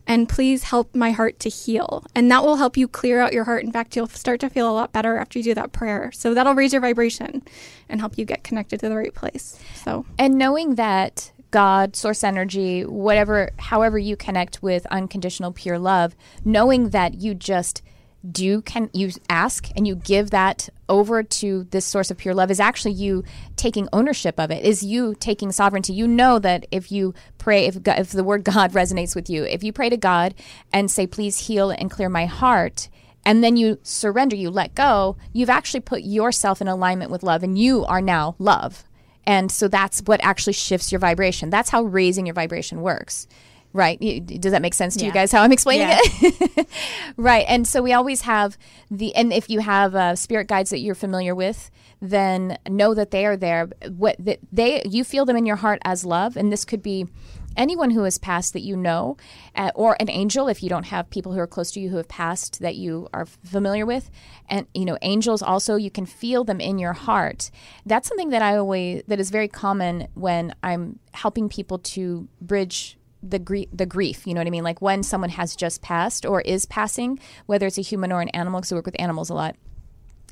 and 0.07 0.27
please 0.27 0.63
help 0.63 0.95
my 0.95 1.11
heart 1.11 1.39
to 1.39 1.49
heal. 1.49 2.03
And 2.15 2.29
that 2.31 2.43
will 2.43 2.57
help 2.57 2.77
you 2.77 2.87
clear 2.87 3.21
out 3.21 3.33
your 3.33 3.43
heart. 3.45 3.63
In 3.63 3.71
fact, 3.71 3.95
you'll 3.95 4.07
start 4.07 4.39
to 4.41 4.49
feel 4.49 4.69
a 4.69 4.73
lot 4.73 4.91
better 4.91 5.17
after 5.17 5.39
you 5.39 5.43
do 5.43 5.53
that 5.55 5.71
prayer. 5.71 6.11
So 6.13 6.33
that'll 6.33 6.55
raise 6.55 6.73
your 6.73 6.81
vibration 6.81 7.43
and 7.89 7.99
help 7.99 8.17
you 8.17 8.25
get 8.25 8.43
connected 8.43 8.79
to 8.81 8.89
the 8.89 8.95
right 8.95 9.13
place. 9.13 9.59
So, 9.83 10.05
and 10.17 10.37
knowing 10.37 10.75
that 10.75 11.31
God, 11.51 11.95
source 11.95 12.23
energy, 12.23 12.85
whatever, 12.85 13.51
however 13.57 13.97
you 13.97 14.15
connect 14.15 14.63
with 14.63 14.85
unconditional 14.87 15.51
pure 15.51 15.77
love, 15.77 16.15
knowing 16.45 16.89
that 16.89 17.15
you 17.15 17.35
just 17.35 17.81
do 18.29 18.61
can 18.61 18.89
you 18.93 19.11
ask 19.29 19.69
and 19.75 19.87
you 19.87 19.95
give 19.95 20.29
that 20.29 20.69
over 20.91 21.23
to 21.23 21.63
this 21.71 21.85
source 21.85 22.11
of 22.11 22.17
pure 22.17 22.35
love 22.35 22.51
is 22.51 22.59
actually 22.59 22.91
you 22.91 23.23
taking 23.55 23.87
ownership 23.93 24.39
of 24.39 24.51
it. 24.51 24.63
Is 24.63 24.83
you 24.83 25.15
taking 25.15 25.51
sovereignty. 25.51 25.93
You 25.93 26.05
know 26.05 26.37
that 26.37 26.67
if 26.69 26.91
you 26.91 27.15
pray, 27.37 27.65
if 27.65 27.81
God, 27.81 27.97
if 27.97 28.11
the 28.11 28.23
word 28.23 28.43
God 28.43 28.71
resonates 28.73 29.15
with 29.15 29.29
you, 29.29 29.43
if 29.43 29.63
you 29.63 29.73
pray 29.73 29.89
to 29.89 29.97
God 29.97 30.35
and 30.71 30.91
say, 30.91 31.07
"Please 31.07 31.47
heal 31.47 31.71
and 31.71 31.89
clear 31.89 32.09
my 32.09 32.25
heart," 32.25 32.89
and 33.25 33.43
then 33.43 33.55
you 33.55 33.79
surrender, 33.83 34.35
you 34.35 34.51
let 34.51 34.75
go, 34.75 35.15
you've 35.31 35.49
actually 35.49 35.79
put 35.79 36.03
yourself 36.03 36.61
in 36.61 36.67
alignment 36.67 37.09
with 37.09 37.23
love, 37.23 37.41
and 37.41 37.57
you 37.57 37.85
are 37.85 38.01
now 38.01 38.35
love. 38.37 38.83
And 39.25 39.51
so 39.51 39.67
that's 39.67 40.01
what 40.01 40.19
actually 40.23 40.53
shifts 40.53 40.91
your 40.91 40.99
vibration. 40.99 41.49
That's 41.49 41.69
how 41.69 41.83
raising 41.83 42.25
your 42.25 42.35
vibration 42.35 42.81
works. 42.81 43.27
Right. 43.73 43.99
Does 44.41 44.51
that 44.51 44.61
make 44.61 44.73
sense 44.73 44.95
to 44.95 45.01
Yeah. 45.01 45.07
you 45.07 45.13
guys 45.13 45.31
how 45.31 45.41
I'm 45.43 45.51
explaining 45.51 45.87
Yeah. 45.87 45.99
it? 46.03 46.67
right. 47.17 47.45
And 47.47 47.65
so 47.67 47.81
we 47.81 47.93
always 47.93 48.21
have 48.21 48.57
the, 48.89 49.15
and 49.15 49.31
if 49.31 49.49
you 49.49 49.61
have 49.61 49.95
uh, 49.95 50.15
spirit 50.15 50.47
guides 50.47 50.71
that 50.71 50.79
you're 50.79 50.95
familiar 50.95 51.33
with, 51.33 51.71
then 52.01 52.57
know 52.67 52.93
that 52.93 53.11
they 53.11 53.25
are 53.25 53.37
there. 53.37 53.69
What 53.89 54.15
that 54.19 54.39
they, 54.51 54.81
you 54.85 55.03
feel 55.03 55.23
them 55.25 55.37
in 55.37 55.45
your 55.45 55.55
heart 55.57 55.79
as 55.85 56.03
love. 56.03 56.35
And 56.35 56.51
this 56.51 56.65
could 56.65 56.81
be 56.83 57.07
anyone 57.55 57.91
who 57.91 58.03
has 58.03 58.17
passed 58.17 58.53
that 58.53 58.61
you 58.61 58.75
know, 58.75 59.15
uh, 59.55 59.71
or 59.75 59.95
an 59.99 60.09
angel 60.09 60.47
if 60.47 60.63
you 60.63 60.69
don't 60.69 60.85
have 60.87 61.09
people 61.09 61.31
who 61.33 61.39
are 61.39 61.47
close 61.47 61.71
to 61.71 61.79
you 61.79 61.89
who 61.89 61.97
have 61.97 62.07
passed 62.07 62.59
that 62.59 62.75
you 62.75 63.07
are 63.13 63.25
familiar 63.25 63.85
with. 63.85 64.09
And, 64.49 64.67
you 64.73 64.83
know, 64.85 64.97
angels 65.01 65.41
also, 65.41 65.75
you 65.75 65.91
can 65.91 66.05
feel 66.05 66.43
them 66.43 66.59
in 66.59 66.77
your 66.79 66.93
heart. 66.93 67.51
That's 67.85 68.07
something 68.07 68.29
that 68.29 68.41
I 68.41 68.57
always, 68.57 69.03
that 69.07 69.19
is 69.19 69.29
very 69.29 69.47
common 69.47 70.07
when 70.13 70.55
I'm 70.63 70.99
helping 71.13 71.47
people 71.49 71.77
to 71.79 72.27
bridge 72.41 72.97
the 73.23 73.39
grief, 73.39 73.69
the 73.71 73.85
grief, 73.85 74.25
you 74.25 74.33
know 74.33 74.39
what 74.39 74.47
I 74.47 74.51
mean? 74.51 74.63
Like 74.63 74.81
when 74.81 75.03
someone 75.03 75.29
has 75.31 75.55
just 75.55 75.81
passed 75.81 76.25
or 76.25 76.41
is 76.41 76.65
passing, 76.65 77.19
whether 77.45 77.67
it's 77.67 77.77
a 77.77 77.81
human 77.81 78.11
or 78.11 78.21
an 78.21 78.29
animal, 78.29 78.59
because 78.59 78.71
I 78.71 78.75
work 78.75 78.85
with 78.85 78.99
animals 78.99 79.29
a 79.29 79.33
lot. 79.33 79.55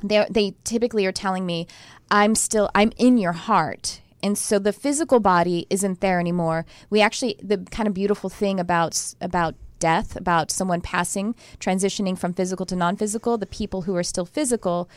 They 0.01 0.25
they 0.29 0.55
typically 0.63 1.05
are 1.05 1.11
telling 1.11 1.45
me, 1.45 1.67
"I'm 2.09 2.35
still 2.35 2.69
I'm 2.73 2.91
in 2.97 3.17
your 3.17 3.33
heart." 3.33 4.01
And 4.21 4.37
so 4.37 4.59
the 4.59 4.73
physical 4.73 5.19
body 5.19 5.65
isn't 5.69 6.01
there 6.01 6.19
anymore. 6.19 6.65
We 6.89 7.01
actually 7.01 7.35
the 7.41 7.59
kind 7.71 7.87
of 7.87 7.93
beautiful 7.93 8.29
thing 8.29 8.59
about 8.59 9.15
about 9.21 9.55
death, 9.79 10.15
about 10.15 10.51
someone 10.51 10.81
passing, 10.81 11.35
transitioning 11.59 12.17
from 12.17 12.33
physical 12.33 12.65
to 12.65 12.75
non-physical, 12.75 13.37
the 13.37 13.45
people 13.45 13.83
who 13.83 13.95
are 13.95 14.03
still 14.03 14.25
physical, 14.25 14.89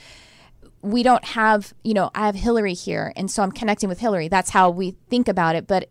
we 0.82 1.02
don't 1.02 1.24
have, 1.24 1.72
you 1.84 1.94
know, 1.94 2.10
I 2.14 2.26
have 2.26 2.34
Hillary 2.34 2.74
here, 2.74 3.12
and 3.16 3.30
so 3.30 3.42
I'm 3.42 3.52
connecting 3.52 3.88
with 3.88 4.00
Hillary. 4.00 4.28
That's 4.28 4.50
how 4.50 4.68
we 4.70 4.96
think 5.08 5.28
about 5.28 5.56
it. 5.56 5.66
But 5.66 5.88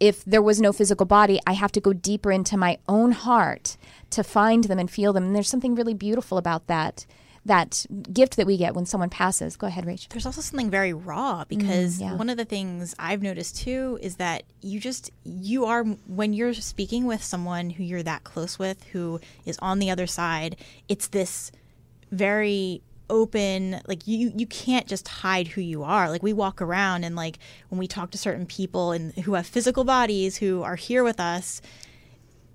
if 0.00 0.24
there 0.24 0.42
was 0.42 0.60
no 0.60 0.72
physical 0.72 1.06
body, 1.06 1.40
I 1.46 1.52
have 1.52 1.72
to 1.72 1.80
go 1.80 1.92
deeper 1.92 2.32
into 2.32 2.56
my 2.56 2.78
own 2.88 3.12
heart 3.12 3.76
to 4.10 4.24
find 4.24 4.64
them 4.64 4.78
and 4.78 4.90
feel 4.90 5.12
them. 5.12 5.24
And 5.24 5.36
there's 5.36 5.48
something 5.48 5.74
really 5.74 5.94
beautiful 5.94 6.38
about 6.38 6.66
that, 6.66 7.06
that 7.46 7.86
gift 8.12 8.36
that 8.36 8.46
we 8.46 8.56
get 8.56 8.74
when 8.74 8.84
someone 8.84 9.10
passes. 9.10 9.56
Go 9.56 9.68
ahead, 9.68 9.86
Rachel. 9.86 10.08
there's 10.10 10.26
also 10.26 10.40
something 10.40 10.70
very 10.70 10.92
raw 10.92 11.44
because 11.44 11.98
mm, 11.98 12.02
yeah. 12.02 12.14
one 12.16 12.28
of 12.28 12.36
the 12.36 12.44
things 12.44 12.94
I've 12.98 13.22
noticed 13.22 13.58
too 13.58 13.98
is 14.02 14.16
that 14.16 14.42
you 14.60 14.80
just 14.80 15.10
you 15.24 15.64
are 15.66 15.84
when 15.84 16.32
you're 16.32 16.54
speaking 16.54 17.06
with 17.06 17.22
someone 17.22 17.70
who 17.70 17.84
you're 17.84 18.02
that 18.02 18.24
close 18.24 18.58
with 18.58 18.82
who 18.92 19.20
is 19.46 19.58
on 19.62 19.78
the 19.78 19.90
other 19.90 20.06
side, 20.06 20.56
it's 20.88 21.08
this 21.08 21.52
very 22.10 22.82
open 23.12 23.80
like 23.86 24.08
you 24.08 24.32
you 24.34 24.46
can't 24.46 24.86
just 24.88 25.06
hide 25.06 25.46
who 25.46 25.60
you 25.60 25.84
are. 25.84 26.10
Like 26.10 26.22
we 26.22 26.32
walk 26.32 26.60
around 26.62 27.04
and 27.04 27.14
like 27.14 27.38
when 27.68 27.78
we 27.78 27.86
talk 27.86 28.10
to 28.12 28.18
certain 28.18 28.46
people 28.46 28.90
and 28.92 29.12
who 29.18 29.34
have 29.34 29.46
physical 29.46 29.84
bodies 29.84 30.38
who 30.38 30.62
are 30.62 30.76
here 30.76 31.04
with 31.04 31.20
us 31.20 31.60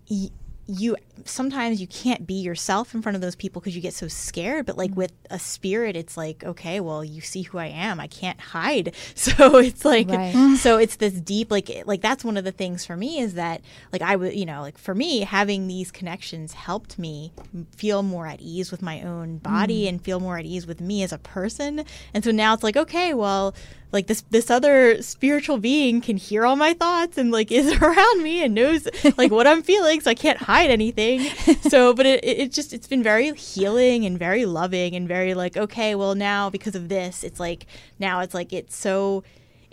y- 0.09 0.29
you 0.67 0.95
sometimes 1.25 1.79
you 1.79 1.87
can't 1.87 2.27
be 2.27 2.35
yourself 2.35 2.93
in 2.93 3.01
front 3.01 3.15
of 3.15 3.21
those 3.21 3.35
people 3.35 3.61
because 3.61 3.75
you 3.75 3.81
get 3.81 3.93
so 3.93 4.07
scared 4.07 4.65
but 4.65 4.77
like 4.77 4.91
mm-hmm. 4.91 4.99
with 4.99 5.13
a 5.29 5.39
spirit 5.39 5.95
it's 5.95 6.17
like 6.17 6.43
okay 6.43 6.79
well 6.79 7.03
you 7.03 7.21
see 7.21 7.43
who 7.43 7.57
i 7.57 7.67
am. 7.67 7.99
I 7.99 8.07
can't 8.07 8.39
hide. 8.39 8.93
So 9.15 9.57
it's 9.57 9.83
like 9.83 10.09
Right. 10.09 10.57
so 10.57 10.77
it's 10.77 10.97
this 10.97 11.13
deep 11.13 11.51
like 11.51 11.69
like 11.85 12.01
that's 12.01 12.23
one 12.23 12.37
of 12.37 12.43
the 12.43 12.51
things 12.51 12.85
for 12.85 12.95
me 12.95 13.19
is 13.19 13.33
that 13.33 13.61
like 13.91 14.01
i 14.01 14.15
would 14.15 14.33
you 14.35 14.45
know 14.45 14.61
like 14.61 14.77
for 14.77 14.93
me 14.95 15.21
having 15.21 15.67
these 15.67 15.91
connections 15.91 16.53
helped 16.53 16.97
me 16.97 17.33
feel 17.75 18.03
more 18.03 18.27
at 18.27 18.39
ease 18.41 18.71
with 18.71 18.81
my 18.81 19.01
own 19.01 19.37
body 19.37 19.83
mm. 19.83 19.89
and 19.89 20.01
feel 20.01 20.19
more 20.19 20.37
at 20.37 20.45
ease 20.45 20.67
with 20.67 20.79
me 20.79 21.03
as 21.03 21.11
a 21.11 21.17
person. 21.17 21.83
And 22.13 22.23
so 22.23 22.31
now 22.31 22.53
it's 22.53 22.63
like 22.63 22.77
okay 22.77 23.13
well 23.13 23.55
like 23.91 24.07
this 24.07 24.21
this 24.29 24.49
other 24.49 25.01
spiritual 25.01 25.57
being 25.57 26.01
can 26.01 26.17
hear 26.17 26.45
all 26.45 26.55
my 26.55 26.73
thoughts 26.73 27.17
and 27.17 27.31
like 27.31 27.51
is 27.51 27.71
around 27.81 28.23
me 28.23 28.43
and 28.43 28.53
knows 28.53 28.87
like 29.17 29.31
what 29.31 29.47
I'm 29.47 29.61
feeling 29.63 30.01
so 30.01 30.11
I 30.11 30.15
can't 30.15 30.37
hide 30.37 30.56
anything. 30.65 31.29
So 31.67 31.93
but 31.93 32.05
it, 32.05 32.23
it 32.23 32.37
it 32.39 32.51
just 32.51 32.71
it's 32.73 32.87
been 32.87 33.03
very 33.03 33.33
healing 33.33 34.05
and 34.05 34.17
very 34.17 34.45
loving 34.45 34.95
and 34.95 35.07
very 35.07 35.33
like 35.33 35.57
okay 35.57 35.95
well 35.95 36.15
now 36.15 36.49
because 36.49 36.75
of 36.75 36.87
this 36.87 37.23
it's 37.23 37.39
like 37.39 37.65
now 37.99 38.21
it's 38.21 38.33
like 38.33 38.53
it's 38.53 38.75
so 38.75 39.23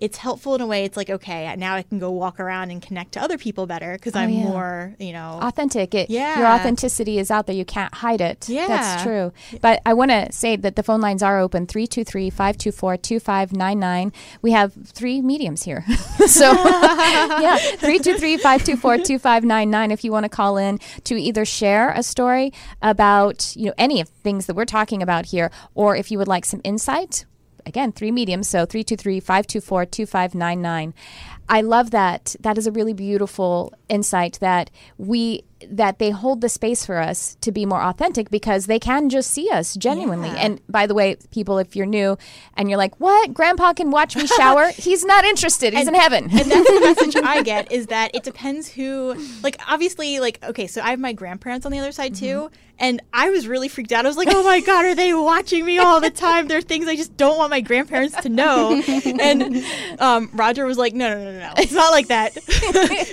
it's 0.05 0.19
helpful 0.19 0.55
in 0.55 0.61
a 0.61 0.67
way 0.67 0.85
it's 0.85 0.97
like 0.97 1.11
okay 1.11 1.55
now 1.57 1.75
I 1.75 1.83
can 1.83 1.99
go 1.99 2.11
walk 2.11 2.41
around 2.41 2.71
and 2.71 2.81
connect 2.81 3.13
to 3.13 3.23
other 3.23 3.39
people 3.39 3.67
better 3.67 3.95
because 3.95 4.15
oh, 4.15 4.21
I'm 4.21 4.31
yeah. 4.31 4.45
more 4.45 4.95
you 4.99 5.13
know 5.13 5.39
authentic. 5.43 5.95
It, 5.95 6.11
yeah 6.11 6.39
Your 6.39 6.49
authenticity 6.49 7.19
is 7.19 7.31
out 7.31 7.47
there. 7.47 7.57
You 7.57 7.65
can't 7.65 7.95
hide 7.95 8.21
it. 8.21 8.49
Yeah. 8.49 8.67
That's 8.67 9.03
true. 9.03 9.33
But 9.61 9.81
I 9.87 9.95
want 9.95 10.11
to 10.11 10.31
say 10.33 10.57
that 10.57 10.77
the 10.77 10.83
phone 10.83 11.01
lines 11.01 11.23
are 11.23 11.39
open 11.41 11.67
323 11.67 12.31
524 12.31 12.97
2599. 12.99 14.13
We 14.43 14.53
have 14.53 14.73
three 14.87 15.21
mediums 15.21 15.63
here. 15.63 15.85
so, 16.27 16.53
yeah, 16.53 17.59
323 17.59 18.37
524 18.37 18.99
2599 18.99 19.91
if 19.91 20.05
you 20.05 20.13
want 20.13 20.25
to 20.25 20.29
call 20.29 20.57
in 20.57 20.79
to 21.05 21.15
either 21.21 21.45
share 21.45 21.91
a 21.91 22.03
story 22.03 22.53
about, 22.83 23.55
you 23.57 23.67
know, 23.67 23.75
any 23.79 24.01
of 24.01 24.09
things 24.09 24.47
that 24.47 24.55
we're 24.55 24.65
talking 24.65 25.03
about 25.03 25.27
here, 25.27 25.51
or 25.75 25.97
if 25.97 26.11
you 26.11 26.19
would 26.19 26.29
like 26.29 26.45
some 26.45 26.61
insight, 26.65 27.25
again, 27.67 27.93
three 27.93 28.11
mediums, 28.11 28.49
so 28.49 28.67
323 28.67 29.21
524 29.21 29.87
2599. 29.87 30.95
I 31.49 31.61
love 31.61 31.91
that. 31.91 32.37
That 32.41 32.59
is 32.59 32.67
a 32.67 32.73
really 32.73 32.95
beautiful 32.95 33.73
insight 33.89 34.39
that 34.41 34.71
we 34.99 35.45
that 35.71 35.99
they 35.99 36.11
hold 36.11 36.41
the 36.41 36.49
space 36.49 36.85
for 36.87 36.99
us 36.99 37.37
to 37.41 37.53
be 37.53 37.67
more 37.67 37.83
authentic 37.83 38.31
because 38.31 38.67
they 38.67 38.79
can 38.79 39.09
just 39.09 39.31
see 39.31 39.51
us 39.51 39.75
genuinely. 39.75 40.29
Yeah. 40.29 40.37
And 40.47 40.61
by 40.69 40.87
the 40.87 40.95
way, 40.95 41.17
people, 41.31 41.59
if 41.59 41.75
you're 41.77 41.87
new 41.87 42.17
and 42.57 42.69
you're 42.69 42.79
like, 42.79 42.99
"What? 43.01 43.35
Grandpa 43.35 43.73
can 43.73 43.91
watch 43.91 44.17
me 44.17 44.27
shower?" 44.27 44.71
He's 44.77 45.05
not 45.05 45.25
interested. 45.25 45.75
He's 45.75 45.89
in 45.89 45.95
heaven. 45.95 46.25
and 46.25 46.51
that's 46.51 46.71
the 46.71 46.81
message 47.05 47.17
I 47.23 47.43
get 47.43 47.71
is 47.73 47.87
that 47.89 48.15
it 48.15 48.23
depends 48.23 48.69
who 48.69 49.15
like 49.43 49.61
obviously 49.69 50.21
like 50.21 50.43
okay 50.45 50.67
so 50.67 50.81
I 50.83 50.91
have 50.91 50.99
my 51.01 51.13
grandparents 51.13 51.67
on 51.67 51.73
the 51.73 51.79
other 51.79 51.93
side 51.93 52.15
too 52.15 52.51
and 52.79 53.01
I 53.13 53.31
was 53.31 53.47
really 53.47 53.69
freaked 53.69 53.93
out 53.93 54.05
I 54.05 54.09
was 54.09 54.17
like 54.17 54.29
oh 54.31 54.43
my 54.43 54.61
god 54.61 54.85
are 54.85 54.95
they 54.95 55.15
watching 55.15 55.65
me 55.65 55.79
all 55.79 56.01
the 56.01 56.11
time 56.11 56.49
there 56.49 56.59
are 56.59 56.63
things 56.63 56.89
I 56.89 56.97
just 56.97 57.17
don't 57.17 57.39
want 57.39 57.51
my 57.51 57.61
grandparents 57.61 58.21
to 58.23 58.29
know 58.29 58.83
and 59.05 59.65
um, 60.01 60.31
Roger 60.33 60.65
was 60.67 60.77
like 60.79 60.93
no 60.95 61.09
no 61.09 61.25
no 61.25 61.33
no 61.33 61.39
no 61.39 61.53
it's 61.57 61.73
not 61.73 61.93
like 61.93 62.09
that 62.09 62.37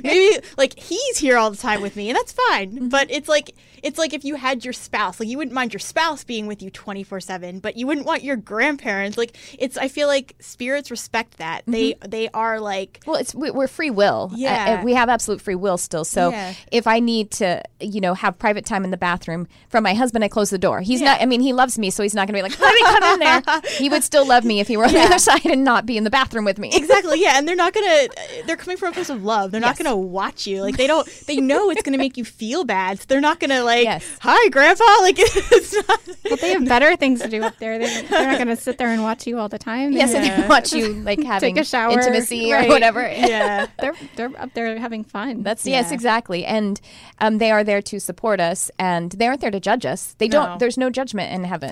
maybe 0.04 0.44
like 0.58 0.78
he's 0.80 1.18
here 1.18 1.38
all 1.38 1.52
the 1.52 1.58
time 1.58 1.82
with 1.82 1.96
me 1.96 2.10
and 2.10 2.18
that's 2.18 2.32
fine 2.50 2.90
but 2.90 3.10
it's 3.10 3.28
like 3.30 3.56
it's 3.84 3.98
like 3.98 4.14
if 4.14 4.24
you 4.24 4.36
had 4.36 4.64
your 4.64 4.74
spouse 4.74 5.20
like 5.20 5.28
you 5.30 5.38
wouldn't 5.38 5.54
mind 5.56 5.74
your 5.74 5.80
spouse 5.80 6.24
being 6.24 6.48
with 6.48 6.62
you 6.62 6.70
24 6.70 7.20
7 7.20 7.60
but 7.60 7.76
you 7.78 7.88
wouldn't 7.88 8.06
want 8.06 8.24
your 8.24 8.36
grandparents 8.36 9.18
like 9.18 9.36
it's 9.60 9.78
I 9.78 9.88
feel 9.88 10.08
like 10.08 10.36
spirits 10.40 10.92
respect 10.92 11.38
that 11.38 11.64
they 11.68 11.96
they 12.08 12.30
are 12.34 12.60
like 12.60 13.02
Well, 13.08 13.16
it's 13.18 13.34
we- 13.34 13.52
we're 13.52 13.68
free 13.68 13.90
will. 13.90 14.30
Uh, 14.34 14.38
Yeah. 14.38 14.80
uh, 14.80 14.84
we 14.84 14.94
have 14.94 15.10
absolute 15.10 15.42
free 15.42 15.56
will 15.56 15.78
still. 15.78 16.06
So 16.06 16.30
Yeah. 16.32 16.54
if 16.72 16.88
I 16.88 17.00
need 17.00 17.32
to, 17.32 17.62
you 17.80 18.00
know, 18.02 18.14
have 18.14 18.38
private 18.38 18.66
time 18.66 18.84
in 18.84 18.92
the 18.92 18.98
bathroom 18.98 19.48
from 19.70 19.84
my 19.84 19.94
husband, 19.94 20.24
I 20.24 20.28
close 20.28 20.50
the 20.50 20.58
door. 20.58 20.82
He's 20.82 21.02
Yeah. 21.02 21.14
not. 21.14 21.22
I 21.22 21.26
mean, 21.26 21.42
he 21.42 21.54
loves 21.54 21.78
me, 21.80 21.90
so 21.90 22.04
he's 22.04 22.14
not 22.14 22.28
going 22.28 22.34
to 22.36 22.40
be 22.40 22.44
like, 22.50 22.60
"Let 22.60 22.74
me 22.76 22.82
come 22.82 23.14
in 23.14 23.20
there." 23.20 23.62
He 23.78 23.90
would 23.90 24.04
still 24.04 24.26
love 24.28 24.44
me 24.46 24.60
if 24.60 24.68
he 24.68 24.78
were 24.78 24.86
on 24.86 24.94
the 24.94 25.00
other 25.02 25.18
side 25.20 25.46
and 25.46 25.64
not 25.64 25.86
be 25.86 25.98
in 25.98 26.04
the 26.04 26.10
bathroom 26.10 26.46
with 26.46 26.60
me. 26.60 26.70
exactly 26.74 27.20
yeah 27.22 27.38
and 27.38 27.48
they're 27.48 27.56
not 27.56 27.74
gonna 27.74 28.08
they're 28.46 28.56
coming 28.58 28.78
from 28.78 28.90
a 28.90 28.92
place 28.94 29.10
of 29.10 29.24
love 29.24 29.52
they're 29.52 29.60
not 29.62 29.78
gonna 29.78 29.96
watch 29.96 30.46
you 30.48 30.62
like 30.62 30.78
they 30.78 30.88
don't 30.88 31.08
they 31.28 31.38
know 31.38 31.70
it's 31.72 31.82
gonna 31.82 31.98
make 31.98 32.18
you 32.18 32.24
feel 32.32 32.64
bad 32.64 33.00
so 33.00 33.06
they're 33.08 33.22
not 33.22 33.40
gonna 33.40 33.64
like 33.64 33.84
Yes. 33.84 34.06
hi 34.20 34.50
grandpa 34.50 34.84
like 35.02 35.16
it's 35.20 35.74
not 35.88 36.00
Well, 36.26 36.38
they 36.38 36.52
have 36.54 36.66
better 36.66 36.96
things 36.96 37.22
to 37.22 37.28
do 37.28 37.44
up 37.44 37.58
there. 37.60 37.78
They, 37.78 38.02
they're 38.04 38.28
not 38.28 38.36
going 38.38 38.48
to 38.48 38.56
sit 38.56 38.78
there 38.78 38.88
and 38.90 39.04
watch 39.04 39.28
you 39.28 39.38
all 39.40 39.50
the 39.50 39.58
time. 39.60 39.92
They- 39.94 40.00
Yes, 40.00 40.14
and 40.14 40.26
Yeah. 40.26 40.42
they 40.42 40.48
watch 40.48 40.72
you 40.74 40.94
like 40.94 41.22
having 41.36 41.60
a 41.60 41.64
shower, 41.64 41.92
intimacy 41.92 42.52
or 42.54 42.58
right. 42.58 42.70
whatever. 42.70 43.02
yeah 43.12 43.68
They're 43.80 43.96
they're 44.16 44.32
up 44.40 44.54
there 44.54 44.78
having 44.80 45.04
fun. 45.04 45.44
That's 45.44 45.66
yes, 45.66 45.92
exactly, 45.92 46.46
and 46.46 46.80
um, 47.20 47.38
they 47.40 47.52
are 47.52 47.64
there 47.64 47.82
to 47.84 48.00
support 48.00 48.40
us, 48.40 48.72
and 48.80 49.12
they 49.12 49.28
aren't 49.28 49.42
there 49.42 49.52
to 49.52 49.60
judge 49.60 49.86
us. 49.86 50.16
They 50.20 50.28
don't. 50.28 50.52
No. 50.52 50.58
There's 50.58 50.78
no 50.78 50.90
judgment 50.90 51.34
in 51.34 51.44
heaven, 51.44 51.70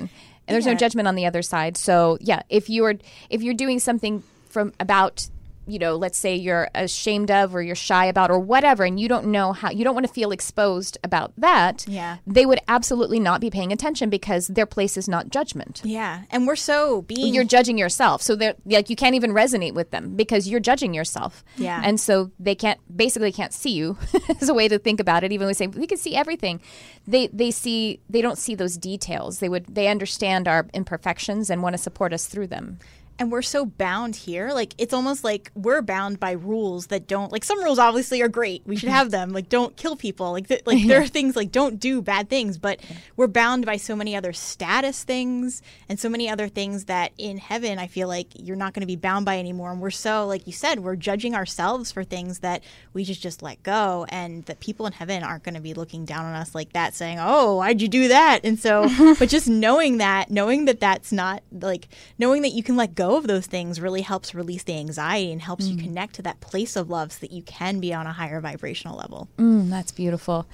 and 0.48 0.54
there's 0.54 0.66
no 0.66 0.76
judgment 0.76 1.08
on 1.08 1.16
the 1.16 1.26
other 1.26 1.42
side. 1.42 1.78
So 1.78 2.18
yeah, 2.22 2.42
if 2.50 2.70
you're 2.70 2.96
if 3.30 3.42
you're 3.42 3.54
doing 3.54 3.80
something 3.80 4.24
from 4.50 4.74
about 4.80 5.28
you 5.70 5.80
know, 5.80 5.96
let's 5.96 6.18
say 6.18 6.36
you're 6.36 6.70
ashamed 6.76 7.32
of 7.32 7.56
or 7.56 7.62
you're 7.62 7.76
shy 7.76 8.06
about 8.06 8.32
or 8.32 8.40
whatever, 8.40 8.84
and 8.84 9.00
you 9.00 9.08
don't 9.08 9.28
know 9.28 9.54
how, 9.54 9.70
you 9.70 9.84
don't 9.84 9.94
want 9.94 10.08
to 10.08 10.12
feel 10.14 10.32
exposed 10.32 10.98
about 11.04 11.34
that, 11.38 11.86
Yeah. 11.88 12.18
they 12.28 12.46
would 12.46 12.60
absolutely 12.68 13.20
not 13.20 13.42
be 13.42 13.50
paying 13.50 13.72
attention 13.72 14.10
because 14.10 14.48
their 14.48 14.66
place 14.66 14.98
is 14.98 15.08
not 15.08 15.30
judgment. 15.30 15.82
Yeah. 15.84 16.24
And 16.32 16.48
we're 16.48 16.56
so 16.56 17.04
being 17.04 17.34
You're 17.34 17.44
judging 17.44 17.78
yourself. 17.78 18.22
So 18.22 18.36
they're 18.36 18.56
like, 18.66 18.90
you 18.90 18.96
can't 18.96 19.16
even 19.16 19.32
resonate 19.32 19.74
with 19.74 19.92
them 19.92 20.16
because 20.16 20.48
you're 20.48 20.60
judging 20.60 20.94
yourself. 20.94 21.44
Yeah. 21.58 21.82
And 21.84 22.00
so 22.00 22.32
they 22.40 22.56
can't, 22.56 22.80
basically 22.96 23.32
can't 23.32 23.54
see 23.54 23.72
you 23.72 23.98
is 24.42 24.50
a 24.50 24.54
way 24.54 24.68
to 24.68 24.80
think 24.80 25.00
about 25.00 25.24
it. 25.24 25.32
Even 25.32 25.48
we 25.48 25.54
say 25.54 25.68
we 25.68 25.88
can 25.88 25.98
see 25.98 26.16
everything, 26.16 26.62
they, 27.08 27.28
they 27.28 27.52
see, 27.52 28.00
they 28.10 28.22
don't 28.22 28.38
see 28.38 28.56
those 28.56 28.78
details. 28.78 29.40
They 29.40 29.50
would, 29.50 29.66
they 29.68 29.88
understand 29.88 30.48
our 30.48 30.68
imperfections 30.74 31.50
and 31.50 31.62
want 31.62 31.74
to 31.74 31.78
support 31.78 32.14
us 32.14 32.26
through 32.26 32.48
them. 32.48 32.80
And 33.20 33.34
we're 33.34 33.42
so 33.42 33.66
bound 33.66 34.16
here 34.16 34.52
like 34.54 34.74
it's 34.78 34.94
almost 34.94 35.26
like 35.26 35.52
we're 35.54 35.82
bound 35.82 36.20
by 36.22 36.32
rules 36.32 36.88
that 36.88 37.06
don't 37.06 37.34
like 37.34 37.44
some 37.44 37.62
rules 37.62 37.78
obviously 37.78 38.22
are 38.22 38.30
great. 38.30 38.64
We 38.66 38.78
should 38.78 38.88
mm-hmm. 38.88 38.96
have 38.96 39.12
them. 39.12 39.34
Like 39.34 39.50
don't 39.50 39.76
kill 39.76 39.98
people. 39.98 40.32
Like 40.32 40.48
th- 40.48 40.66
like 40.66 40.82
there 40.88 41.02
are 41.02 41.08
things 41.08 41.36
like 41.36 41.52
don't 41.52 41.80
do 41.80 42.02
bad 42.02 42.30
things 42.30 42.58
but 42.58 42.80
we're 43.18 43.28
bound 43.28 43.66
by 43.66 43.76
so 43.76 43.96
many 43.96 44.16
other 44.16 44.32
status 44.32 45.04
things 45.04 45.62
and 45.90 46.00
so 46.00 46.08
many 46.08 46.30
other 46.30 46.48
things 46.48 46.86
that 46.86 47.12
in 47.18 47.38
heaven 47.38 47.78
i 47.78 47.88
feel 47.88 48.08
like 48.08 48.28
you're 48.36 48.56
not 48.56 48.74
going 48.74 48.82
to 48.82 48.88
be 48.88 48.96
bound 48.96 49.26
by 49.26 49.38
anymore. 49.38 49.72
And 49.72 49.82
we're 49.82 49.92
so 49.92 50.26
like 50.26 50.48
you 50.48 50.54
said 50.54 50.80
we're 50.80 50.96
judging 50.96 51.36
ourselves 51.36 51.92
for 51.92 52.06
things 52.06 52.40
that 52.40 52.64
we 52.94 53.04
just 53.04 53.22
just 53.22 53.44
let 53.44 53.62
go 53.64 54.06
and 54.10 54.46
that 54.46 54.62
people 54.62 54.86
in 54.86 54.94
heaven 54.94 55.24
aren't 55.24 55.44
going 55.44 55.56
to 55.56 55.62
be 55.62 55.74
looking 55.74 56.06
down 56.06 56.24
on 56.24 56.36
us 56.36 56.56
like 56.56 56.72
that 56.72 56.94
saying 56.94 57.18
oh 57.20 57.58
why'd 57.58 57.82
you 57.82 57.90
do 57.90 58.08
that? 58.08 58.40
And 58.46 58.58
so 58.58 58.88
but 59.20 59.28
just 59.28 59.50
knowing 59.50 59.98
that 59.98 60.32
knowing 60.32 60.66
that 60.66 60.80
that's 60.80 61.12
not 61.12 61.44
like 61.52 61.90
knowing 62.18 62.44
that 62.44 62.54
you 62.54 62.64
can 62.64 62.78
let 62.78 62.96
go 62.96 63.09
of 63.16 63.28
those 63.28 63.46
things 63.46 63.80
really 63.82 64.02
helps 64.02 64.34
release 64.36 64.64
the 64.64 64.78
anxiety 64.78 65.32
and 65.32 65.42
helps 65.42 65.68
you 65.68 65.78
connect 65.78 66.16
to 66.16 66.22
that 66.22 66.40
place 66.42 66.76
of 66.76 66.90
love 66.90 67.12
so 67.12 67.20
that 67.22 67.32
you 67.32 67.42
can 67.44 67.80
be 67.80 67.94
on 67.94 68.08
a 68.08 68.14
higher 68.14 68.40
vibrational 68.42 68.98
level 68.98 69.28
Mm, 69.38 69.70
that's 69.70 69.92
beautiful. 69.92 70.48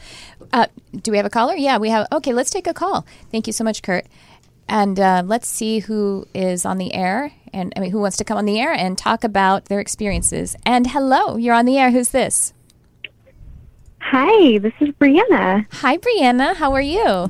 Uh, 0.53 0.67
do 1.01 1.11
we 1.11 1.17
have 1.17 1.25
a 1.25 1.29
caller? 1.29 1.55
Yeah, 1.55 1.77
we 1.77 1.89
have. 1.89 2.07
Okay, 2.11 2.33
let's 2.33 2.49
take 2.49 2.67
a 2.67 2.73
call. 2.73 3.05
Thank 3.31 3.47
you 3.47 3.53
so 3.53 3.63
much, 3.63 3.81
Kurt. 3.81 4.05
And 4.67 4.99
uh, 4.99 5.23
let's 5.25 5.47
see 5.47 5.79
who 5.79 6.25
is 6.33 6.65
on 6.65 6.77
the 6.77 6.93
air 6.93 7.31
and 7.53 7.71
I 7.75 7.79
mean, 7.79 7.91
who 7.91 7.99
wants 7.99 8.17
to 8.17 8.23
come 8.23 8.37
on 8.37 8.45
the 8.45 8.59
air 8.59 8.73
and 8.73 8.97
talk 8.97 9.23
about 9.23 9.65
their 9.65 9.79
experiences. 9.79 10.55
And 10.65 10.87
hello, 10.87 11.37
you're 11.37 11.53
on 11.53 11.65
the 11.65 11.77
air. 11.77 11.91
Who's 11.91 12.09
this? 12.09 12.53
Hi, 14.01 14.57
this 14.59 14.73
is 14.79 14.89
Brianna. 14.89 15.65
Hi, 15.73 15.97
Brianna. 15.97 16.55
How 16.55 16.73
are 16.73 16.81
you? 16.81 17.27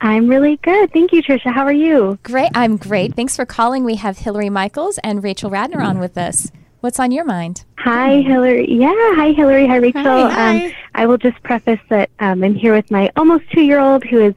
I'm 0.00 0.28
really 0.28 0.56
good. 0.58 0.92
Thank 0.92 1.12
you, 1.12 1.22
Trisha. 1.22 1.52
How 1.52 1.64
are 1.64 1.72
you? 1.72 2.18
Great. 2.22 2.50
I'm 2.54 2.76
great. 2.76 3.14
Thanks 3.14 3.36
for 3.36 3.44
calling. 3.44 3.84
We 3.84 3.96
have 3.96 4.18
Hillary 4.18 4.48
Michaels 4.50 4.98
and 4.98 5.22
Rachel 5.22 5.50
Radner 5.50 5.84
on 5.84 5.98
with 5.98 6.16
us. 6.16 6.50
What's 6.80 6.98
on 6.98 7.12
your 7.12 7.26
mind? 7.26 7.64
Hi, 7.78 8.22
Hillary. 8.22 8.66
Yeah, 8.72 8.94
hi, 8.94 9.32
Hillary. 9.32 9.66
Hi, 9.66 9.76
Rachel. 9.76 10.02
Hi. 10.02 10.66
Um, 10.66 10.72
I 10.94 11.06
will 11.06 11.18
just 11.18 11.42
preface 11.42 11.80
that 11.90 12.08
um, 12.20 12.42
I'm 12.42 12.54
here 12.54 12.74
with 12.74 12.90
my 12.90 13.10
almost 13.16 13.50
two 13.50 13.60
year 13.60 13.78
old 13.78 14.02
who 14.04 14.20
is 14.20 14.34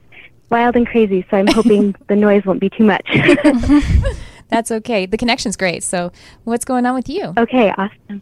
wild 0.50 0.76
and 0.76 0.86
crazy, 0.86 1.26
so 1.32 1.38
I'm 1.38 1.48
hoping 1.48 1.96
the 2.08 2.16
noise 2.18 2.46
won't 2.46 2.60
be 2.60 2.70
too 2.70 2.84
much. 2.84 3.08
That's 4.50 4.70
okay. 4.72 5.06
The 5.06 5.18
connection's 5.18 5.56
great. 5.56 5.84
So, 5.84 6.12
what's 6.44 6.66
going 6.66 6.86
on 6.86 6.94
with 6.94 7.08
you? 7.08 7.34
okay, 7.38 7.74
awesome. 7.78 8.22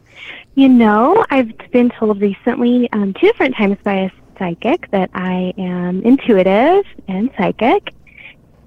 You 0.53 0.69
know, 0.69 1.25
I've 1.29 1.51
been 1.71 1.89
told 1.89 2.21
recently, 2.21 2.89
um, 2.93 3.13
two 3.13 3.27
different 3.27 3.55
times 3.55 3.77
by 3.83 3.93
a 3.95 4.09
psychic, 4.41 4.89
that 4.89 5.11
I 5.13 5.53
am 5.57 6.01
intuitive 6.01 6.83
and 7.07 7.29
psychic. 7.37 7.93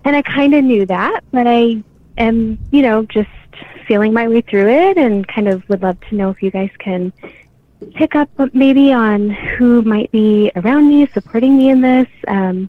And 0.04 0.14
I 0.14 0.22
kind 0.22 0.54
of 0.54 0.62
knew 0.62 0.86
that, 0.86 1.22
but 1.32 1.48
I 1.48 1.82
am, 2.16 2.58
you 2.70 2.82
know, 2.82 3.02
just 3.06 3.28
feeling 3.88 4.12
my 4.12 4.28
way 4.28 4.40
through 4.40 4.68
it 4.68 4.96
and 4.96 5.26
kind 5.26 5.48
of 5.48 5.68
would 5.68 5.82
love 5.82 5.98
to 6.08 6.14
know 6.14 6.30
if 6.30 6.42
you 6.42 6.50
guys 6.50 6.70
can 6.78 7.12
pick 7.94 8.14
up 8.14 8.30
maybe 8.54 8.92
on 8.92 9.30
who 9.30 9.82
might 9.82 10.10
be 10.12 10.52
around 10.56 10.88
me, 10.88 11.06
supporting 11.08 11.56
me 11.56 11.70
in 11.70 11.80
this, 11.80 12.08
um, 12.28 12.68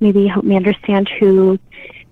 maybe 0.00 0.26
help 0.26 0.44
me 0.44 0.54
understand 0.54 1.08
who 1.08 1.58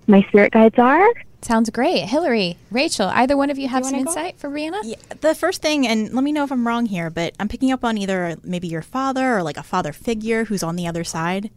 my 0.07 0.23
spirit 0.23 0.51
guides 0.51 0.79
are. 0.79 1.07
Sounds 1.41 1.69
great. 1.71 2.01
Hillary, 2.05 2.57
Rachel, 2.69 3.07
either 3.07 3.35
one 3.35 3.49
of 3.49 3.57
you 3.57 3.67
have 3.67 3.83
some 3.83 3.93
wanna 3.93 4.03
go? 4.05 4.11
insight 4.11 4.37
for 4.39 4.49
Brianna? 4.49 4.79
Yeah, 4.83 4.95
the 5.21 5.33
first 5.33 5.61
thing, 5.61 5.87
and 5.87 6.13
let 6.13 6.23
me 6.23 6.31
know 6.31 6.43
if 6.43 6.51
I'm 6.51 6.67
wrong 6.67 6.85
here, 6.85 7.09
but 7.09 7.33
I'm 7.39 7.47
picking 7.47 7.71
up 7.71 7.83
on 7.83 7.97
either 7.97 8.37
maybe 8.43 8.67
your 8.67 8.83
father 8.83 9.37
or 9.37 9.43
like 9.43 9.57
a 9.57 9.63
father 9.63 9.91
figure 9.91 10.45
who's 10.45 10.61
on 10.61 10.75
the 10.75 10.85
other 10.87 11.03
side. 11.03 11.49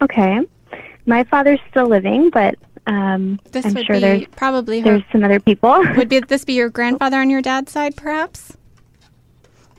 Okay. 0.00 0.40
My 1.06 1.24
father's 1.24 1.58
still 1.70 1.86
living, 1.88 2.30
but 2.30 2.54
um, 2.86 3.40
This 3.50 3.66
I'm 3.66 3.74
would 3.74 3.86
sure 3.86 3.96
be 3.96 4.00
there's 4.00 4.26
probably 4.36 4.80
her. 4.80 4.84
there's 4.84 5.02
some 5.10 5.24
other 5.24 5.40
people. 5.40 5.82
Would 5.96 6.08
be, 6.08 6.20
this 6.20 6.44
be 6.44 6.52
your 6.54 6.68
grandfather 6.70 7.18
on 7.18 7.28
your 7.30 7.42
dad's 7.42 7.72
side, 7.72 7.96
perhaps? 7.96 8.56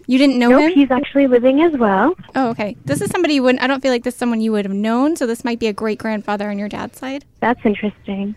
You 0.07 0.17
didn't 0.17 0.39
know 0.39 0.49
nope, 0.49 0.61
him? 0.61 0.71
he's 0.71 0.89
actually 0.91 1.27
living 1.27 1.61
as 1.61 1.73
well. 1.77 2.15
Oh, 2.35 2.49
okay. 2.49 2.75
This 2.83 2.99
is 2.99 3.11
somebody 3.11 3.35
you 3.35 3.43
wouldn't. 3.43 3.63
I 3.63 3.67
don't 3.67 3.79
feel 3.79 3.91
like 3.91 4.03
this 4.03 4.15
is 4.15 4.19
someone 4.19 4.41
you 4.41 4.51
would 4.51 4.65
have 4.65 4.73
known. 4.73 5.15
So 5.15 5.27
this 5.27 5.43
might 5.45 5.59
be 5.59 5.67
a 5.67 5.73
great 5.73 5.99
grandfather 5.99 6.49
on 6.49 6.57
your 6.57 6.67
dad's 6.67 6.97
side. 6.97 7.25
That's 7.41 7.63
interesting. 7.63 8.33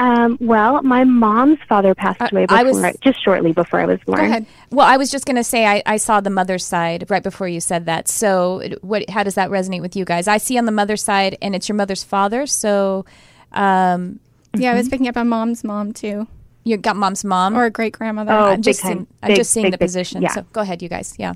Um, 0.00 0.38
well, 0.40 0.82
my 0.82 1.04
mom's 1.04 1.58
father 1.68 1.94
passed 1.94 2.22
I- 2.22 2.28
away 2.32 2.46
I 2.48 2.62
was- 2.62 2.80
just 3.02 3.22
shortly 3.22 3.52
before 3.52 3.80
I 3.80 3.84
was 3.86 4.00
born. 4.06 4.18
Go 4.18 4.24
ahead. 4.24 4.46
Well, 4.70 4.86
I 4.86 4.96
was 4.96 5.10
just 5.10 5.26
going 5.26 5.36
to 5.36 5.44
say 5.44 5.66
I, 5.66 5.82
I 5.84 5.98
saw 5.98 6.20
the 6.22 6.30
mother's 6.30 6.64
side 6.64 7.04
right 7.10 7.22
before 7.22 7.48
you 7.48 7.60
said 7.60 7.84
that. 7.86 8.08
So, 8.08 8.62
what? 8.80 9.08
How 9.10 9.22
does 9.22 9.34
that 9.34 9.50
resonate 9.50 9.82
with 9.82 9.94
you 9.96 10.04
guys? 10.06 10.26
I 10.26 10.38
see 10.38 10.56
on 10.56 10.64
the 10.64 10.72
mother's 10.72 11.02
side, 11.02 11.36
and 11.42 11.54
it's 11.54 11.68
your 11.68 11.76
mother's 11.76 12.02
father. 12.02 12.46
So, 12.46 13.04
um, 13.52 14.20
Yeah, 14.56 14.72
I 14.72 14.74
was 14.74 14.88
picking 14.88 15.06
up 15.06 15.16
on 15.18 15.28
mom's 15.28 15.64
mom 15.64 15.92
too, 15.92 16.26
you 16.64 16.76
got 16.78 16.96
mom's 16.96 17.24
mom. 17.24 17.56
or 17.56 17.64
a 17.66 17.70
great 17.70 17.92
grandmother. 17.92 18.32
Oh, 18.32 18.46
I'm 18.46 18.62
just 18.62 18.80
time. 18.80 18.88
seeing, 18.92 19.06
I'm 19.22 19.28
Big, 19.28 19.36
just 19.36 19.50
seeing 19.52 19.64
big, 19.66 19.72
the 19.72 19.78
big- 19.78 19.86
position. 19.88 20.22
yeah. 20.22 20.32
So, 20.32 20.44
go 20.52 20.60
ahead, 20.62 20.80
you 20.82 20.88
guys. 20.88 21.14
Yeah. 21.18 21.34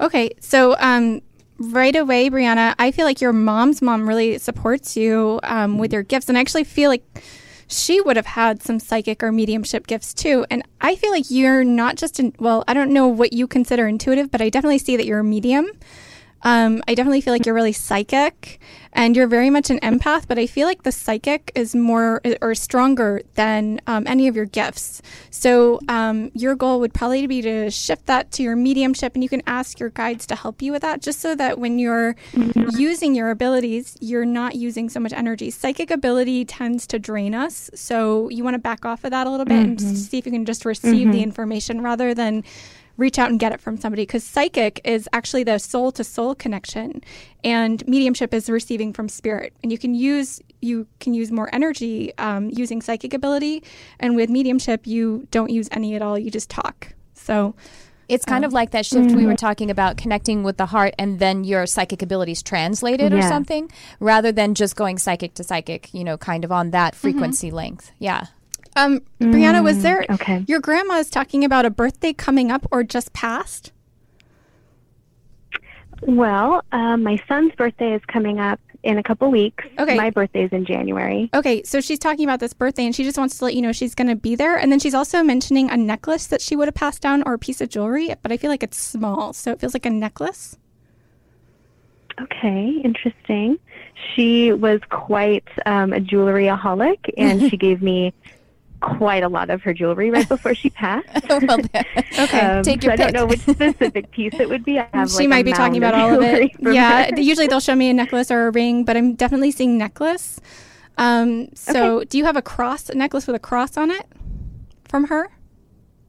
Okay, 0.00 0.30
so 0.40 0.76
um, 0.78 1.22
right 1.58 1.96
away, 1.96 2.28
Brianna, 2.28 2.74
I 2.78 2.90
feel 2.90 3.06
like 3.06 3.20
your 3.22 3.32
mom's 3.32 3.80
mom 3.80 4.06
really 4.08 4.36
supports 4.38 4.96
you 4.96 5.40
um, 5.44 5.78
with 5.78 5.92
your 5.94 6.02
gifts, 6.02 6.28
and 6.28 6.36
I 6.36 6.40
actually 6.42 6.64
feel 6.64 6.90
like 6.90 7.02
she 7.68 8.00
would 8.00 8.16
have 8.16 8.26
had 8.26 8.62
some 8.62 8.78
psychic 8.78 9.22
or 9.22 9.32
mediumship 9.32 9.86
gifts 9.86 10.14
too. 10.14 10.46
And 10.50 10.62
I 10.80 10.96
feel 10.96 11.10
like 11.10 11.30
you're 11.30 11.64
not 11.64 11.96
just 11.96 12.20
in, 12.20 12.34
well, 12.38 12.64
I 12.68 12.74
don't 12.74 12.92
know 12.92 13.08
what 13.08 13.32
you 13.32 13.46
consider 13.46 13.86
intuitive, 13.88 14.30
but 14.30 14.40
I 14.40 14.48
definitely 14.48 14.78
see 14.78 14.96
that 14.96 15.06
you're 15.06 15.20
a 15.20 15.24
medium. 15.24 15.70
Um, 16.42 16.82
I 16.86 16.94
definitely 16.94 17.22
feel 17.22 17.32
like 17.32 17.44
you're 17.44 17.54
really 17.54 17.72
psychic 17.72 18.60
and 18.92 19.16
you're 19.16 19.26
very 19.26 19.50
much 19.50 19.68
an 19.68 19.78
empath, 19.80 20.26
but 20.26 20.38
I 20.38 20.46
feel 20.46 20.66
like 20.66 20.84
the 20.84 20.92
psychic 20.92 21.52
is 21.54 21.74
more 21.74 22.22
or 22.40 22.54
stronger 22.54 23.20
than 23.34 23.80
um, 23.86 24.04
any 24.06 24.28
of 24.28 24.36
your 24.36 24.46
gifts. 24.46 25.02
So 25.30 25.80
um, 25.88 26.30
your 26.34 26.54
goal 26.54 26.80
would 26.80 26.94
probably 26.94 27.26
be 27.26 27.42
to 27.42 27.70
shift 27.70 28.06
that 28.06 28.30
to 28.32 28.42
your 28.42 28.56
mediumship, 28.56 29.14
and 29.14 29.22
you 29.22 29.28
can 29.28 29.42
ask 29.46 29.78
your 29.78 29.90
guides 29.90 30.26
to 30.28 30.36
help 30.36 30.62
you 30.62 30.72
with 30.72 30.82
that, 30.82 31.02
just 31.02 31.20
so 31.20 31.34
that 31.34 31.58
when 31.58 31.78
you're 31.78 32.16
using 32.78 33.14
your 33.14 33.30
abilities, 33.30 33.96
you're 34.00 34.24
not 34.24 34.54
using 34.54 34.88
so 34.88 35.00
much 35.00 35.12
energy. 35.12 35.50
Psychic 35.50 35.90
ability 35.90 36.44
tends 36.44 36.86
to 36.86 36.98
drain 36.98 37.34
us, 37.34 37.70
so 37.74 38.30
you 38.30 38.44
want 38.44 38.54
to 38.54 38.58
back 38.58 38.86
off 38.86 39.04
of 39.04 39.10
that 39.10 39.26
a 39.26 39.30
little 39.30 39.46
bit 39.46 39.58
and 39.58 39.80
see 39.80 40.18
if 40.18 40.26
you 40.26 40.32
can 40.32 40.46
just 40.46 40.64
receive 40.64 41.12
the 41.12 41.22
information 41.22 41.82
rather 41.82 42.14
than 42.14 42.44
reach 42.96 43.18
out 43.18 43.30
and 43.30 43.38
get 43.38 43.52
it 43.52 43.60
from 43.60 43.76
somebody 43.76 44.02
because 44.02 44.24
psychic 44.24 44.80
is 44.84 45.08
actually 45.12 45.44
the 45.44 45.58
soul 45.58 45.92
to 45.92 46.04
soul 46.04 46.34
connection 46.34 47.02
and 47.44 47.86
mediumship 47.86 48.32
is 48.32 48.48
receiving 48.48 48.92
from 48.92 49.08
spirit. 49.08 49.52
And 49.62 49.70
you 49.70 49.78
can 49.78 49.94
use 49.94 50.40
you 50.62 50.86
can 51.00 51.14
use 51.14 51.30
more 51.30 51.48
energy 51.54 52.16
um, 52.18 52.50
using 52.50 52.80
psychic 52.80 53.12
ability 53.14 53.62
and 54.00 54.16
with 54.16 54.30
mediumship 54.30 54.86
you 54.86 55.28
don't 55.30 55.50
use 55.50 55.68
any 55.70 55.94
at 55.94 56.02
all 56.02 56.18
you 56.18 56.30
just 56.30 56.50
talk. 56.50 56.94
So 57.14 57.54
It's 58.08 58.24
kind 58.24 58.44
um, 58.44 58.48
of 58.48 58.52
like 58.52 58.70
that 58.70 58.86
shift 58.86 59.10
we 59.10 59.24
were 59.24 59.32
mm-hmm. 59.32 59.36
talking 59.36 59.70
about 59.70 59.96
connecting 59.96 60.42
with 60.44 60.56
the 60.56 60.66
heart 60.66 60.94
and 60.98 61.18
then 61.18 61.44
your 61.44 61.66
psychic 61.66 62.02
abilities 62.02 62.42
translated 62.42 63.12
or 63.12 63.22
something 63.22 63.70
rather 63.98 64.30
than 64.32 64.54
just 64.54 64.76
going 64.76 64.98
psychic 64.98 65.34
to 65.34 65.44
psychic, 65.44 65.92
you 65.92 66.04
know, 66.04 66.16
kind 66.16 66.44
of 66.44 66.52
on 66.52 66.70
that 66.70 66.92
mm-hmm. 66.92 67.00
frequency 67.00 67.50
length. 67.50 67.90
Yeah. 67.98 68.26
Um, 68.76 69.00
brianna 69.20 69.62
was 69.62 69.82
there 69.82 70.04
okay. 70.10 70.44
your 70.46 70.60
grandma 70.60 70.94
is 70.94 71.10
talking 71.10 71.44
about 71.44 71.64
a 71.64 71.70
birthday 71.70 72.12
coming 72.12 72.50
up 72.50 72.66
or 72.70 72.82
just 72.84 73.12
passed 73.12 73.72
Well, 76.02 76.62
um, 76.72 77.02
my 77.02 77.20
son's 77.26 77.54
birthday 77.54 77.94
is 77.94 78.02
coming 78.06 78.38
up 78.38 78.60
in 78.82 78.98
a 78.98 79.02
couple 79.02 79.30
weeks. 79.30 79.64
Okay. 79.78 79.96
My 79.96 80.10
birthday's 80.10 80.50
in 80.52 80.64
January. 80.64 81.28
Okay, 81.34 81.62
so 81.64 81.80
she's 81.80 81.98
talking 81.98 82.24
about 82.24 82.40
this 82.40 82.52
birthday 82.52 82.84
and 82.84 82.94
she 82.94 83.02
just 83.02 83.18
wants 83.18 83.38
to 83.38 83.44
let 83.44 83.54
you 83.54 83.62
know 83.62 83.72
she's 83.72 83.94
going 83.94 84.08
to 84.08 84.14
be 84.16 84.36
there. 84.36 84.56
And 84.56 84.70
then 84.70 84.78
she's 84.78 84.94
also 84.94 85.22
mentioning 85.22 85.70
a 85.70 85.76
necklace 85.76 86.26
that 86.28 86.40
she 86.40 86.54
would 86.54 86.68
have 86.68 86.74
passed 86.74 87.02
down 87.02 87.22
or 87.26 87.34
a 87.34 87.38
piece 87.38 87.60
of 87.60 87.68
jewelry, 87.68 88.14
but 88.22 88.30
I 88.30 88.36
feel 88.36 88.50
like 88.50 88.62
it's 88.62 88.78
small. 88.78 89.32
So 89.32 89.50
it 89.50 89.60
feels 89.60 89.74
like 89.74 89.86
a 89.86 89.90
necklace. 89.90 90.56
Okay, 92.20 92.80
interesting. 92.84 93.58
She 94.14 94.52
was 94.52 94.80
quite 94.88 95.48
um, 95.66 95.92
a 95.92 96.00
jewelryaholic, 96.00 97.10
and 97.18 97.50
she 97.50 97.56
gave 97.58 97.82
me 97.82 98.14
quite 98.96 99.22
a 99.22 99.28
lot 99.28 99.50
of 99.50 99.62
her 99.62 99.72
jewelry 99.74 100.10
right 100.10 100.28
before 100.28 100.54
she 100.54 100.70
passed. 100.82 101.08
well, 101.28 101.58
Okay. 102.18 102.40
Um, 102.40 102.62
Take 102.62 102.82
so 102.82 102.86
your 102.86 102.92
I 102.92 102.96
don't 102.96 103.12
know 103.12 103.26
which 103.26 103.40
specific 103.40 104.10
piece 104.10 104.34
it 104.34 104.48
would 104.48 104.64
be. 104.64 104.78
I 104.78 104.88
have, 104.94 105.10
she 105.10 105.18
like, 105.18 105.28
might 105.28 105.44
be 105.44 105.52
talking 105.52 105.76
about 105.78 105.94
all 105.94 106.14
of 106.14 106.22
it. 106.22 106.50
Yeah, 106.60 107.10
her. 107.10 107.20
usually 107.20 107.46
they'll 107.46 107.60
show 107.60 107.74
me 107.74 107.90
a 107.90 107.94
necklace 107.94 108.30
or 108.30 108.48
a 108.48 108.50
ring, 108.50 108.84
but 108.84 108.96
I'm 108.96 109.14
definitely 109.14 109.50
seeing 109.50 109.76
necklace. 109.78 110.40
Um, 110.98 111.48
so 111.54 112.04
do 112.04 112.16
you 112.16 112.24
have 112.24 112.36
a 112.36 112.42
cross, 112.42 112.88
a 112.88 112.94
necklace 112.94 113.26
with 113.26 113.36
a 113.36 113.40
cross 113.40 113.76
on 113.76 113.90
it 113.90 114.06
from 114.88 115.04
her? 115.08 115.30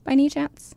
by 0.07 0.13
any 0.13 0.29
chance? 0.29 0.73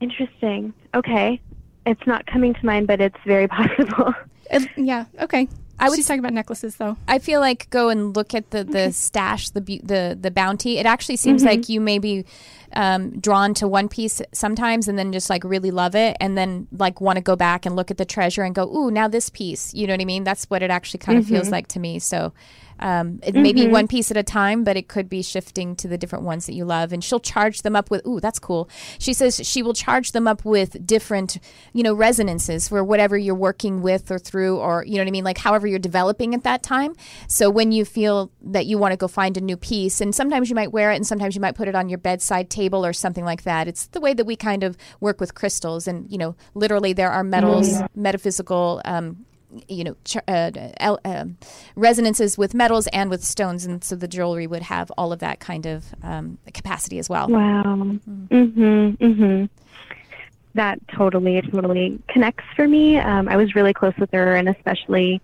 Interesting. 0.00 0.72
Okay. 0.94 1.40
It's 1.86 2.06
not 2.06 2.26
coming 2.26 2.54
to 2.54 2.66
mind, 2.66 2.86
but 2.86 3.00
it's 3.00 3.16
very 3.26 3.48
possible. 3.48 4.14
It- 4.50 4.68
yeah. 4.76 5.06
Okay. 5.20 5.48
I 5.78 5.88
would 5.88 5.96
She's 5.96 6.06
talking 6.06 6.20
about 6.20 6.32
necklaces, 6.32 6.76
though. 6.76 6.96
I 7.06 7.18
feel 7.18 7.40
like 7.40 7.70
go 7.70 7.88
and 7.88 8.14
look 8.16 8.34
at 8.34 8.50
the, 8.50 8.64
the 8.64 8.92
stash, 8.92 9.50
the 9.50 9.60
bu- 9.60 9.80
the 9.82 10.18
the 10.20 10.30
bounty. 10.30 10.78
It 10.78 10.86
actually 10.86 11.16
seems 11.16 11.44
like 11.44 11.68
you 11.68 11.80
may 11.80 11.98
be 11.98 12.24
um, 12.72 13.18
drawn 13.20 13.54
to 13.54 13.68
one 13.68 13.88
piece 13.88 14.20
sometimes, 14.32 14.88
and 14.88 14.98
then 14.98 15.12
just 15.12 15.30
like 15.30 15.44
really 15.44 15.70
love 15.70 15.94
it, 15.94 16.16
and 16.20 16.36
then 16.36 16.66
like 16.72 17.00
want 17.00 17.16
to 17.16 17.22
go 17.22 17.36
back 17.36 17.64
and 17.64 17.76
look 17.76 17.90
at 17.90 17.96
the 17.96 18.04
treasure 18.04 18.42
and 18.42 18.54
go, 18.54 18.64
ooh, 18.76 18.90
now 18.90 19.06
this 19.06 19.30
piece. 19.30 19.72
You 19.72 19.86
know 19.86 19.92
what 19.92 20.00
I 20.00 20.04
mean? 20.04 20.24
That's 20.24 20.44
what 20.46 20.62
it 20.62 20.70
actually 20.70 20.98
kind 20.98 21.18
of 21.18 21.26
feels 21.26 21.50
like 21.50 21.68
to 21.68 21.80
me. 21.80 21.98
So. 21.98 22.32
Um, 22.80 23.20
it 23.22 23.34
may 23.34 23.52
be 23.52 23.68
one 23.68 23.88
piece 23.88 24.10
at 24.10 24.16
a 24.16 24.22
time, 24.22 24.64
but 24.64 24.76
it 24.76 24.88
could 24.88 25.08
be 25.08 25.22
shifting 25.22 25.76
to 25.76 25.88
the 25.88 25.98
different 25.98 26.24
ones 26.24 26.46
that 26.46 26.54
you 26.54 26.64
love. 26.64 26.92
And 26.92 27.02
she'll 27.02 27.20
charge 27.20 27.62
them 27.62 27.74
up 27.74 27.90
with, 27.90 28.06
ooh, 28.06 28.20
that's 28.20 28.38
cool. 28.38 28.68
She 28.98 29.12
says 29.12 29.40
she 29.44 29.62
will 29.62 29.74
charge 29.74 30.12
them 30.12 30.26
up 30.26 30.44
with 30.44 30.86
different, 30.86 31.38
you 31.72 31.82
know, 31.82 31.94
resonances 31.94 32.68
for 32.68 32.84
whatever 32.84 33.16
you're 33.16 33.34
working 33.34 33.82
with 33.82 34.10
or 34.10 34.18
through, 34.18 34.58
or, 34.58 34.84
you 34.84 34.94
know 34.94 35.02
what 35.02 35.08
I 35.08 35.10
mean? 35.10 35.24
Like 35.24 35.38
however 35.38 35.66
you're 35.66 35.78
developing 35.78 36.34
at 36.34 36.44
that 36.44 36.62
time. 36.62 36.94
So 37.26 37.50
when 37.50 37.72
you 37.72 37.84
feel 37.84 38.30
that 38.42 38.66
you 38.66 38.78
want 38.78 38.92
to 38.92 38.96
go 38.96 39.08
find 39.08 39.36
a 39.36 39.40
new 39.40 39.56
piece, 39.56 40.00
and 40.00 40.14
sometimes 40.14 40.48
you 40.48 40.54
might 40.54 40.72
wear 40.72 40.92
it 40.92 40.96
and 40.96 41.06
sometimes 41.06 41.34
you 41.34 41.40
might 41.40 41.54
put 41.54 41.68
it 41.68 41.74
on 41.74 41.88
your 41.88 41.98
bedside 41.98 42.50
table 42.50 42.84
or 42.84 42.92
something 42.92 43.24
like 43.24 43.42
that. 43.42 43.68
It's 43.68 43.86
the 43.86 44.00
way 44.00 44.14
that 44.14 44.24
we 44.24 44.36
kind 44.36 44.62
of 44.62 44.76
work 45.00 45.20
with 45.20 45.34
crystals. 45.34 45.86
And, 45.88 46.10
you 46.10 46.18
know, 46.18 46.36
literally 46.54 46.92
there 46.92 47.10
are 47.10 47.24
metals, 47.24 47.80
metaphysical, 47.94 48.80
um, 48.84 49.24
you 49.66 49.84
know, 49.84 49.96
ch- 50.04 50.16
uh, 50.28 50.50
um 51.04 51.36
resonances 51.76 52.36
with 52.36 52.54
metals 52.54 52.86
and 52.88 53.10
with 53.10 53.24
stones, 53.24 53.64
and 53.64 53.82
so 53.82 53.96
the 53.96 54.08
jewelry 54.08 54.46
would 54.46 54.62
have 54.62 54.90
all 54.98 55.12
of 55.12 55.20
that 55.20 55.40
kind 55.40 55.66
of 55.66 55.86
um, 56.02 56.38
capacity 56.52 56.98
as 56.98 57.08
well. 57.08 57.28
Wow. 57.28 57.62
Mhm. 58.30 58.96
Mhm. 58.98 59.48
That 60.54 60.80
totally, 60.88 61.40
totally 61.42 61.98
connects 62.08 62.44
for 62.56 62.66
me. 62.66 62.98
Um, 62.98 63.28
I 63.28 63.36
was 63.36 63.54
really 63.54 63.72
close 63.72 63.94
with 63.98 64.10
her, 64.12 64.34
and 64.34 64.48
especially 64.48 65.20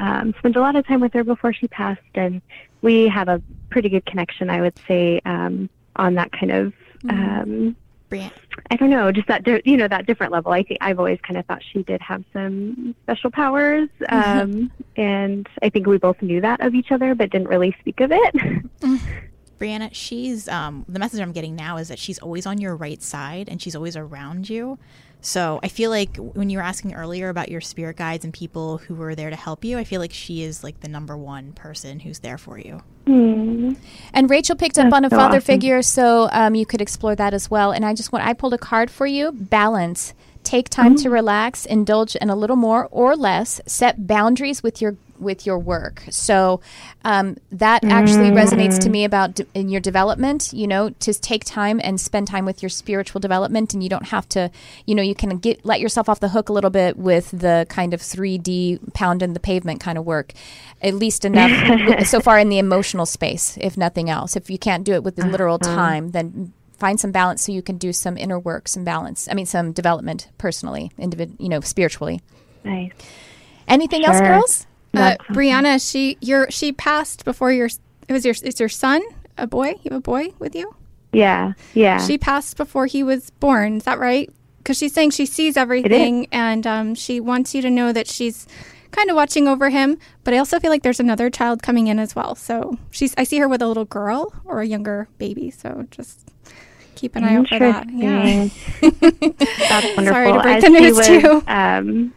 um, 0.00 0.34
spent 0.38 0.56
a 0.56 0.60
lot 0.60 0.74
of 0.76 0.86
time 0.86 1.00
with 1.00 1.12
her 1.12 1.22
before 1.24 1.52
she 1.52 1.68
passed, 1.68 2.00
and 2.14 2.42
we 2.80 3.06
have 3.08 3.28
a 3.28 3.40
pretty 3.70 3.88
good 3.88 4.04
connection, 4.06 4.50
I 4.50 4.60
would 4.60 4.76
say, 4.88 5.20
um, 5.24 5.68
on 5.96 6.14
that 6.14 6.32
kind 6.32 6.50
of. 6.52 6.72
Um, 7.08 7.76
Brian- 8.12 8.30
I 8.70 8.76
don't 8.76 8.90
know, 8.90 9.10
just 9.10 9.28
that 9.28 9.46
you 9.66 9.76
know 9.76 9.88
that 9.88 10.06
different 10.06 10.32
level. 10.32 10.52
I 10.52 10.62
think 10.62 10.78
I've 10.82 10.98
always 10.98 11.18
kind 11.22 11.38
of 11.38 11.46
thought 11.46 11.62
she 11.72 11.82
did 11.82 12.00
have 12.02 12.22
some 12.32 12.94
special 13.04 13.30
powers, 13.30 13.88
um, 14.10 14.70
and 14.96 15.48
I 15.62 15.70
think 15.70 15.86
we 15.86 15.96
both 15.96 16.20
knew 16.20 16.40
that 16.42 16.60
of 16.60 16.74
each 16.74 16.92
other, 16.92 17.14
but 17.14 17.30
didn't 17.30 17.48
really 17.48 17.74
speak 17.80 18.00
of 18.00 18.12
it. 18.12 18.34
Brianna, 19.58 19.90
she's 19.92 20.48
um, 20.48 20.84
the 20.88 20.98
message 20.98 21.20
I'm 21.20 21.32
getting 21.32 21.54
now 21.56 21.76
is 21.78 21.88
that 21.88 21.98
she's 21.98 22.18
always 22.18 22.46
on 22.46 22.60
your 22.60 22.76
right 22.76 23.00
side 23.00 23.48
and 23.48 23.62
she's 23.62 23.76
always 23.76 23.96
around 23.96 24.50
you. 24.50 24.78
So 25.22 25.60
I 25.62 25.68
feel 25.68 25.88
like 25.90 26.16
when 26.16 26.50
you 26.50 26.58
were 26.58 26.64
asking 26.64 26.94
earlier 26.94 27.28
about 27.28 27.48
your 27.48 27.60
spirit 27.60 27.96
guides 27.96 28.24
and 28.24 28.34
people 28.34 28.78
who 28.78 28.94
were 28.94 29.14
there 29.14 29.30
to 29.30 29.36
help 29.36 29.64
you, 29.64 29.78
I 29.78 29.84
feel 29.84 30.00
like 30.00 30.12
she 30.12 30.42
is 30.42 30.64
like 30.64 30.80
the 30.80 30.88
number 30.88 31.16
one 31.16 31.52
person 31.52 32.00
who's 32.00 32.18
there 32.18 32.38
for 32.38 32.58
you. 32.58 32.82
Hmm. 33.06 33.74
And 34.12 34.28
Rachel 34.28 34.56
picked 34.56 34.78
up 34.78 34.92
on 34.92 35.04
a 35.04 35.10
so 35.10 35.16
father 35.16 35.38
awesome. 35.38 35.46
figure, 35.46 35.80
so 35.82 36.28
um, 36.32 36.56
you 36.56 36.66
could 36.66 36.80
explore 36.80 37.14
that 37.14 37.34
as 37.34 37.50
well. 37.50 37.70
And 37.70 37.84
I 37.84 37.94
just 37.94 38.12
want 38.12 38.24
I 38.26 38.32
pulled 38.32 38.54
a 38.54 38.58
card 38.58 38.90
for 38.90 39.06
you: 39.06 39.32
balance. 39.32 40.12
Take 40.44 40.68
time 40.68 40.96
to 40.96 41.04
mm-hmm. 41.04 41.12
relax, 41.12 41.66
indulge 41.66 42.16
in 42.16 42.30
a 42.30 42.36
little 42.36 42.56
more 42.56 42.88
or 42.90 43.16
less. 43.16 43.60
Set 43.66 44.06
boundaries 44.06 44.62
with 44.62 44.82
your 44.82 44.96
with 45.22 45.46
your 45.46 45.58
work. 45.58 46.02
So 46.10 46.60
um, 47.04 47.36
that 47.52 47.84
actually 47.84 48.30
resonates 48.30 48.76
to 48.78 48.82
mm-hmm. 48.82 48.92
me 48.92 49.04
about 49.04 49.34
d- 49.36 49.46
in 49.54 49.68
your 49.68 49.80
development. 49.80 50.52
You 50.52 50.66
know, 50.66 50.90
to 50.90 51.14
take 51.14 51.44
time 51.44 51.80
and 51.82 52.00
spend 52.00 52.26
time 52.26 52.44
with 52.44 52.62
your 52.62 52.68
spiritual 52.68 53.20
development, 53.20 53.72
and 53.72 53.82
you 53.82 53.88
don't 53.88 54.08
have 54.08 54.28
to. 54.30 54.50
You 54.86 54.94
know, 54.94 55.02
you 55.02 55.14
can 55.14 55.38
get 55.38 55.64
let 55.64 55.80
yourself 55.80 56.08
off 56.08 56.20
the 56.20 56.30
hook 56.30 56.48
a 56.48 56.52
little 56.52 56.70
bit 56.70 56.96
with 56.96 57.30
the 57.30 57.66
kind 57.68 57.94
of 57.94 58.00
3D 58.00 58.92
pound 58.94 59.22
in 59.22 59.32
the 59.32 59.40
pavement 59.40 59.80
kind 59.80 59.96
of 59.96 60.04
work. 60.04 60.32
At 60.82 60.94
least 60.94 61.24
enough 61.24 62.06
so 62.06 62.20
far 62.20 62.38
in 62.38 62.48
the 62.48 62.58
emotional 62.58 63.06
space, 63.06 63.56
if 63.60 63.76
nothing 63.76 64.10
else. 64.10 64.36
If 64.36 64.50
you 64.50 64.58
can't 64.58 64.84
do 64.84 64.92
it 64.94 65.04
with 65.04 65.16
the 65.16 65.26
literal 65.26 65.58
uh-huh. 65.62 65.74
time, 65.74 66.10
then 66.10 66.52
find 66.82 66.98
some 66.98 67.12
balance 67.12 67.44
so 67.44 67.52
you 67.52 67.62
can 67.62 67.78
do 67.78 67.92
some 67.92 68.18
inner 68.18 68.40
work, 68.40 68.66
some 68.66 68.82
balance. 68.82 69.28
I 69.30 69.34
mean, 69.34 69.46
some 69.46 69.70
development 69.70 70.28
personally, 70.36 70.90
individ, 70.98 71.36
you 71.38 71.48
know, 71.48 71.60
spiritually. 71.60 72.20
Nice. 72.64 72.90
Anything 73.68 74.04
else, 74.04 74.20
girls? 74.20 74.66
Uh, 74.92 75.14
Brianna, 75.30 75.78
she 75.80 76.18
your 76.20 76.50
she 76.50 76.72
passed 76.72 77.24
before 77.24 77.52
your 77.52 77.68
it 78.08 78.12
was 78.12 78.24
your 78.24 78.34
it's 78.42 78.58
your 78.58 78.68
son, 78.68 79.00
a 79.38 79.46
boy. 79.46 79.68
You 79.82 79.90
have 79.92 79.98
a 79.98 80.00
boy 80.00 80.34
with 80.40 80.56
you. 80.56 80.74
Yeah, 81.12 81.52
yeah. 81.72 82.04
She 82.04 82.18
passed 82.18 82.56
before 82.56 82.86
he 82.86 83.04
was 83.04 83.30
born. 83.30 83.76
Is 83.76 83.84
that 83.84 84.00
right? 84.00 84.28
Because 84.58 84.76
she's 84.76 84.92
saying 84.92 85.10
she 85.10 85.24
sees 85.24 85.56
everything, 85.56 86.26
and 86.32 86.66
um, 86.66 86.94
she 86.96 87.20
wants 87.20 87.54
you 87.54 87.62
to 87.62 87.70
know 87.70 87.92
that 87.92 88.08
she's 88.08 88.48
kind 88.90 89.08
of 89.08 89.14
watching 89.14 89.46
over 89.46 89.70
him. 89.70 89.98
But 90.24 90.34
I 90.34 90.38
also 90.38 90.58
feel 90.58 90.70
like 90.70 90.82
there's 90.82 91.00
another 91.00 91.30
child 91.30 91.62
coming 91.62 91.86
in 91.86 92.00
as 92.00 92.16
well. 92.16 92.34
So 92.34 92.76
she's 92.90 93.14
I 93.16 93.22
see 93.22 93.38
her 93.38 93.48
with 93.48 93.62
a 93.62 93.68
little 93.68 93.86
girl 93.86 94.34
or 94.44 94.60
a 94.60 94.66
younger 94.66 95.06
baby. 95.18 95.50
So 95.50 95.86
just 95.90 96.28
keep 96.94 97.16
an 97.16 97.24
eye 97.24 97.36
out 97.36 97.48
for 97.48 97.58
that. 97.58 97.86
Yeah. 97.90 98.48
That's 98.80 99.96
wonderful. 99.96 100.04
Sorry 100.06 100.32
to 100.32 100.40
break 100.40 100.56
as 100.56 100.62
the 100.62 100.68
news 100.70 100.96
was, 100.96 101.06
to 101.06 101.20
you. 101.20 101.42
Um, 101.46 102.14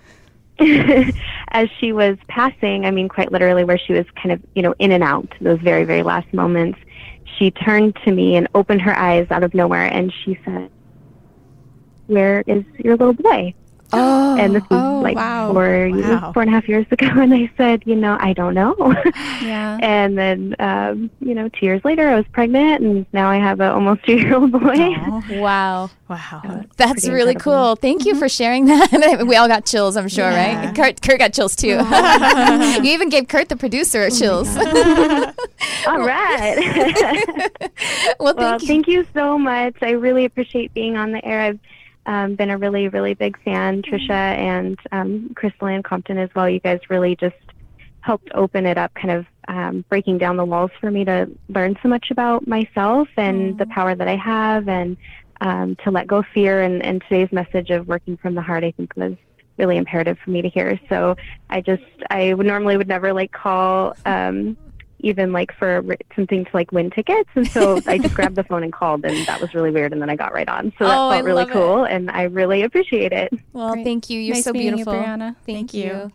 as 1.49 1.69
she 1.79 1.91
was 1.91 2.17
passing, 2.27 2.85
I 2.85 2.91
mean, 2.91 3.09
quite 3.09 3.31
literally, 3.31 3.63
where 3.63 3.77
she 3.77 3.93
was 3.93 4.05
kind 4.15 4.31
of, 4.31 4.41
you 4.55 4.61
know, 4.61 4.73
in 4.79 4.91
and 4.91 5.03
out, 5.03 5.27
those 5.41 5.59
very, 5.59 5.83
very 5.83 6.03
last 6.03 6.31
moments, 6.33 6.79
she 7.37 7.51
turned 7.51 7.95
to 8.05 8.11
me 8.11 8.35
and 8.35 8.47
opened 8.55 8.81
her 8.81 8.97
eyes 8.97 9.27
out 9.31 9.43
of 9.43 9.53
nowhere, 9.53 9.87
and 9.87 10.13
she 10.23 10.39
said, 10.45 10.69
"Where 12.07 12.43
is 12.47 12.63
your 12.77 12.95
little 12.95 13.13
boy?" 13.13 13.53
Oh, 13.93 14.35
and 14.37 14.55
this 14.55 14.63
was 14.69 14.81
oh, 14.81 14.99
like 15.01 15.15
wow. 15.15 15.53
four, 15.53 15.89
Wow. 15.89 16.31
four 16.33 16.41
and 16.41 16.49
a 16.49 16.53
half 16.53 16.67
years 16.67 16.85
ago, 16.91 17.05
and 17.15 17.33
I 17.33 17.49
said, 17.55 17.83
"You 17.85 17.95
know, 17.95 18.17
I 18.19 18.33
don't 18.33 18.53
know." 18.53 18.75
Yeah. 19.41 19.77
And 19.85 20.17
then, 20.17 20.55
um, 20.59 21.09
you 21.19 21.35
know, 21.35 21.47
two 21.49 21.65
years 21.65 21.83
later, 21.85 22.07
I 22.09 22.15
was 22.15 22.25
pregnant, 22.31 22.81
and 22.83 23.05
now 23.13 23.29
I 23.29 23.37
have 23.37 23.59
an 23.59 23.69
almost 23.71 24.03
two-year-old 24.05 24.51
boy. 24.51 24.59
Aw, 24.59 25.23
wow. 25.39 25.89
wow. 26.09 26.63
That's 26.77 26.93
pretty 27.01 27.09
really 27.11 27.33
incredible. 27.33 27.65
cool. 27.67 27.75
Thank 27.75 28.05
you 28.05 28.15
for 28.15 28.27
sharing 28.27 28.65
that. 28.65 29.25
we 29.27 29.35
all 29.35 29.47
got 29.47 29.65
chills, 29.65 29.95
I'm 29.95 30.07
sure, 30.07 30.29
Yeah. 30.29 30.65
right? 30.65 30.75
Kurt, 30.75 31.01
Kurt 31.01 31.19
got 31.19 31.33
chills 31.33 31.55
too. 31.55 31.67
you 32.87 32.91
even 32.93 33.09
gave 33.09 33.27
Kurt, 33.27 33.49
the 33.49 33.55
producer, 33.57 34.09
chills. 34.09 34.49
All 34.57 35.99
right. 35.99 36.55
well, 38.19 38.33
well, 38.35 38.35
thank 38.35 38.61
you. 38.61 38.67
thank 38.67 38.87
you 38.87 39.05
so 39.13 39.37
much. 39.37 39.75
I 39.81 39.91
really 39.91 40.25
appreciate 40.25 40.73
being 40.73 40.97
on 40.97 41.11
the 41.11 41.23
air. 41.23 41.41
I've 41.41 41.59
um, 42.05 42.35
been 42.35 42.49
a 42.49 42.57
really, 42.57 42.87
really 42.87 43.13
big 43.13 43.41
fan, 43.43 43.81
Trisha 43.81 44.09
and 44.11 44.77
um, 44.91 45.31
Crystalline 45.35 45.83
Compton 45.83 46.17
as 46.17 46.29
well. 46.35 46.49
You 46.49 46.59
guys 46.59 46.79
really 46.89 47.15
just 47.15 47.35
helped 48.01 48.29
open 48.33 48.65
it 48.65 48.77
up, 48.77 48.93
kind 48.93 49.11
of 49.11 49.25
um, 49.47 49.83
breaking 49.89 50.19
down 50.19 50.37
the 50.37 50.45
walls 50.45 50.71
for 50.79 50.91
me 50.91 51.03
to 51.05 51.29
learn 51.49 51.75
so 51.81 51.89
much 51.89 52.11
about 52.11 52.47
myself 52.47 53.07
and 53.17 53.57
the 53.57 53.65
power 53.67 53.95
that 53.95 54.07
I 54.07 54.15
have, 54.15 54.67
and 54.69 54.97
um, 55.41 55.75
to 55.83 55.91
let 55.91 56.05
go 56.07 56.23
fear. 56.33 56.61
And, 56.61 56.83
and 56.83 57.01
today's 57.01 57.31
message 57.31 57.71
of 57.71 57.87
working 57.87 58.17
from 58.17 58.35
the 58.35 58.41
heart, 58.41 58.63
I 58.63 58.71
think, 58.71 58.95
was 58.95 59.15
really 59.57 59.77
imperative 59.77 60.17
for 60.23 60.29
me 60.29 60.41
to 60.41 60.49
hear. 60.49 60.79
So 60.89 61.15
I 61.49 61.61
just, 61.61 61.83
I 62.09 62.33
would 62.33 62.45
normally 62.45 62.77
would 62.77 62.87
never 62.87 63.13
like 63.13 63.31
call. 63.31 63.95
Um, 64.05 64.57
even 65.05 65.31
like 65.31 65.53
for 65.57 65.83
something 66.15 66.43
to 66.45 66.51
like 66.53 66.71
win 66.71 66.89
tickets. 66.89 67.29
And 67.35 67.49
so 67.51 67.79
I 67.87 67.97
just 67.97 68.13
grabbed 68.13 68.35
the 68.35 68.43
phone 68.43 68.63
and 68.63 68.73
called, 68.73 69.05
and 69.05 69.25
that 69.27 69.39
was 69.39 69.53
really 69.53 69.71
weird. 69.71 69.93
And 69.93 70.01
then 70.01 70.09
I 70.09 70.15
got 70.15 70.33
right 70.33 70.49
on. 70.49 70.73
So 70.77 70.85
that 70.85 70.97
Oh, 70.97 71.09
I 71.09 71.15
felt 71.15 71.25
really 71.25 71.39
love 71.41 71.49
it. 71.49 71.53
cool, 71.53 71.83
and 71.85 72.09
I 72.11 72.23
really 72.23 72.63
appreciate 72.63 73.11
it. 73.13 73.31
Well, 73.53 73.73
Great. 73.73 73.83
thank 73.85 74.09
you. 74.09 74.19
You're 74.19 74.35
Nice 74.35 74.43
so 74.43 74.51
meeting 74.53 74.69
you, 74.79 74.85
beautiful. 74.85 74.93
Brianna. 75.01 75.35
Thank, 75.45 75.71
Thank 75.71 75.73
you. 75.75 75.83
you. 75.83 76.11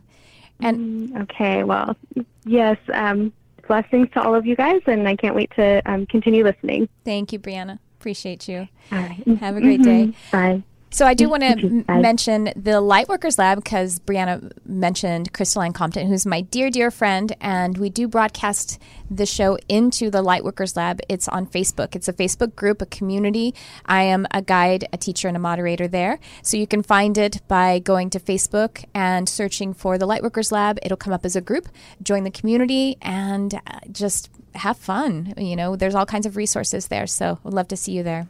And 0.62 1.11
Mm, 1.11 1.22
Okay, 1.22 1.64
well, 1.64 1.97
yes, 2.45 2.76
um, 2.93 3.32
blessings 3.66 4.09
to 4.14 4.22
all 4.22 4.34
of 4.34 4.45
you 4.45 4.57
guys, 4.57 4.82
and 4.86 5.09
I 5.09 5.16
can't 5.16 5.34
wait 5.34 5.51
to 5.57 5.80
um, 5.91 6.05
continue 6.07 6.45
listening. 6.45 6.88
thank 7.05 7.32
you, 7.32 7.38
Brianna. 7.38 7.78
Appreciate 7.99 8.49
you. 8.49 8.68
All 8.93 8.99
right. 8.99 9.26
Have 9.41 9.57
a 9.57 9.61
great 9.61 9.82
day. 9.82 10.09
Mhm. 10.09 10.30
Bye. 10.32 10.62
So 10.93 11.07
I 11.07 11.14
do 11.14 11.28
want 11.28 11.43
to 11.45 11.84
m- 11.88 12.03
mention 12.03 12.45
the 12.57 12.82
Lightworkers 12.82 13.38
Lab 13.38 13.62
because 13.62 14.01
Brianna 14.01 14.51
mentioned 14.66 15.32
Crystalline 15.32 15.72
Compton, 15.72 16.09
who's 16.09 16.26
my 16.26 16.41
dear, 16.41 16.68
dear 16.68 16.91
friend, 16.91 17.34
and 17.41 17.78
we 17.78 17.91
do 17.91 18.09
broadcast 18.09 18.80
the 19.09 19.24
show 19.24 19.57
into 19.68 20.11
the 20.11 20.22
Lightworkers 20.22 20.76
Lab. 20.76 21.01
It's 21.09 21.28
on 21.28 21.47
Facebook. 21.47 21.95
It's 21.95 22.09
a 22.09 22.12
Facebook 22.12 22.57
group, 22.57 22.82
a 22.82 22.86
community. 22.86 23.55
I 23.86 24.03
am 24.03 24.26
a 24.32 24.43
guide, 24.43 24.88
a 24.93 24.97
teacher, 24.97 25.28
and 25.28 25.36
a 25.36 25.41
moderator 25.41 25.86
there. 25.86 26.18
So 26.43 26.57
you 26.57 26.66
can 26.66 26.82
find 26.82 27.16
it 27.16 27.41
by 27.47 27.78
going 27.78 28.11
to 28.11 28.20
Facebook 28.20 28.84
and 28.93 29.28
searching 29.28 29.72
for 29.74 29.97
the 29.97 30.09
Lightworkers 30.09 30.51
Lab. 30.51 30.80
It'll 30.82 30.97
come 30.97 31.12
up 31.12 31.24
as 31.24 31.36
a 31.36 31.41
group. 31.41 31.68
Join 32.03 32.24
the 32.24 32.30
community 32.32 32.97
and 33.01 33.55
uh, 33.55 33.78
just 33.93 34.28
have 34.57 34.76
fun. 34.76 35.34
You 35.36 35.55
know, 35.55 35.76
there's 35.76 35.95
all 35.95 36.07
kinds 36.07 36.26
of 36.26 36.36
resources 36.36 36.88
there. 36.88 37.07
So 37.07 37.38
we'd 37.45 37.55
love 37.55 37.68
to 37.68 37.76
see 37.76 37.93
you 37.93 38.03
there. 38.03 38.28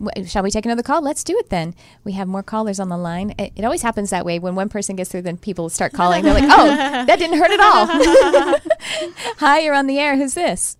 W- 0.00 0.26
Shall 0.26 0.42
we 0.42 0.50
take 0.50 0.64
another 0.64 0.82
call? 0.82 1.02
Let's 1.02 1.24
do 1.24 1.36
it 1.38 1.50
then. 1.50 1.74
We 2.04 2.12
have 2.12 2.28
more 2.28 2.42
callers 2.42 2.78
on 2.78 2.88
the 2.88 2.96
line. 2.96 3.34
It, 3.38 3.52
it 3.56 3.64
always 3.64 3.82
happens 3.82 4.10
that 4.10 4.24
way. 4.24 4.38
When 4.38 4.54
one 4.54 4.68
person 4.68 4.96
gets 4.96 5.10
through, 5.10 5.22
then 5.22 5.36
people 5.38 5.68
start 5.68 5.92
calling. 5.92 6.22
They're 6.24 6.34
like, 6.34 6.44
oh, 6.44 6.66
that 7.06 7.18
didn't 7.18 7.38
hurt 7.38 7.50
at 7.50 7.60
all. 7.60 7.86
Hi, 9.38 9.60
you're 9.60 9.74
on 9.74 9.86
the 9.86 9.98
air. 9.98 10.16
Who's 10.16 10.34
this? 10.34 10.76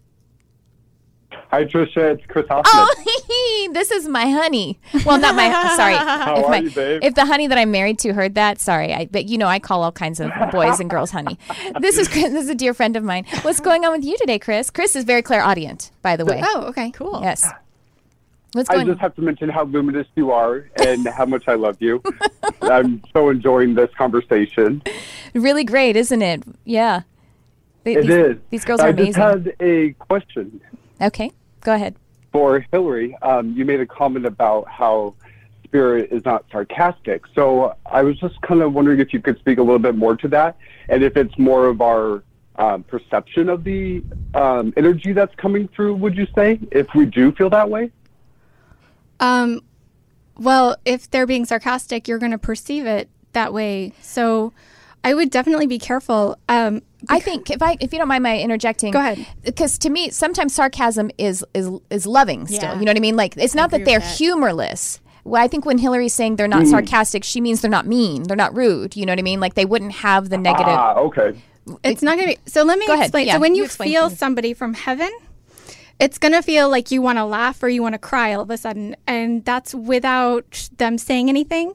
Hi, 1.51 1.65
Trisha. 1.65 2.15
It's 2.15 2.27
Chris 2.27 2.47
Hoffman. 2.49 2.65
Oh, 2.75 3.71
this 3.73 3.91
is 3.91 4.07
my 4.07 4.29
honey. 4.31 4.79
Well, 5.07 5.19
not 5.19 5.35
my. 5.35 5.51
sorry. 5.77 5.95
How 5.95 6.37
if, 6.37 6.45
are 6.45 6.51
my, 6.51 6.59
you, 6.59 6.71
babe? 6.71 7.01
if 7.03 7.15
the 7.15 7.25
honey 7.25 7.47
that 7.47 7.57
I'm 7.57 7.71
married 7.71 7.99
to 8.01 8.13
heard 8.13 8.35
that, 8.35 8.61
sorry. 8.61 8.93
I, 8.93 9.07
but 9.07 9.27
you 9.27 9.39
know, 9.39 9.47
I 9.47 9.59
call 9.59 9.83
all 9.83 9.93
kinds 9.93 10.21
of 10.21 10.31
boys 10.53 10.79
and 10.79 10.91
girls 10.91 11.11
honey. 11.11 11.39
This 11.81 11.97
is 11.97 12.07
Chris- 12.07 12.33
this 12.33 12.45
is 12.45 12.51
a 12.51 12.55
dear 12.55 12.75
friend 12.75 12.97
of 12.97 13.03
mine. 13.05 13.25
What's 13.43 13.61
going 13.61 13.85
on 13.87 13.93
with 13.93 14.05
you 14.05 14.17
today, 14.19 14.39
Chris? 14.39 14.69
Chris 14.69 14.95
is 14.95 15.05
very 15.05 15.23
clairaudient, 15.23 15.91
by 16.03 16.17
the 16.17 16.27
way. 16.27 16.43
Oh, 16.45 16.65
okay. 16.69 16.91
Cool. 16.91 17.21
Yes. 17.23 17.49
What's 18.53 18.71
I 18.71 18.83
just 18.85 19.01
have 19.01 19.15
to 19.17 19.23
mention 19.23 19.49
how 19.51 19.65
luminous 19.65 20.07
you 20.17 20.31
are 20.33 20.69
and 20.85 21.07
how 21.09 21.27
much 21.27 21.49
I 21.49 21.55
love 21.55 21.77
you. 21.81 22.03
I'm 22.63 23.03
so 23.13 23.29
enjoying 23.29 23.75
this 23.75 23.91
conversation. 23.97 24.83
Really 25.35 25.65
great, 25.65 25.97
isn't 25.97 26.23
it? 26.23 26.43
Yeah. 26.65 27.03
They- 27.85 27.97
It 27.97 28.03
these, 28.03 28.11
is. 28.11 28.37
These 28.51 28.65
girls 28.65 28.81
I 28.81 28.89
are 28.89 28.93
just 28.95 29.19
amazing. 29.19 29.45
had 29.45 29.57
a 29.61 29.93
question 29.95 30.61
Okay, 31.01 31.31
go 31.61 31.75
ahead. 31.75 31.95
for 32.33 32.65
Hillary. 32.73 33.15
Um, 33.23 33.53
you 33.53 33.65
made 33.65 33.81
a 33.81 33.87
comment 33.87 34.25
about 34.27 34.67
how 34.69 35.15
spirit 35.65 36.09
is 36.11 36.25
not 36.25 36.45
sarcastic. 36.51 37.25
So 37.35 37.75
I 37.85 38.03
was 38.03 38.19
just 38.19 38.41
kind 38.41 38.63
of 38.63 38.73
wondering 38.73 38.99
if 39.01 39.13
you 39.13 39.21
could 39.21 39.39
speak 39.39 39.59
a 39.59 39.63
little 39.63 39.79
bit 39.79 39.95
more 39.95 40.17
to 40.17 40.29
that, 40.29 40.57
and 40.89 41.05
if 41.05 41.17
it's 41.19 41.39
more 41.39 41.67
of 41.67 41.81
our 41.83 42.25
um, 42.57 42.83
perception 42.83 43.49
of 43.49 43.63
the 43.63 44.03
um, 44.35 44.73
energy 44.77 45.13
that's 45.13 45.35
coming 45.37 45.69
through. 45.69 45.95
Would 45.97 46.17
you 46.17 46.27
say 46.35 46.59
if 46.73 46.89
we 46.95 47.05
do 47.07 47.31
feel 47.33 47.51
that 47.51 47.69
way? 47.71 47.93
Um, 49.21 49.61
well, 50.37 50.77
if 50.85 51.11
they're 51.11 51.27
being 51.27 51.45
sarcastic, 51.45 52.07
you're 52.07 52.19
going 52.19 52.33
to 52.33 52.39
perceive 52.39 52.87
it 52.87 53.09
that 53.33 53.53
way. 53.53 53.93
So 54.01 54.53
I 55.05 55.15
would 55.15 55.31
definitely 55.31 55.67
be 55.67 55.79
careful. 55.79 56.37
Um, 56.49 56.83
I 57.09 57.21
think 57.21 57.51
if 57.51 57.63
I 57.63 57.77
if 57.81 57.93
you 57.93 57.99
don't 57.99 58.09
mind 58.09 58.23
my 58.23 58.39
interjecting, 58.39 58.93
Go 58.93 58.99
ahead. 58.99 59.25
Because 59.43 59.79
to 59.79 59.91
me, 59.91 60.11
sometimes 60.11 60.55
sarcasm 60.55 61.11
is 61.19 61.45
is 61.55 61.71
is 61.91 62.07
loving 62.07 62.47
still. 62.47 62.63
Yeah. 62.63 62.79
You 62.79 62.85
know 62.85 62.91
what 62.91 62.97
I 62.97 63.01
mean? 63.01 63.17
Like 63.17 63.37
it's 63.37 63.55
not 63.55 63.71
that 63.71 63.85
they're 63.85 64.01
that. 64.01 64.17
humorless. 64.17 65.01
Well, 65.25 65.43
I 65.43 65.47
think 65.49 65.67
when 65.67 65.79
Hillary's 65.79 66.15
saying 66.15 66.37
they're 66.37 66.49
not 66.49 66.67
sarcastic, 66.67 67.23
she 67.23 67.41
means 67.41 67.61
they're 67.61 67.71
not 67.71 67.87
mean, 67.87 68.23
they're 68.23 68.37
not 68.37 68.57
rude. 68.57 68.97
You 68.97 69.05
know 69.05 69.13
what 69.13 69.19
I 69.19 69.23
mean? 69.23 69.41
Like 69.41 69.55
they 69.55 69.67
wouldn't 69.67 69.93
have 69.93 70.31
the 70.31 70.39
negative. 70.39 70.69
Ah, 70.69 70.95
okay. 70.95 71.39
it's 71.85 72.03
not 72.03 72.17
going 72.17 72.31
to 72.31 72.35
be. 72.37 72.51
So 72.51 72.63
let 72.63 72.79
me 72.79 72.87
Go 72.87 72.95
ahead. 72.95 73.07
explain. 73.07 73.27
Yeah, 73.27 73.35
so 73.35 73.41
when 73.41 73.55
you 73.55 73.65
you, 73.65 73.69
feel 73.69 74.09
to 74.09 74.17
somebody 74.17 74.55
from 74.55 74.73
heaven, 74.73 75.11
it's 76.01 76.19
going 76.19 76.33
to 76.33 76.43
feel 76.43 76.69
like 76.71 76.91
you 76.91 77.03
want 77.03 77.19
to 77.19 77.25
laugh 77.25 77.63
or 77.63 77.69
you 77.69 77.83
want 77.83 77.95
to 77.95 77.99
cry 77.99 78.33
all 78.33 78.43
of 78.43 78.51
a 78.51 78.57
sudden. 78.57 78.95
And 79.07 79.45
that's 79.45 79.75
without 79.75 80.69
them 80.77 80.97
saying 80.97 81.29
anything. 81.29 81.75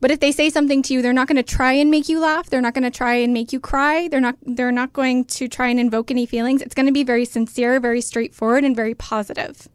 But 0.00 0.10
if 0.10 0.20
they 0.20 0.32
say 0.32 0.50
something 0.50 0.82
to 0.82 0.94
you, 0.94 1.00
they're 1.00 1.12
not 1.12 1.28
going 1.28 1.36
to 1.36 1.42
try 1.42 1.72
and 1.72 1.90
make 1.90 2.08
you 2.08 2.20
laugh. 2.20 2.50
They're 2.50 2.60
not 2.60 2.74
going 2.74 2.84
to 2.84 2.90
try 2.90 3.14
and 3.14 3.32
make 3.32 3.52
you 3.52 3.60
cry. 3.60 4.08
They're 4.08 4.20
not 4.20 4.36
they're 4.42 4.72
not 4.72 4.92
going 4.92 5.24
to 5.26 5.48
try 5.48 5.68
and 5.68 5.80
invoke 5.80 6.10
any 6.10 6.26
feelings. 6.26 6.60
It's 6.60 6.74
going 6.74 6.86
to 6.86 6.92
be 6.92 7.04
very 7.04 7.24
sincere, 7.24 7.80
very 7.80 8.00
straightforward 8.00 8.64
and 8.64 8.76
very 8.76 8.94
positive. 8.94 9.68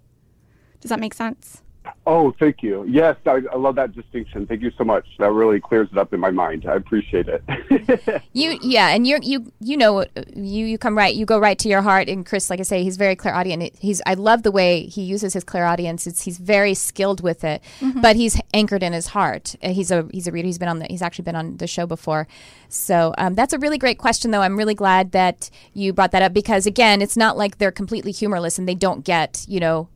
Does 0.81 0.89
that 0.89 0.99
make 0.99 1.13
sense? 1.13 1.63
Oh, 2.05 2.33
thank 2.39 2.63
you. 2.63 2.85
Yes, 2.87 3.17
I, 3.25 3.41
I 3.51 3.57
love 3.57 3.75
that 3.75 3.93
distinction. 3.93 4.47
Thank 4.47 4.61
you 4.61 4.71
so 4.77 4.83
much. 4.83 5.05
That 5.19 5.31
really 5.31 5.59
clears 5.59 5.89
it 5.91 5.97
up 5.97 6.13
in 6.13 6.19
my 6.19 6.31
mind. 6.31 6.65
I 6.65 6.75
appreciate 6.75 7.27
it. 7.27 7.43
You 8.33 8.59
yeah, 8.61 8.89
and 8.89 9.07
you 9.07 9.17
you 9.23 9.51
you 9.59 9.77
know 9.77 10.05
you 10.35 10.65
you 10.65 10.77
come 10.77 10.95
right, 10.95 11.13
you 11.13 11.25
go 11.25 11.39
right 11.39 11.57
to 11.59 11.67
your 11.67 11.81
heart. 11.81 12.07
And 12.07 12.25
Chris, 12.25 12.49
like 12.49 12.59
I 12.59 12.63
say, 12.63 12.83
he's 12.83 12.97
very 12.97 13.15
clairaudient. 13.15 13.75
He's 13.79 14.01
I 14.05 14.13
love 14.13 14.43
the 14.43 14.51
way 14.51 14.85
he 14.85 15.01
uses 15.01 15.33
his 15.33 15.43
clairaudience. 15.43 16.05
It's 16.05 16.23
he's 16.23 16.37
very 16.37 16.73
skilled 16.73 17.21
with 17.21 17.43
it, 17.43 17.63
but 18.01 18.15
he's 18.15 18.39
anchored 18.53 18.83
in 18.83 18.93
his 18.93 19.07
heart. 19.07 19.55
Uh, 19.63 19.69
He's 19.69 19.91
a 19.91 20.07
he's 20.11 20.27
a 20.27 20.31
reader. 20.31 20.45
He's 20.45 20.57
been 20.59 20.69
on 20.69 20.79
the 20.79 20.85
he's 20.85 21.01
actually 21.01 21.23
been 21.23 21.35
on 21.35 21.57
the 21.57 21.67
show 21.67 21.85
before. 21.87 22.27
So 22.69 23.13
um, 23.17 23.33
that's 23.33 23.53
a 23.53 23.59
really 23.59 23.77
great 23.77 23.97
question, 23.97 24.31
though. 24.31 24.41
I'm 24.41 24.57
really 24.57 24.75
glad 24.75 25.11
that 25.13 25.49
you 25.73 25.93
brought 25.93 26.11
that 26.11 26.21
up 26.21 26.33
because 26.33 26.65
again, 26.65 27.01
it's 27.01 27.17
not 27.17 27.37
like 27.37 27.57
they're 27.57 27.71
completely 27.71 28.11
humorless 28.11 28.59
and 28.59 28.67
they 28.67 28.75
don't 28.75 29.03
get 29.03 29.45
you 29.47 29.59
know 29.59 29.87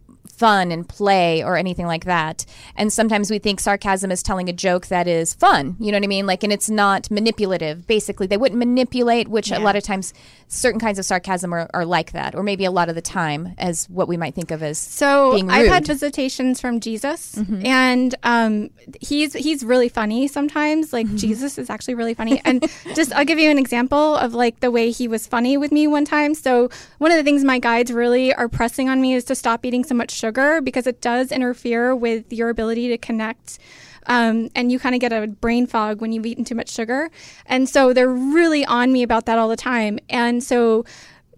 fun 0.42 0.72
and 0.72 0.90
play 0.90 1.44
or 1.44 1.56
anything 1.56 1.86
like 1.94 2.06
that. 2.06 2.46
And 2.76 2.92
sometimes 2.92 3.30
we 3.30 3.40
think 3.40 3.60
sarcasm 3.60 4.10
is 4.12 4.24
telling 4.24 4.50
a 4.50 4.54
joke 4.54 4.88
that 4.88 5.08
is 5.08 5.36
fun, 5.36 5.76
you 5.80 5.92
know 5.92 5.98
what 6.00 6.04
I 6.04 6.08
mean? 6.08 6.26
Like, 6.26 6.44
and 6.44 6.52
it's 6.52 6.70
not 6.70 7.12
manipulative. 7.12 7.86
Basically, 7.86 8.26
they 8.28 8.38
wouldn't 8.38 8.58
manipulate, 8.58 9.28
which 9.28 9.52
a 9.52 9.60
lot 9.60 9.76
of 9.76 9.84
times 9.84 10.14
certain 10.48 10.80
kinds 10.80 10.98
of 11.00 11.06
sarcasm 11.06 11.54
are, 11.54 11.70
are 11.74 11.86
like 11.86 12.12
that, 12.14 12.34
or 12.36 12.42
maybe 12.44 12.66
a 12.66 12.72
lot 12.72 12.90
of 12.90 12.96
the 12.96 13.02
time 13.02 13.54
as 13.58 13.88
what 13.90 14.08
we 14.08 14.18
might 14.18 14.34
think 14.34 14.50
of 14.52 14.64
as 14.64 14.80
So 14.80 15.34
being 15.34 15.50
I've 15.52 15.68
had. 15.68 15.84
Mm-hmm. 15.84 15.92
visitations 15.92 16.60
from 16.60 16.80
Jesus, 16.80 17.38
and 17.64 18.16
um, 18.24 18.70
he's 19.00 19.34
he's 19.34 19.64
really 19.64 19.90
funny 19.90 20.28
sometimes. 20.28 20.92
Like 20.92 21.06
Mm-hmm. 21.12 21.18
Jesus 21.28 21.58
is 21.58 21.70
actually 21.70 21.96
really 21.96 22.14
funny, 22.14 22.42
and 22.46 22.64
just 22.96 23.12
I'll 23.14 23.26
give 23.26 23.40
you 23.40 23.50
an 23.52 23.58
example 23.58 24.16
of 24.16 24.34
like 24.34 24.60
the 24.62 24.72
way 24.72 24.90
he 24.92 25.08
was 25.08 25.28
funny 25.28 25.58
with 25.58 25.72
me 25.72 25.88
one 25.88 26.06
time. 26.06 26.34
So 26.36 26.70
one 27.00 27.12
of 27.12 27.18
the 27.18 27.24
things 27.24 27.44
my 27.44 27.60
guides 27.60 27.92
really 27.92 28.34
are 28.34 28.48
pressing 28.48 28.88
on 28.88 29.02
me 29.02 29.14
is 29.14 29.26
to 29.26 29.36
stop 29.36 29.66
eating 29.66 29.84
so 29.84 29.94
much 29.96 30.12
sugar 30.12 30.31
because 30.32 30.88
it 30.88 31.02
does 31.02 31.32
interfere 31.32 31.96
with 31.96 32.32
your 32.32 32.50
ability 32.50 32.90
to 32.90 32.98
connect. 32.98 33.60
Um, 34.08 34.50
and 34.56 34.72
you 34.72 34.80
kind 34.80 34.96
of 34.96 35.02
get 35.02 35.14
a 35.14 35.28
brain 35.28 35.68
fog 35.68 36.02
when 36.02 36.12
you've 36.12 36.26
eaten 36.26 36.44
too 36.44 36.56
much 36.56 36.72
sugar. 36.72 37.12
And 37.46 37.70
so 37.70 37.94
they're 37.94 38.10
really 38.10 38.66
on 38.66 38.92
me 38.92 39.04
about 39.04 39.26
that 39.28 39.38
all 39.38 39.48
the 39.48 39.56
time. 39.56 40.00
And 40.10 40.44
so 40.44 40.86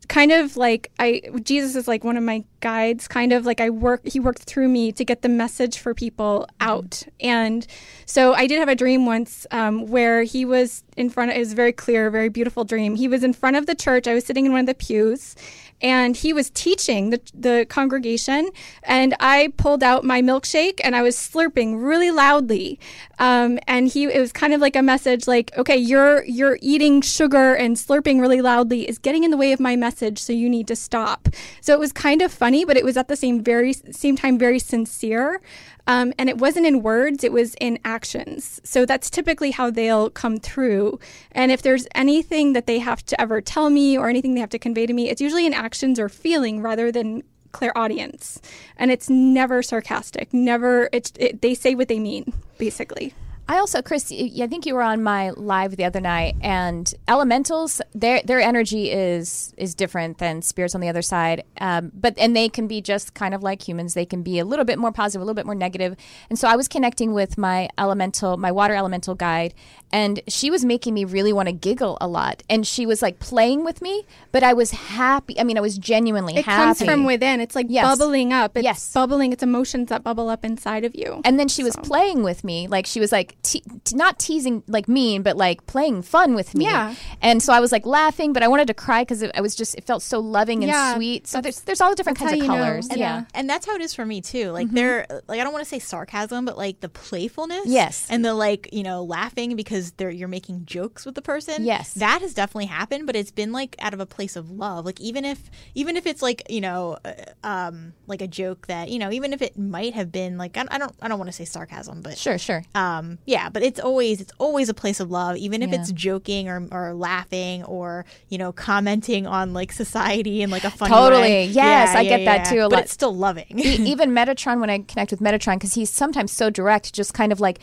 kind 0.07 0.31
of 0.31 0.57
like 0.57 0.91
I 0.99 1.21
Jesus 1.43 1.75
is 1.75 1.87
like 1.87 2.03
one 2.03 2.17
of 2.17 2.23
my 2.23 2.43
guides 2.59 3.07
kind 3.07 3.33
of 3.33 3.45
like 3.45 3.61
I 3.61 3.69
work 3.69 4.05
he 4.05 4.19
worked 4.19 4.43
through 4.43 4.69
me 4.69 4.91
to 4.91 5.05
get 5.05 5.21
the 5.21 5.29
message 5.29 5.79
for 5.79 5.93
people 5.93 6.47
out 6.59 7.03
and 7.19 7.65
so 8.05 8.33
I 8.33 8.47
did 8.47 8.59
have 8.59 8.69
a 8.69 8.75
dream 8.75 9.05
once 9.05 9.47
um, 9.51 9.87
where 9.87 10.23
he 10.23 10.45
was 10.45 10.83
in 10.97 11.09
front 11.09 11.31
of 11.31 11.37
it 11.37 11.39
was 11.39 11.53
a 11.53 11.55
very 11.55 11.73
clear 11.73 12.09
very 12.09 12.29
beautiful 12.29 12.63
dream 12.63 12.95
he 12.95 13.07
was 13.07 13.23
in 13.23 13.33
front 13.33 13.55
of 13.55 13.65
the 13.65 13.75
church 13.75 14.07
I 14.07 14.13
was 14.13 14.25
sitting 14.25 14.45
in 14.45 14.51
one 14.51 14.61
of 14.61 14.67
the 14.67 14.75
pews 14.75 15.35
and 15.83 16.15
he 16.15 16.33
was 16.33 16.49
teaching 16.49 17.09
the, 17.11 17.21
the 17.33 17.65
congregation 17.69 18.49
and 18.83 19.13
i 19.19 19.51
pulled 19.57 19.83
out 19.83 20.03
my 20.03 20.21
milkshake 20.21 20.79
and 20.83 20.95
i 20.95 21.01
was 21.01 21.15
slurping 21.15 21.83
really 21.83 22.11
loudly. 22.11 22.79
Um, 23.19 23.59
and 23.67 23.87
he 23.87 24.05
it 24.05 24.19
was 24.19 24.31
kind 24.31 24.53
of 24.53 24.61
like 24.61 24.75
a 24.75 24.81
message 24.81 25.27
like 25.27 25.55
okay 25.57 25.77
you're 25.77 26.23
you're 26.25 26.57
eating 26.61 27.01
sugar 27.01 27.53
and 27.53 27.75
slurping 27.75 28.19
really 28.19 28.41
loudly 28.41 28.87
is 28.89 28.97
getting 28.97 29.23
in 29.23 29.31
the 29.31 29.37
way 29.37 29.51
of 29.51 29.59
my 29.59 29.75
message 29.75 30.19
so 30.19 30.33
you 30.33 30.49
need 30.49 30.67
to 30.67 30.75
stop. 30.75 31.29
So 31.61 31.73
it 31.73 31.79
was 31.79 31.91
kind 31.91 32.21
of 32.21 32.31
funny 32.31 32.65
but 32.65 32.77
it 32.77 32.83
was 32.83 32.97
at 32.97 33.07
the 33.07 33.15
same 33.15 33.43
very 33.43 33.73
same 33.73 34.15
time 34.15 34.37
very 34.37 34.59
sincere 34.59 35.41
um, 35.87 36.13
and 36.17 36.29
it 36.29 36.37
wasn't 36.37 36.65
in 36.65 36.81
words, 36.81 37.23
it 37.23 37.31
was 37.31 37.55
in 37.59 37.79
actions. 37.83 38.61
So 38.63 38.85
that's 38.85 39.09
typically 39.09 39.51
how 39.51 39.69
they'll 39.69 40.09
come 40.09 40.37
through. 40.37 40.99
And 41.31 41.51
if 41.51 41.61
there's 41.61 41.87
anything 41.93 42.53
that 42.53 42.67
they 42.67 42.79
have 42.79 43.05
to 43.05 43.19
ever 43.19 43.41
tell 43.41 43.69
me 43.69 43.97
or 43.97 44.09
anything 44.09 44.33
they 44.33 44.41
have 44.41 44.49
to 44.51 44.59
convey 44.59 44.85
to 44.85 44.93
me, 44.93 45.09
it's 45.09 45.21
usually 45.21 45.45
in 45.45 45.53
actions 45.53 45.99
or 45.99 46.09
feeling 46.09 46.61
rather 46.61 46.91
than 46.91 47.23
clairaudience. 47.51 48.41
And 48.77 48.91
it's 48.91 49.09
never 49.09 49.61
sarcastic, 49.61 50.33
never, 50.33 50.89
it's, 50.91 51.13
it, 51.19 51.41
they 51.41 51.53
say 51.53 51.75
what 51.75 51.87
they 51.87 51.99
mean, 51.99 52.33
basically. 52.57 53.13
I 53.47 53.57
also, 53.57 53.81
Chris, 53.81 54.09
I 54.11 54.47
think 54.47 54.65
you 54.65 54.73
were 54.73 54.81
on 54.81 55.03
my 55.03 55.31
live 55.31 55.75
the 55.75 55.83
other 55.83 55.99
night, 55.99 56.35
and 56.41 56.91
elementals, 57.09 57.81
their 57.93 58.21
their 58.23 58.39
energy 58.39 58.89
is 58.89 59.53
is 59.57 59.75
different 59.75 60.17
than 60.19 60.41
spirits 60.41 60.73
on 60.75 60.81
the 60.81 60.87
other 60.87 61.01
side. 61.01 61.43
Um, 61.59 61.91
but 61.93 62.17
and 62.17 62.35
they 62.35 62.47
can 62.47 62.67
be 62.67 62.81
just 62.81 63.13
kind 63.13 63.33
of 63.33 63.43
like 63.43 63.67
humans. 63.67 63.95
They 63.95 64.05
can 64.05 64.23
be 64.23 64.39
a 64.39 64.45
little 64.45 64.63
bit 64.65 64.79
more 64.79 64.93
positive, 64.93 65.21
a 65.21 65.25
little 65.25 65.35
bit 65.35 65.45
more 65.45 65.55
negative. 65.55 65.95
And 66.29 66.39
so 66.39 66.47
I 66.47 66.55
was 66.55 66.67
connecting 66.69 67.13
with 67.13 67.37
my 67.37 67.67
elemental, 67.77 68.37
my 68.37 68.51
water 68.51 68.75
elemental 68.75 69.13
guide, 69.13 69.53
and 69.91 70.21
she 70.29 70.49
was 70.49 70.63
making 70.63 70.93
me 70.93 71.03
really 71.03 71.33
want 71.33 71.47
to 71.49 71.53
giggle 71.53 71.97
a 71.99 72.07
lot. 72.07 72.43
And 72.49 72.65
she 72.65 72.85
was 72.85 73.01
like 73.01 73.19
playing 73.19 73.65
with 73.65 73.81
me, 73.81 74.05
but 74.31 74.43
I 74.43 74.53
was 74.53 74.71
happy. 74.71 75.37
I 75.37 75.43
mean, 75.43 75.57
I 75.57 75.61
was 75.61 75.77
genuinely 75.77 76.37
It 76.37 76.45
happy. 76.45 76.63
comes 76.79 76.83
from 76.83 77.03
within. 77.03 77.41
It's 77.41 77.55
like 77.55 77.67
Yes. 77.69 77.83
bubbling 77.97 78.31
up. 78.31 78.55
It's 78.55 78.63
Yes. 78.63 78.93
bubbling. 78.93 79.33
It's 79.33 79.43
emotions 79.43 79.89
that 79.89 80.01
bubble 80.01 80.29
up 80.29 80.45
inside 80.45 80.85
of 80.85 80.95
you. 80.95 81.21
And 81.25 81.37
then 81.37 81.49
she 81.49 81.61
was 81.63 81.75
playing 81.75 82.23
with 82.23 82.43
me, 82.45 82.67
like 82.67 82.85
she 82.85 82.99
was 83.01 83.11
like 83.11 83.32
te- 83.41 83.63
te- 83.83 83.95
not 83.95 84.19
teasing 84.19 84.63
like 84.67 84.87
mean, 84.87 85.23
but 85.23 85.35
like 85.37 85.65
playing 85.65 86.01
fun 86.03 86.35
with 86.35 86.53
me. 86.55 86.65
Yeah. 86.65 86.95
And 87.21 87.41
so 87.41 87.51
I 87.53 87.59
was 87.59 87.71
like 87.71 87.85
laughing, 87.85 88.33
but 88.33 88.43
I 88.43 88.47
wanted 88.47 88.67
to 88.67 88.73
cry 88.73 89.01
because 89.01 89.23
I 89.23 89.41
was 89.41 89.55
just 89.55 89.75
it 89.75 89.83
felt 89.85 90.01
so 90.03 90.19
loving 90.19 90.63
and 90.63 90.67
Yeah, 90.71 90.95
sweet. 90.95 91.27
So 91.27 91.41
there's 91.41 91.61
there's 91.61 91.81
all 91.81 91.89
the 91.89 91.95
different 91.95 92.19
that's 92.19 92.31
kinds 92.31 92.41
of 92.41 92.47
how 92.47 92.53
you 92.53 92.59
know. 92.59 92.65
colors. 92.65 92.87
And- 92.89 92.99
Yeah. 92.99 93.23
And 93.33 93.49
that's 93.49 93.65
how 93.65 93.75
it 93.75 93.81
is 93.81 93.93
for 93.95 94.05
me 94.05 94.21
too. 94.21 94.51
Like 94.51 94.69
they're 94.69 95.05
like 95.27 95.39
I 95.39 95.43
don't 95.43 95.53
want 95.53 95.63
to 95.63 95.69
say 95.69 95.79
sarcasm, 95.79 96.45
but 96.45 96.57
like 96.57 96.79
the 96.81 96.89
playfulness. 96.89 97.65
Yes. 97.65 98.07
And 98.09 98.23
the 98.23 98.33
like, 98.33 98.69
you 98.71 98.83
know, 98.83 99.03
laughing 99.03 99.55
because 99.55 99.91
they're 99.93 100.09
you're 100.11 100.27
making 100.27 100.65
jokes 100.65 101.05
with 101.05 101.15
the 101.15 101.21
person. 101.21 101.63
Yes. 101.65 101.93
That 101.95 102.21
has 102.21 102.33
definitely 102.33 102.65
happened, 102.67 103.05
but 103.07 103.15
it's 103.15 103.31
been 103.31 103.51
like 103.51 103.75
out 103.79 103.93
of 103.93 103.99
a 103.99 104.05
place 104.05 104.35
of 104.35 104.51
love. 104.51 104.85
Like 104.85 104.99
even 104.99 105.25
if 105.25 105.49
even 105.75 105.95
if 105.97 106.05
it's 106.05 106.21
like, 106.21 106.43
you 106.49 106.61
know, 106.61 106.97
uh, 107.05 107.13
um 107.47 107.93
like 108.07 108.21
a 108.21 108.27
joke 108.27 108.67
that, 108.67 108.89
you 108.89 108.99
know, 108.99 109.11
even 109.11 109.33
if 109.33 109.41
it 109.41 109.57
might 109.57 109.93
have 109.93 110.11
been 110.11 110.37
like 110.37 110.57
I, 110.57 110.65
I 110.69 110.77
don't 110.77 110.93
I 111.01 111.07
don't 111.07 111.17
want 111.19 111.29
to 111.29 111.33
say 111.33 111.45
sarcasm, 111.45 112.01
but 112.01 112.17
Sure, 112.17 112.37
sure. 112.37 112.63
um 112.75 113.17
yeah 113.25 113.49
but 113.49 113.63
it's 113.63 113.79
always 113.79 114.19
it's 114.21 114.33
always 114.37 114.67
a 114.69 114.73
place 114.73 114.99
of 114.99 115.09
love 115.11 115.37
even 115.37 115.61
if 115.63 115.69
Yeah. 115.71 115.79
it's 115.79 115.91
joking 115.91 116.49
or, 116.49 116.67
or 116.71 116.93
laughing 116.93 117.63
or 117.63 118.05
you 118.29 118.37
know 118.37 118.51
commenting 118.51 119.25
on 119.27 119.53
like 119.53 119.71
society 119.71 120.41
and 120.41 120.51
like 120.51 120.63
a 120.63 120.69
funny 120.71 120.89
Totally. 120.93 121.21
way. 121.21 121.45
Yes, 121.45 121.55
Yeah, 121.93 121.99
I 121.99 122.01
yeah, 122.01 122.17
get 122.17 122.25
that 122.25 122.49
too 122.51 122.59
a 122.59 122.63
but 122.69 122.71
lot. 122.71 122.83
it's 122.83 122.91
still 122.93 123.15
loving 123.15 123.45
even 123.59 124.11
Metatron, 124.11 124.59
when 124.59 124.69
I 124.69 124.79
connect 124.79 125.11
with 125.11 125.19
Metatron, 125.21 125.55
because 125.55 125.73
he's 125.73 125.89
sometimes 125.89 126.31
so 126.31 126.49
direct, 126.49 126.93
just 126.93 127.13
kind 127.13 127.31
of 127.31 127.39
like 127.39 127.59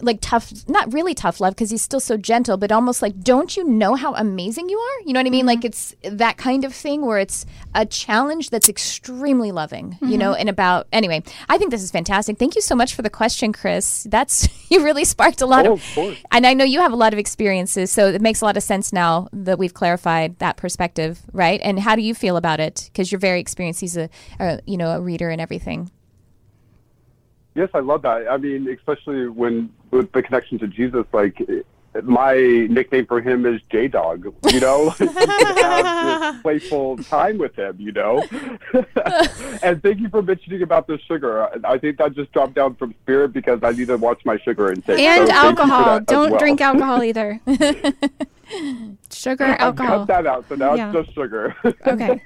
like 0.00 0.18
tough, 0.20 0.52
not 0.68 0.92
really 0.92 1.14
tough 1.14 1.40
love 1.40 1.54
because 1.54 1.70
he's 1.70 1.82
still 1.82 2.00
so 2.00 2.16
gentle, 2.16 2.56
but 2.56 2.72
almost 2.72 3.00
like, 3.00 3.20
don't 3.20 3.56
you 3.56 3.64
know 3.64 3.94
how 3.94 4.14
amazing 4.14 4.68
you 4.68 4.78
are? 4.78 5.00
You 5.06 5.12
know 5.12 5.20
what 5.20 5.26
I 5.26 5.30
mean? 5.30 5.46
Like 5.46 5.60
mm-hmm. 5.60 5.66
it's 5.66 5.94
that 6.02 6.36
kind 6.36 6.64
of 6.64 6.74
thing 6.74 7.06
where 7.06 7.18
it's 7.18 7.46
a 7.74 7.86
challenge 7.86 8.50
that's 8.50 8.68
extremely 8.68 9.52
loving, 9.52 9.96
you 10.02 10.18
know, 10.18 10.32
mm-hmm. 10.32 10.40
and 10.40 10.48
about, 10.48 10.88
anyway, 10.92 11.22
I 11.48 11.58
think 11.58 11.70
this 11.70 11.82
is 11.82 11.90
fantastic. 11.90 12.38
Thank 12.38 12.56
you 12.56 12.60
so 12.60 12.74
much 12.74 12.94
for 12.94 13.02
the 13.02 13.10
question, 13.10 13.52
Chris. 13.52 14.06
That's, 14.10 14.48
you 14.70 14.84
really 14.84 15.04
sparked 15.04 15.40
a 15.40 15.46
lot 15.46 15.66
Oh, 15.66 15.74
of, 15.74 15.80
of 15.80 15.94
course. 15.94 16.18
and 16.32 16.46
I 16.46 16.54
know 16.54 16.64
you 16.64 16.80
have 16.80 16.92
a 16.92 16.96
lot 16.96 17.12
of 17.12 17.18
experiences, 17.18 17.90
so 17.90 18.08
it 18.08 18.20
makes 18.20 18.40
a 18.40 18.44
lot 18.44 18.56
of 18.56 18.62
sense 18.62 18.92
now 18.92 19.28
that 19.32 19.58
we've 19.58 19.74
clarified 19.74 20.38
that 20.38 20.56
perspective, 20.56 21.20
right? 21.32 21.60
And 21.62 21.78
how 21.78 21.94
do 21.94 22.02
you 22.02 22.14
feel 22.14 22.36
about 22.36 22.60
it? 22.60 22.90
Because 22.92 23.12
you're 23.12 23.20
very 23.20 23.40
experienced. 23.40 23.80
He's 23.80 23.96
a, 23.96 24.08
a, 24.40 24.60
you 24.66 24.76
know, 24.76 24.90
a 24.90 25.00
reader 25.00 25.30
and 25.30 25.40
everything. 25.40 25.90
Yes, 27.54 27.68
I 27.72 27.78
love 27.78 28.02
that. 28.02 28.26
I 28.28 28.36
mean, 28.36 28.68
especially 28.68 29.28
when 29.28 29.70
with 29.94 30.12
the 30.12 30.22
connection 30.22 30.58
to 30.58 30.66
Jesus, 30.66 31.06
like 31.12 31.40
my 32.02 32.34
nickname 32.68 33.06
for 33.06 33.20
him 33.20 33.46
is 33.46 33.60
J 33.70 33.86
Dog. 33.88 34.34
You 34.52 34.60
know, 34.60 34.90
have 34.98 36.42
playful 36.42 36.98
time 36.98 37.38
with 37.38 37.54
him. 37.56 37.76
You 37.78 37.92
know, 37.92 38.24
and 39.62 39.80
thank 39.82 40.00
you 40.00 40.08
for 40.08 40.20
mentioning 40.20 40.62
about 40.62 40.86
the 40.88 40.98
sugar. 41.06 41.48
I 41.64 41.78
think 41.78 41.98
that 41.98 42.14
just 42.14 42.32
dropped 42.32 42.54
down 42.54 42.74
from 42.74 42.94
spirit 43.02 43.32
because 43.32 43.60
I 43.62 43.70
need 43.70 43.86
to 43.88 43.96
watch 43.96 44.24
my 44.24 44.38
sugar 44.38 44.72
intake. 44.72 44.98
And 44.98 45.28
So 45.28 45.34
alcohol. 45.34 46.00
Don't 46.00 46.30
well. 46.32 46.40
drink 46.40 46.60
alcohol 46.60 47.02
either. 47.04 47.40
Sugar, 49.10 49.44
I've 49.44 49.60
alcohol. 49.60 49.98
cut 50.00 50.08
that 50.08 50.26
out, 50.26 50.44
so 50.48 50.54
now 50.56 50.74
Yeah. 50.74 50.88
it's 50.92 51.06
just 51.06 51.14
sugar. 51.14 51.54
Okay. 51.86 52.20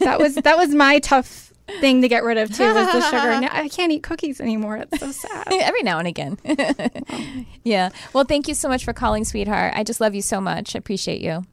that 0.00 0.16
was 0.18 0.34
that 0.36 0.56
was 0.56 0.74
my 0.74 0.98
tough 0.98 1.52
thing 1.80 2.02
to 2.02 2.08
get 2.08 2.24
rid 2.24 2.38
of 2.38 2.54
too 2.54 2.72
was 2.74 2.86
the 2.92 3.00
sugar. 3.00 3.40
Now, 3.40 3.48
I 3.52 3.68
can't 3.68 3.90
eat 3.92 4.02
cookies 4.02 4.40
anymore. 4.40 4.76
It's 4.76 5.00
so 5.00 5.10
sad. 5.10 5.46
Every 5.52 5.82
now 5.82 5.98
and 5.98 6.06
again. 6.08 6.38
yeah. 7.64 7.90
Well, 8.12 8.24
thank 8.24 8.48
you 8.48 8.54
so 8.54 8.68
much 8.68 8.84
for 8.84 8.92
calling, 8.92 9.24
sweetheart. 9.24 9.72
I 9.76 9.82
just 9.82 10.00
love 10.00 10.14
you 10.14 10.22
so 10.22 10.40
much. 10.40 10.76
I 10.76 10.78
appreciate 10.78 11.20
you. 11.20 11.44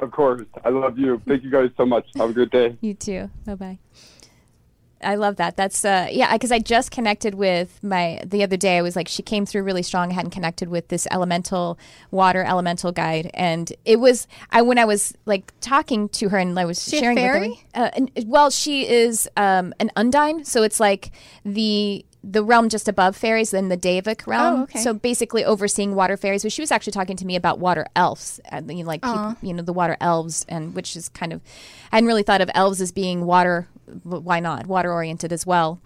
of 0.00 0.10
course, 0.10 0.42
I 0.64 0.68
love 0.68 0.98
you. 0.98 1.20
Thank 1.26 1.42
you 1.42 1.50
guys 1.50 1.70
so 1.76 1.86
much. 1.86 2.06
Have 2.16 2.30
a 2.30 2.32
good 2.32 2.50
day. 2.50 2.76
You 2.80 2.94
too. 2.94 3.30
Bye 3.44 3.54
bye. 3.54 3.78
I 5.06 5.14
love 5.14 5.36
that. 5.36 5.56
That's 5.56 5.84
uh 5.84 6.08
yeah, 6.10 6.32
because 6.32 6.50
I 6.50 6.58
just 6.58 6.90
connected 6.90 7.34
with 7.36 7.78
my 7.82 8.20
the 8.26 8.42
other 8.42 8.56
day. 8.56 8.76
I 8.76 8.82
was 8.82 8.96
like, 8.96 9.08
she 9.08 9.22
came 9.22 9.46
through 9.46 9.62
really 9.62 9.82
strong. 9.82 10.10
I 10.10 10.14
hadn't 10.14 10.32
connected 10.32 10.68
with 10.68 10.88
this 10.88 11.06
elemental 11.10 11.78
water 12.10 12.42
elemental 12.42 12.92
guide, 12.92 13.30
and 13.32 13.72
it 13.84 14.00
was 14.00 14.26
I 14.50 14.62
when 14.62 14.78
I 14.78 14.84
was 14.84 15.14
like 15.24 15.52
talking 15.60 16.08
to 16.10 16.28
her 16.30 16.38
and 16.38 16.58
I 16.58 16.64
was 16.64 16.82
She 16.82 16.98
sharing 16.98 17.16
with 17.16 17.24
her. 17.24 17.48
Uh, 17.74 17.90
and, 17.94 18.10
well, 18.26 18.50
she 18.50 18.88
is 18.88 19.28
um 19.36 19.72
an 19.78 19.90
undine, 19.96 20.44
so 20.44 20.62
it's 20.64 20.80
like 20.80 21.12
the 21.44 22.04
the 22.28 22.42
realm 22.42 22.68
just 22.68 22.88
above 22.88 23.14
fairies 23.16 23.52
than 23.52 23.68
the 23.68 23.76
Devic 23.76 24.26
realm. 24.26 24.60
Oh, 24.60 24.62
okay. 24.64 24.80
So 24.80 24.92
basically 24.92 25.44
overseeing 25.44 25.94
water 25.94 26.16
fairies. 26.16 26.42
But 26.42 26.50
she 26.52 26.60
was 26.60 26.72
actually 26.72 26.92
talking 26.92 27.16
to 27.18 27.24
me 27.26 27.36
about 27.36 27.58
water 27.60 27.86
elves, 27.94 28.40
and, 28.46 28.68
you 28.76 28.82
know, 28.82 28.88
like 28.88 29.02
peop- 29.02 29.36
you 29.42 29.54
know 29.54 29.62
the 29.62 29.72
water 29.72 29.96
elves, 30.00 30.44
and 30.48 30.74
which 30.74 30.96
is 30.96 31.08
kind 31.10 31.32
of 31.32 31.40
I 31.92 31.96
hadn't 31.96 32.08
really 32.08 32.24
thought 32.24 32.40
of 32.40 32.50
elves 32.54 32.80
as 32.80 32.90
being 32.92 33.24
water. 33.26 33.68
Why 34.02 34.40
not 34.40 34.66
water 34.66 34.92
oriented 34.92 35.32
as 35.32 35.46
well? 35.46 35.80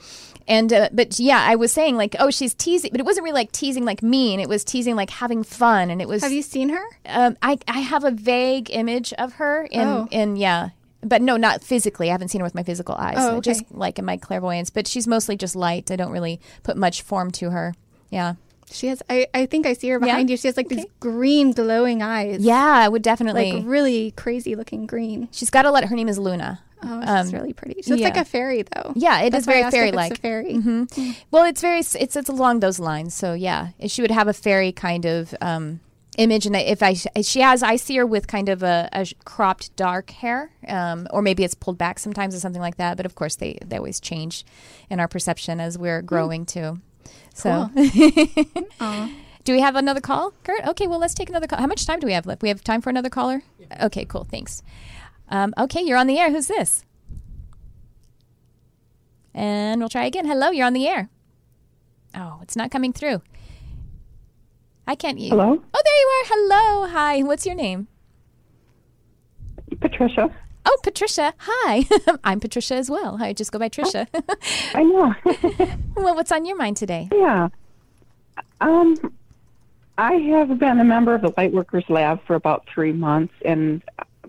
And 0.49 0.73
uh, 0.73 0.89
but 0.93 1.21
yeah, 1.21 1.45
I 1.47 1.55
was 1.57 1.71
saying 1.71 1.97
like, 1.99 2.17
oh, 2.19 2.31
she's 2.31 2.55
teasing, 2.55 2.91
but 2.93 3.01
it 3.01 3.05
wasn't 3.05 3.25
really 3.25 3.35
like 3.35 3.53
teasing 3.53 3.85
like 3.85 4.03
mean. 4.03 4.41
It 4.41 4.49
was 4.49 4.65
teasing 4.65 4.97
like 4.97 5.11
having 5.11 5.43
fun, 5.45 5.91
and 5.91 6.01
it 6.01 6.09
was. 6.09 6.23
Have 6.23 6.33
you 6.33 6.41
seen 6.43 6.71
her? 6.71 6.83
Um, 7.05 7.37
I 7.43 7.59
I 7.69 7.81
have 7.81 8.05
a 8.05 8.11
vague 8.11 8.71
image 8.71 9.13
of 9.15 9.35
her 9.35 9.65
in 9.71 9.87
Oh. 9.87 10.09
in 10.11 10.37
yeah. 10.37 10.71
But 11.03 11.23
no, 11.23 11.37
not 11.37 11.63
physically. 11.63 12.09
I 12.11 12.13
haven't 12.13 12.29
seen 12.29 12.41
her 12.41 12.45
with 12.45 12.55
my 12.55 12.63
physical 12.63 12.95
eyes. 12.95 13.17
Oh, 13.19 13.37
okay. 13.37 13.41
Just 13.53 13.65
like 13.73 13.99
in 13.99 14.05
my 14.05 14.17
clairvoyance. 14.17 14.69
But 14.71 14.87
she's 14.87 15.07
mostly 15.07 15.37
just 15.37 15.57
light. 15.57 15.91
I 15.91 15.97
don't 15.97 16.13
really 16.13 16.41
put 16.63 16.77
much 16.77 17.03
form 17.03 17.31
to 17.33 17.51
her. 17.51 17.75
Yeah. 18.11 18.35
She 18.71 18.87
has. 18.89 19.03
I, 19.11 19.27
I 19.35 19.47
think 19.47 19.67
I 19.67 19.73
see 19.73 19.89
her 19.89 19.99
behind 19.99 20.31
you. 20.31 20.37
She 20.37 20.47
has 20.49 20.57
like 20.57 20.69
these 20.69 20.85
green 21.01 21.53
glowing 21.53 22.03
eyes. 22.03 22.41
Yeah, 22.41 22.57
I 22.65 22.89
would 22.89 23.03
definitely. 23.03 23.53
Like 23.53 23.65
really 23.67 24.13
crazy 24.13 24.55
looking 24.55 24.87
green. 24.87 25.29
she's 25.33 25.51
got 25.51 25.63
to 25.63 25.71
let 25.71 25.85
her 25.87 25.97
name 25.97 26.09
is 26.09 26.19
Luna. 26.19 26.61
Oh, 26.83 27.03
Um, 27.05 27.31
really 27.31 27.53
pretty. 27.53 27.83
She 27.83 27.91
looks 27.91 28.03
like 28.03 28.17
a 28.17 28.25
fairy 28.25 28.63
though. 28.63 28.93
Yeah, 28.95 29.23
it 29.23 29.31
That's 29.31 29.43
is 29.43 29.47
very 29.47 29.71
fairy-like. 29.71 30.13
It's 30.13 30.19
a 30.19 30.23
fairy. 30.23 30.55
hmm 30.55 30.85
Well, 31.31 31.45
it's 31.45 31.61
very 31.61 31.81
it's 31.81 31.95
it's 31.95 32.29
along 32.29 32.61
those 32.61 32.79
lines. 32.79 33.13
So 33.13 33.35
yeah, 33.35 33.69
she 33.87 34.03
would 34.03 34.11
have 34.11 34.29
a 34.29 34.33
fairy 34.33 34.73
kind 34.73 35.05
of 35.05 35.35
um, 35.41 35.81
image, 36.21 36.47
and 36.47 36.55
if 36.55 36.83
I 36.83 36.93
she 36.95 37.41
has, 37.41 37.63
I 37.63 37.77
see 37.77 37.97
her 37.97 38.07
with 38.07 38.27
kind 38.27 38.49
of 38.49 38.63
a, 38.63 38.89
a 38.93 39.07
cropped 39.25 39.75
dark 39.75 40.11
hair, 40.11 40.53
um, 40.69 41.09
or 41.11 41.23
maybe 41.23 41.43
it's 41.45 41.55
pulled 41.55 41.79
back 41.79 41.99
sometimes 41.99 42.35
or 42.35 42.41
something 42.41 42.61
like 42.61 42.77
that. 42.77 42.97
But 42.97 43.07
of 43.07 43.15
course, 43.15 43.37
they 43.37 43.59
they 43.65 43.79
always 43.79 44.01
change 44.01 44.45
in 44.91 45.01
our 45.01 45.09
perception 45.09 45.61
as 45.61 45.79
we're 45.79 46.03
growing 46.03 46.47
too. 46.47 46.79
So. 47.35 47.71
Do 49.43 49.55
we 49.55 49.61
have 49.63 49.75
another 49.75 50.03
call, 50.03 50.35
Kurt? 50.45 50.67
Okay, 50.67 50.87
well, 50.87 50.99
let's 50.99 51.15
take 51.15 51.31
another 51.31 51.47
call. 51.47 51.59
How 51.59 51.67
much 51.67 51.87
time 51.87 51.99
do 51.99 52.07
we 52.07 52.13
have 52.13 52.27
left? 52.27 52.43
We 52.43 52.51
have 52.51 52.63
time 52.63 52.83
for 52.83 52.91
another 52.91 53.09
caller? 53.09 53.43
Okay, 53.81 54.05
cool. 54.05 54.25
Thanks. 54.25 54.63
Um, 55.31 55.55
okay, 55.57 55.81
you're 55.83 55.97
on 55.97 56.07
the 56.07 56.19
air. 56.19 56.31
Who's 56.31 56.47
this? 56.47 56.85
And 59.33 59.81
we'll 59.81 59.89
try 59.89 60.05
again. 60.05 60.27
Hello, 60.27 60.51
you're 60.51 60.67
on 60.67 60.75
the 60.75 60.87
air. 60.87 61.09
Oh, 62.15 62.41
it's 62.43 62.55
not 62.55 62.71
coming 62.71 62.93
through. 62.93 63.23
I 64.91 64.97
can't. 64.97 65.21
You. 65.21 65.29
Hello? 65.31 65.45
Oh, 65.73 65.83
there 65.85 65.95
you 66.01 66.09
are. 66.09 66.25
Hello. 66.27 66.89
Hi. 66.89 67.23
What's 67.23 67.47
your 67.47 67.55
name? 67.55 67.87
Patricia. 69.81 70.29
Oh, 70.67 70.79
Patricia. 70.83 71.33
Hi. 71.39 71.85
I'm 72.25 72.41
Patricia 72.41 72.75
as 72.75 72.91
well. 72.91 73.17
I 73.21 73.33
just 73.33 73.53
go 73.53 73.61
by 73.61 73.69
Trisha. 73.69 74.09
I 74.75 74.83
know. 74.83 75.15
well, 75.95 76.17
what's 76.17 76.33
on 76.33 76.45
your 76.45 76.57
mind 76.57 76.77
today? 76.77 77.09
yeah. 77.13 77.51
Um, 78.61 78.97
I 79.97 80.15
have 80.15 80.59
been 80.59 80.81
a 80.81 80.85
member 80.85 81.15
of 81.15 81.23
the 81.23 81.31
Lightworkers 81.35 81.89
Lab 81.89 82.27
for 82.27 82.35
about 82.35 82.67
three 82.75 82.93
months, 82.93 83.33
and 83.45 83.83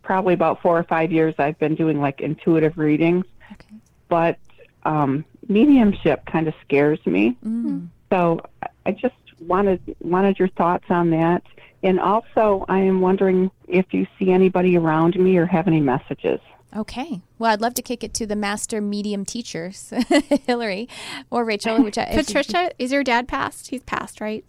probably 0.03 0.36
about 0.36 0.62
four 0.62 0.78
or 0.78 0.84
five 0.84 1.12
years 1.12 1.34
I've 1.39 1.57
been 1.57 1.74
doing 1.74 1.99
like 1.99 2.22
intuitive 2.22 2.78
readings. 2.78 3.26
Okay. 3.53 3.78
But 4.09 4.38
um, 4.84 5.26
mediumship 5.49 6.24
kind 6.28 6.47
of 6.47 6.53
scares 6.64 6.99
me. 7.07 7.36
So 8.12 8.41
I- 8.62 8.68
I 8.86 8.91
just 8.91 9.14
wanted 9.47 9.95
wanted 10.01 10.39
your 10.39 10.49
thoughts 10.49 10.85
on 10.89 11.09
that. 11.11 11.43
And 11.83 11.99
also, 11.99 12.65
I 12.69 12.79
am 12.79 13.01
wondering 13.01 13.49
if 13.67 13.93
you 13.93 14.05
see 14.19 14.31
anybody 14.31 14.77
around 14.77 15.17
me 15.19 15.37
or 15.37 15.45
have 15.47 15.67
any 15.67 15.79
messages. 15.79 16.39
Okay. 16.75 17.21
Well, 17.37 17.51
I'd 17.51 17.59
love 17.59 17.73
to 17.73 17.81
kick 17.81 18.03
it 18.03 18.13
to 18.15 18.25
the 18.25 18.35
master 18.35 18.79
medium 18.81 19.25
teachers, 19.25 19.91
Hillary 20.45 20.87
or 21.29 21.43
Rachel. 21.43 21.83
Which 21.83 21.97
I, 21.97 22.03
if- 22.03 22.27
Patricia, 22.27 22.71
is 22.79 22.91
your 22.91 23.03
dad 23.03 23.27
passed? 23.27 23.69
He's 23.69 23.81
passed, 23.81 24.21
right? 24.21 24.45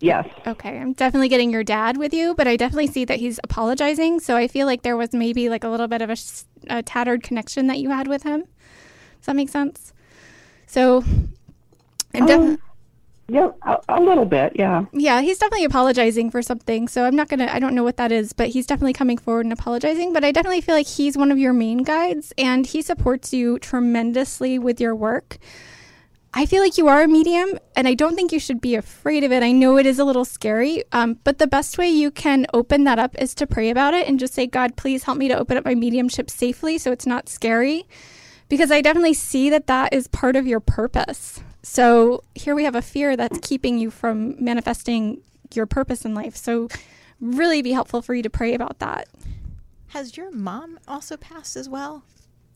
Yes. 0.00 0.28
Okay, 0.46 0.78
I'm 0.78 0.92
definitely 0.92 1.28
getting 1.28 1.50
your 1.50 1.64
dad 1.64 1.96
with 1.96 2.14
you, 2.14 2.34
but 2.36 2.46
I 2.46 2.54
definitely 2.56 2.86
see 2.86 3.04
that 3.06 3.18
he's 3.18 3.40
apologizing. 3.42 4.20
So 4.20 4.36
I 4.36 4.46
feel 4.46 4.66
like 4.66 4.82
there 4.82 4.96
was 4.96 5.12
maybe 5.12 5.48
like 5.48 5.64
a 5.64 5.68
little 5.68 5.88
bit 5.88 6.02
of 6.02 6.10
a 6.70 6.82
tattered 6.84 7.24
connection 7.24 7.66
that 7.66 7.78
you 7.78 7.90
had 7.90 8.06
with 8.06 8.22
him. 8.22 8.42
Does 8.42 9.26
that 9.26 9.34
make 9.34 9.48
sense? 9.48 9.92
So 10.66 11.02
I'm 12.14 12.22
um, 12.22 12.26
definitely. 12.28 12.58
Yeah, 13.30 13.50
a, 13.62 13.78
a 13.90 14.00
little 14.00 14.24
bit. 14.24 14.52
Yeah. 14.54 14.86
Yeah, 14.92 15.20
he's 15.20 15.38
definitely 15.38 15.66
apologizing 15.66 16.30
for 16.30 16.40
something. 16.40 16.88
So 16.88 17.04
I'm 17.04 17.14
not 17.14 17.28
going 17.28 17.40
to, 17.40 17.54
I 17.54 17.58
don't 17.58 17.74
know 17.74 17.84
what 17.84 17.98
that 17.98 18.10
is, 18.10 18.32
but 18.32 18.48
he's 18.48 18.66
definitely 18.66 18.94
coming 18.94 19.18
forward 19.18 19.44
and 19.44 19.52
apologizing. 19.52 20.14
But 20.14 20.24
I 20.24 20.32
definitely 20.32 20.62
feel 20.62 20.74
like 20.74 20.86
he's 20.86 21.16
one 21.16 21.30
of 21.30 21.38
your 21.38 21.52
main 21.52 21.78
guides 21.82 22.32
and 22.38 22.66
he 22.66 22.80
supports 22.80 23.34
you 23.34 23.58
tremendously 23.58 24.58
with 24.58 24.80
your 24.80 24.94
work. 24.94 25.36
I 26.32 26.46
feel 26.46 26.62
like 26.62 26.78
you 26.78 26.88
are 26.88 27.02
a 27.02 27.08
medium 27.08 27.58
and 27.74 27.88
I 27.88 27.94
don't 27.94 28.14
think 28.14 28.32
you 28.32 28.38
should 28.38 28.60
be 28.60 28.74
afraid 28.74 29.24
of 29.24 29.32
it. 29.32 29.42
I 29.42 29.52
know 29.52 29.76
it 29.76 29.86
is 29.86 29.98
a 29.98 30.04
little 30.04 30.24
scary, 30.24 30.84
um, 30.92 31.18
but 31.24 31.38
the 31.38 31.46
best 31.46 31.78
way 31.78 31.88
you 31.88 32.10
can 32.10 32.46
open 32.54 32.84
that 32.84 32.98
up 32.98 33.14
is 33.18 33.34
to 33.36 33.46
pray 33.46 33.70
about 33.70 33.94
it 33.94 34.06
and 34.06 34.18
just 34.18 34.34
say, 34.34 34.46
God, 34.46 34.76
please 34.76 35.04
help 35.04 35.18
me 35.18 35.28
to 35.28 35.38
open 35.38 35.56
up 35.56 35.64
my 35.64 35.74
mediumship 35.74 36.30
safely 36.30 36.78
so 36.78 36.92
it's 36.92 37.06
not 37.06 37.28
scary. 37.28 37.86
Because 38.48 38.70
I 38.70 38.80
definitely 38.80 39.14
see 39.14 39.50
that 39.50 39.66
that 39.66 39.92
is 39.92 40.06
part 40.06 40.36
of 40.36 40.46
your 40.46 40.60
purpose. 40.60 41.42
So 41.62 42.22
here 42.34 42.54
we 42.54 42.64
have 42.64 42.74
a 42.74 42.82
fear 42.82 43.16
that's 43.16 43.38
keeping 43.46 43.78
you 43.78 43.90
from 43.90 44.42
manifesting 44.42 45.22
your 45.54 45.66
purpose 45.66 46.04
in 46.04 46.14
life. 46.14 46.36
So 46.36 46.68
really 47.20 47.62
be 47.62 47.72
helpful 47.72 48.00
for 48.02 48.14
you 48.14 48.22
to 48.22 48.30
pray 48.30 48.54
about 48.54 48.78
that. 48.78 49.08
Has 49.88 50.16
your 50.16 50.30
mom 50.30 50.78
also 50.86 51.16
passed 51.16 51.56
as 51.56 51.68
well? 51.68 52.04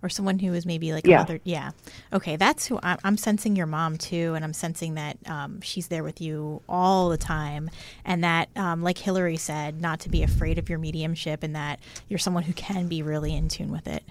Or 0.02 0.08
someone 0.08 0.40
who 0.40 0.52
is 0.52 0.66
maybe 0.66 0.92
like 0.92 1.06
Yeah. 1.06 1.16
a 1.16 1.20
mother? 1.20 1.40
Yeah. 1.44 1.70
Okay, 2.12 2.34
that's 2.36 2.66
who 2.66 2.78
I'm, 2.82 2.98
I'm 3.04 3.16
sensing 3.16 3.54
your 3.54 3.66
mom 3.66 3.96
too, 3.98 4.34
and 4.34 4.44
I'm 4.44 4.52
sensing 4.52 4.94
that 4.94 5.16
um, 5.26 5.60
she's 5.60 5.86
there 5.88 6.02
with 6.02 6.20
you 6.20 6.60
all 6.68 7.08
the 7.08 7.16
time, 7.16 7.70
and 8.04 8.24
that, 8.24 8.48
um, 8.56 8.82
like 8.82 8.98
Hillary 8.98 9.36
said, 9.36 9.80
not 9.80 10.00
to 10.00 10.08
be 10.08 10.24
afraid 10.24 10.58
of 10.58 10.68
your 10.68 10.80
mediumship, 10.80 11.44
and 11.44 11.54
that 11.54 11.78
you're 12.08 12.18
someone 12.18 12.42
who 12.42 12.52
can 12.52 12.88
be 12.88 13.00
really 13.00 13.32
in 13.34 13.48
tune 13.48 13.70
with 13.70 13.86
it. 13.86 14.02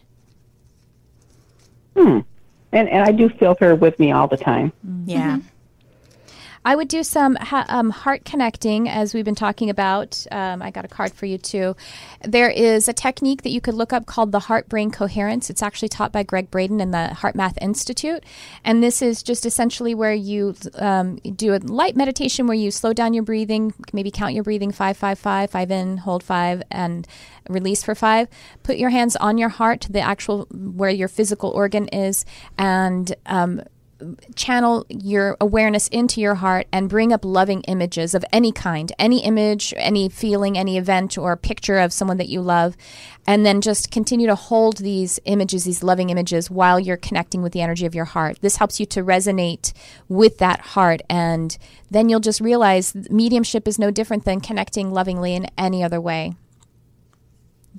Hmm. 1.98 2.20
And 2.72 2.90
and 2.90 3.04
I 3.04 3.12
do 3.12 3.30
feel 3.30 3.56
her 3.60 3.76
with 3.76 4.00
me 4.00 4.12
all 4.12 4.28
the 4.28 4.38
time. 4.38 4.72
Mm-hmm. 4.86 5.10
Yeah. 5.10 5.38
Mm-hmm. 5.38 5.48
I 6.64 6.76
would 6.76 6.88
do 6.88 7.04
some 7.04 7.36
ha- 7.36 7.66
um, 7.70 7.90
heart 7.90 8.24
connecting, 8.24 8.88
as 8.88 9.14
we've 9.14 9.26
been 9.26 9.36
talking 9.36 9.70
about. 9.70 10.26
Um, 10.32 10.62
I 10.62 10.70
got 10.70 10.86
a 10.86 10.88
card 10.88 11.14
for 11.14 11.26
you 11.26 11.38
too. 11.38 11.76
There 12.22 12.50
is 12.50 12.88
a 12.88 12.94
technique 12.94 13.42
that 13.42 13.50
you 13.50 13.62
could 13.62 13.74
look 13.74 13.92
up 13.92 14.06
called 14.06 14.32
the 14.32 14.40
heart 14.40 14.70
brain 14.70 14.92
coherence. 14.92 15.50
It's 15.50 15.64
actually 15.64 15.90
taught 15.90 16.12
by 16.12 16.24
Gregg 16.24 16.52
Braden 16.52 16.80
in 16.80 16.92
the 16.92 17.10
HeartMath 17.14 17.58
Institute. 17.62 18.24
And 18.64 18.84
this 18.84 19.02
is 19.02 19.24
just 19.24 19.46
essentially 19.46 19.96
where 19.96 20.14
you 20.14 20.56
um, 20.76 21.16
do 21.16 21.56
a 21.56 21.58
light 21.58 21.96
meditation 21.96 22.46
where 22.46 22.58
you 22.58 22.70
slow 22.70 22.94
down 22.94 23.14
your 23.14 23.24
breathing, 23.24 23.74
maybe 23.92 24.12
count 24.12 24.34
your 24.34 24.44
breathing 24.44 24.72
five, 24.72 24.98
five, 24.98 25.18
five, 25.18 25.50
five 25.50 25.72
in, 25.72 25.98
hold 25.98 26.24
five, 26.24 26.62
and 26.70 27.08
release 27.50 27.84
for 27.84 27.96
five. 27.96 28.28
Put 28.62 28.78
your 28.78 28.92
hands 28.92 29.16
on 29.16 29.40
your 29.40 29.50
heart, 29.50 29.88
the 29.90 30.02
actual 30.02 30.48
where 30.52 30.92
your 30.92 31.08
physical 31.08 31.50
organ 31.50 31.88
is, 31.88 32.24
and 32.58 33.16
um, 33.26 33.62
channel 34.36 34.86
your 34.90 35.38
awareness 35.40 35.88
into 35.90 36.22
your 36.22 36.36
heart 36.36 36.68
and 36.72 36.90
bring 36.90 37.14
up 37.14 37.24
loving 37.24 37.62
images 37.62 38.14
of 38.14 38.26
any 38.32 38.52
kind, 38.52 38.92
any 38.98 39.24
image, 39.24 39.74
any 39.78 40.10
feeling, 40.10 40.58
any 40.58 40.78
event, 40.78 41.18
or 41.18 41.36
picture 41.36 41.78
of 41.78 41.94
someone 41.94 42.18
that 42.18 42.30
you 42.30 42.42
love. 42.42 42.76
And 43.28 43.46
then 43.46 43.62
just 43.62 43.92
continue 43.92 44.28
to 44.28 44.36
hold 44.36 44.78
these 44.78 45.20
images, 45.26 45.64
these 45.64 45.84
loving 45.84 46.10
images, 46.10 46.50
while 46.50 46.80
you're 46.80 46.98
connecting 46.98 47.42
with 47.42 47.54
the 47.54 47.62
energy 47.62 47.86
of 47.86 47.96
your 47.96 48.06
heart. 48.06 48.40
This 48.42 48.58
helps 48.58 48.80
you 48.80 48.86
to 48.88 49.04
resonate 49.04 49.74
with 50.10 50.40
that 50.40 50.62
heart. 50.62 51.02
And 51.10 51.58
then 51.90 52.10
you'll 52.10 52.20
just 52.20 52.42
realize 52.42 52.96
mediumship 53.10 53.68
is 53.68 53.78
no 53.78 53.92
different 53.92 54.26
than 54.26 54.42
connecting 54.42 54.92
lovingly 54.92 55.36
in 55.36 55.48
any 55.58 55.84
other 55.84 56.02
way 56.02 56.34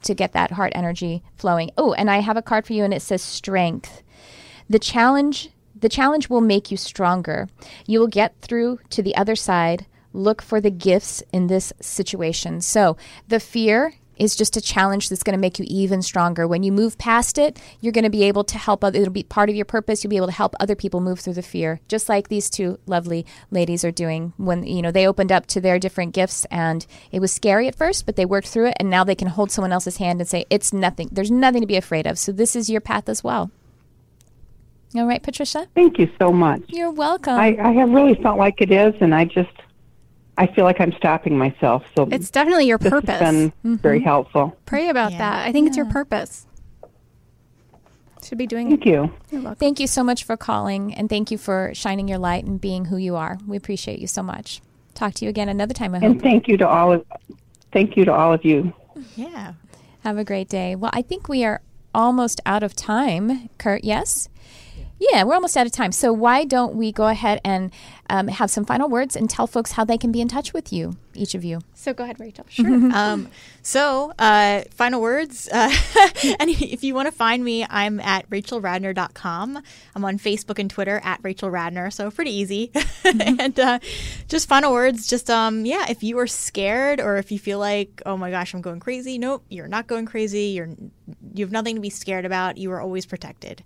to 0.02 0.14
get 0.14 0.32
that 0.32 0.52
heart 0.52 0.72
energy 0.74 1.22
flowing. 1.36 1.70
Oh, 1.76 1.92
and 1.92 2.10
I 2.10 2.20
have 2.20 2.36
a 2.36 2.42
card 2.42 2.66
for 2.66 2.72
you, 2.72 2.84
and 2.84 2.94
it 2.94 3.02
says 3.02 3.22
strength. 3.22 4.02
The 4.68 4.78
challenge 4.78 5.50
the 5.82 5.88
challenge 5.88 6.30
will 6.30 6.40
make 6.40 6.70
you 6.70 6.76
stronger. 6.76 7.48
You 7.86 8.00
will 8.00 8.06
get 8.06 8.40
through 8.40 8.78
to 8.90 9.02
the 9.02 9.14
other 9.16 9.36
side. 9.36 9.86
Look 10.14 10.40
for 10.40 10.60
the 10.60 10.70
gifts 10.70 11.22
in 11.32 11.48
this 11.48 11.72
situation. 11.80 12.60
So, 12.60 12.96
the 13.28 13.40
fear 13.40 13.94
is 14.16 14.36
just 14.36 14.56
a 14.56 14.60
challenge 14.60 15.08
that's 15.08 15.22
going 15.22 15.36
to 15.36 15.40
make 15.40 15.58
you 15.58 15.64
even 15.68 16.02
stronger. 16.02 16.46
When 16.46 16.62
you 16.62 16.70
move 16.70 16.98
past 16.98 17.38
it, 17.38 17.58
you're 17.80 17.92
going 17.92 18.04
to 18.04 18.10
be 18.10 18.22
able 18.22 18.44
to 18.44 18.58
help 18.58 18.84
other, 18.84 19.00
it'll 19.00 19.12
be 19.12 19.24
part 19.24 19.48
of 19.48 19.56
your 19.56 19.64
purpose. 19.64 20.04
You'll 20.04 20.10
be 20.10 20.16
able 20.16 20.28
to 20.28 20.32
help 20.32 20.54
other 20.60 20.76
people 20.76 21.00
move 21.00 21.18
through 21.18 21.32
the 21.32 21.42
fear, 21.42 21.80
just 21.88 22.08
like 22.08 22.28
these 22.28 22.48
two 22.48 22.78
lovely 22.86 23.26
ladies 23.50 23.84
are 23.84 23.90
doing 23.90 24.32
when 24.36 24.64
you 24.64 24.82
know 24.82 24.92
they 24.92 25.08
opened 25.08 25.32
up 25.32 25.46
to 25.46 25.60
their 25.60 25.78
different 25.78 26.14
gifts 26.14 26.44
and 26.50 26.86
it 27.10 27.20
was 27.20 27.32
scary 27.32 27.66
at 27.66 27.74
first, 27.74 28.06
but 28.06 28.14
they 28.14 28.26
worked 28.26 28.48
through 28.48 28.66
it 28.66 28.76
and 28.78 28.88
now 28.88 29.02
they 29.02 29.16
can 29.16 29.28
hold 29.28 29.50
someone 29.50 29.72
else's 29.72 29.96
hand 29.96 30.20
and 30.20 30.28
say 30.28 30.44
it's 30.50 30.72
nothing. 30.72 31.08
There's 31.10 31.30
nothing 31.30 31.62
to 31.62 31.66
be 31.66 31.76
afraid 31.76 32.06
of. 32.06 32.18
So 32.18 32.30
this 32.30 32.54
is 32.54 32.70
your 32.70 32.80
path 32.80 33.08
as 33.08 33.24
well. 33.24 33.50
All 34.94 35.06
right, 35.06 35.22
Patricia. 35.22 35.66
Thank 35.74 35.98
you 35.98 36.10
so 36.18 36.32
much. 36.32 36.62
You're 36.68 36.90
welcome. 36.90 37.34
I, 37.34 37.56
I 37.62 37.72
have 37.72 37.90
really 37.90 38.14
felt 38.16 38.38
like 38.38 38.60
it 38.60 38.70
is, 38.70 38.94
and 39.00 39.14
I 39.14 39.24
just 39.24 39.50
I 40.36 40.46
feel 40.46 40.64
like 40.64 40.80
I'm 40.80 40.92
stopping 40.92 41.36
myself. 41.36 41.84
So 41.96 42.08
It's 42.10 42.30
definitely 42.30 42.66
your 42.66 42.78
this 42.78 42.90
purpose. 42.90 43.10
has 43.10 43.20
been 43.20 43.50
mm-hmm. 43.50 43.74
very 43.76 44.00
helpful. 44.00 44.56
Pray 44.66 44.88
about 44.88 45.12
Yeah. 45.12 45.18
that. 45.18 45.46
I 45.46 45.52
think 45.52 45.68
it's 45.68 45.76
your 45.76 45.86
purpose. 45.86 46.46
Should 48.24 48.38
be 48.38 48.46
doing 48.46 48.68
it. 48.70 48.82
Thank 48.82 48.86
you. 48.86 49.54
Thank 49.56 49.80
you 49.80 49.86
so 49.86 50.04
much 50.04 50.24
for 50.24 50.36
calling 50.36 50.94
and 50.94 51.08
thank 51.08 51.30
you 51.30 51.38
for 51.38 51.72
shining 51.74 52.06
your 52.08 52.18
light 52.18 52.44
and 52.44 52.60
being 52.60 52.86
who 52.86 52.96
you 52.96 53.16
are. 53.16 53.36
We 53.46 53.56
appreciate 53.56 53.98
you 53.98 54.06
so 54.06 54.22
much. 54.22 54.62
Talk 54.94 55.14
to 55.14 55.24
you 55.24 55.28
again 55.28 55.48
another 55.48 55.74
time, 55.74 55.94
I 55.94 55.98
hope. 55.98 56.10
And 56.10 56.22
thank 56.22 56.46
you 56.48 56.56
to 56.58 56.68
all 56.68 56.92
of 56.92 57.04
thank 57.72 57.96
you 57.96 58.04
to 58.04 58.12
all 58.12 58.32
of 58.32 58.44
you. 58.44 58.72
Yeah. 59.16 59.54
Have 60.04 60.18
a 60.18 60.24
great 60.24 60.48
day. 60.48 60.76
Well, 60.76 60.90
I 60.94 61.02
think 61.02 61.28
we 61.28 61.44
are 61.44 61.62
almost 61.94 62.40
out 62.46 62.62
of 62.62 62.76
time. 62.76 63.48
Kurt, 63.58 63.84
yes? 63.84 64.28
Yeah, 65.10 65.24
we're 65.24 65.34
almost 65.34 65.56
out 65.56 65.66
of 65.66 65.72
time. 65.72 65.90
So 65.90 66.12
why 66.12 66.44
don't 66.44 66.76
we 66.76 66.92
go 66.92 67.08
ahead 67.08 67.40
and 67.44 67.72
um, 68.12 68.28
have 68.28 68.50
some 68.50 68.66
final 68.66 68.90
words 68.90 69.16
and 69.16 69.28
tell 69.28 69.46
folks 69.46 69.72
how 69.72 69.84
they 69.84 69.96
can 69.96 70.12
be 70.12 70.20
in 70.20 70.28
touch 70.28 70.52
with 70.52 70.70
you, 70.70 70.98
each 71.14 71.34
of 71.34 71.42
you? 71.42 71.60
So 71.72 71.94
go 71.94 72.04
ahead, 72.04 72.20
Rachel. 72.20 72.44
Sure. 72.52 72.66
um, 72.94 73.28
so, 73.62 74.12
uh, 74.18 74.62
final 74.70 75.00
words. 75.00 75.48
Uh, 75.50 75.72
and 76.38 76.50
if 76.50 76.84
you 76.84 76.94
want 76.94 77.06
to 77.06 77.12
find 77.12 77.42
me, 77.42 77.64
I'm 77.70 77.98
at 78.00 78.28
rachelradner.com. 78.28 79.62
I'm 79.96 80.04
on 80.04 80.18
Facebook 80.18 80.58
and 80.58 80.68
Twitter 80.68 81.00
at 81.02 81.20
Rachel 81.22 81.50
Radner, 81.50 81.90
so 81.90 82.10
pretty 82.10 82.32
easy. 82.32 82.70
and 83.04 83.58
uh, 83.58 83.78
just 84.28 84.46
final 84.46 84.72
words. 84.72 85.06
Just 85.06 85.30
um, 85.30 85.64
yeah, 85.64 85.86
if 85.88 86.02
you 86.02 86.18
are 86.18 86.26
scared 86.26 87.00
or 87.00 87.16
if 87.16 87.32
you 87.32 87.38
feel 87.38 87.58
like, 87.58 88.02
oh 88.04 88.18
my 88.18 88.30
gosh, 88.30 88.52
I'm 88.52 88.60
going 88.60 88.80
crazy. 88.80 89.16
Nope, 89.16 89.44
you're 89.48 89.68
not 89.68 89.86
going 89.86 90.04
crazy. 90.04 90.48
You're 90.48 90.68
you 91.34 91.44
have 91.44 91.52
nothing 91.52 91.76
to 91.76 91.80
be 91.80 91.90
scared 91.90 92.26
about. 92.26 92.58
You 92.58 92.72
are 92.72 92.80
always 92.80 93.06
protected. 93.06 93.64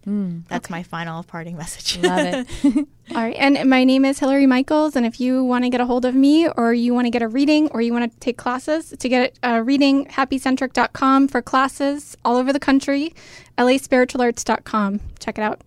That's 0.49 0.71
my 0.71 0.85
final 0.85 1.25
parting 1.25 1.57
message. 1.57 1.99
Love 1.99 2.47
it. 2.65 2.89
All 3.15 3.23
right. 3.23 3.37
And 3.37 3.71
my 3.71 3.85
name 3.85 4.05
is 4.05 4.19
Hillary 4.19 4.47
Michaels. 4.47 4.97
And 4.97 5.07
if 5.07 5.21
you 5.21 5.45
want 5.45 5.65
to 5.65 5.71
get 5.71 5.81
a 5.81 5.87
hold 5.87 6.05
of 6.05 6.15
me 6.15 6.49
or 6.49 6.75
you 6.75 6.93
want 6.93 7.07
to 7.07 7.11
get 7.11 7.23
a 7.23 7.29
reading 7.29 7.69
or 7.69 7.81
you 7.81 7.93
want 7.93 8.13
to 8.13 8.19
take 8.19 8.37
classes, 8.37 8.95
to 8.99 9.09
get 9.09 9.39
a 9.45 9.63
reading, 9.63 10.07
happycentric.com 10.07 11.29
for 11.29 11.41
classes 11.41 12.17
all 12.25 12.37
over 12.37 12.53
the 12.53 12.59
country, 12.59 13.15
laspiritualarts.com. 13.59 15.01
Check 15.21 15.39
it 15.39 15.43
out. 15.43 15.61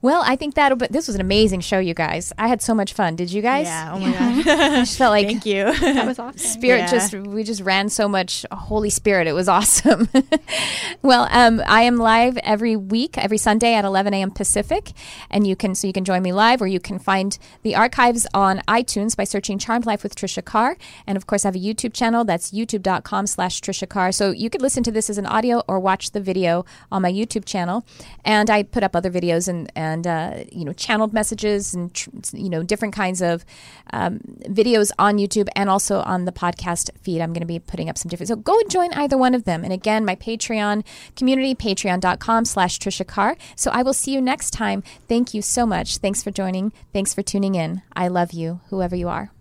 Well, 0.00 0.22
I 0.24 0.36
think 0.36 0.54
that'll. 0.54 0.78
But 0.78 0.92
this 0.92 1.08
was 1.08 1.16
an 1.16 1.20
amazing 1.20 1.60
show, 1.60 1.80
you 1.80 1.92
guys. 1.94 2.32
I 2.38 2.46
had 2.46 2.62
so 2.62 2.72
much 2.74 2.92
fun. 2.92 3.16
Did 3.16 3.32
you 3.32 3.42
guys? 3.42 3.66
yeah. 3.66 3.90
Oh 3.92 3.98
my 3.98 4.12
gosh. 4.12 4.46
I 4.46 4.68
just 4.84 4.96
felt 4.96 5.10
like 5.10 5.26
Thank 5.26 5.44
you. 5.44 5.64
That 5.80 6.06
was 6.06 6.18
awesome. 6.24 6.38
spirit 6.38 6.78
Yeah. 6.78 6.86
just 6.90 7.14
we 7.14 7.42
just 7.42 7.62
ran 7.62 7.88
so 7.88 8.08
much 8.08 8.46
holy 8.52 8.90
spirit 8.90 9.26
it 9.26 9.32
was 9.32 9.48
awesome 9.48 10.08
well 11.02 11.26
um, 11.30 11.62
i 11.66 11.82
am 11.82 11.96
live 11.96 12.36
every 12.38 12.76
week 12.76 13.16
every 13.18 13.38
sunday 13.38 13.74
at 13.74 13.84
11 13.84 14.14
a.m 14.14 14.30
pacific 14.30 14.92
and 15.30 15.46
you 15.46 15.56
can 15.56 15.74
so 15.74 15.86
you 15.86 15.92
can 15.92 16.04
join 16.04 16.22
me 16.22 16.32
live 16.32 16.60
or 16.62 16.66
you 16.66 16.78
can 16.80 16.98
find 16.98 17.38
the 17.62 17.74
archives 17.74 18.26
on 18.34 18.58
itunes 18.68 19.16
by 19.16 19.24
searching 19.24 19.58
charmed 19.58 19.86
life 19.86 20.02
with 20.02 20.14
trisha 20.14 20.44
carr 20.44 20.76
and 21.06 21.16
of 21.16 21.26
course 21.26 21.44
i 21.44 21.48
have 21.48 21.56
a 21.56 21.58
youtube 21.58 21.92
channel 21.92 22.24
that's 22.24 22.50
youtube.com 22.50 23.26
slash 23.26 23.60
trisha 23.60 23.88
carr 23.88 24.12
so 24.12 24.30
you 24.30 24.48
could 24.50 24.62
listen 24.62 24.82
to 24.82 24.90
this 24.92 25.08
as 25.10 25.18
an 25.18 25.26
audio 25.26 25.62
or 25.68 25.78
watch 25.80 26.12
the 26.12 26.20
video 26.20 26.64
on 26.92 27.02
my 27.02 27.12
youtube 27.12 27.44
channel 27.44 27.84
and 28.24 28.48
i 28.50 28.62
put 28.62 28.82
up 28.82 28.94
other 28.94 29.10
videos 29.10 29.48
and 29.48 29.70
and 29.74 29.87
uh, 30.06 30.44
you 30.50 30.64
know 30.64 30.72
channeled 30.72 31.12
messages 31.12 31.74
and 31.74 31.92
tr- 31.94 32.10
you 32.32 32.48
know 32.48 32.62
different 32.62 32.94
kinds 32.94 33.20
of 33.20 33.44
um, 33.92 34.20
videos 34.44 34.90
on 34.98 35.18
youtube 35.18 35.48
and 35.54 35.68
also 35.70 36.00
on 36.00 36.24
the 36.24 36.32
podcast 36.32 36.90
feed. 37.00 37.20
I'm 37.20 37.32
going 37.32 37.40
to 37.40 37.46
be 37.46 37.58
putting 37.58 37.88
up 37.88 37.98
some 37.98 38.08
different 38.08 38.28
so 38.28 38.36
go 38.36 38.58
and 38.58 38.70
join 38.70 38.92
either 38.94 39.16
one 39.16 39.34
of 39.34 39.44
them. 39.44 39.64
And 39.64 39.72
again 39.72 40.04
my 40.04 40.16
patreon 40.16 40.84
community 41.16 41.54
patreon.com 41.54 42.44
slash 42.44 42.78
trisha 42.78 43.06
carr. 43.06 43.36
So 43.56 43.70
i 43.70 43.82
will 43.82 43.94
see 43.94 44.12
you 44.12 44.20
next 44.20 44.50
time. 44.50 44.82
Thank 45.08 45.34
you 45.34 45.42
so 45.42 45.66
much. 45.66 45.98
Thanks 45.98 46.22
for 46.22 46.30
joining. 46.30 46.72
Thanks 46.92 47.14
for 47.14 47.22
tuning 47.22 47.54
in. 47.54 47.82
I 47.94 48.08
love 48.08 48.32
you 48.32 48.60
whoever 48.68 48.96
you 48.96 49.08
are 49.08 49.32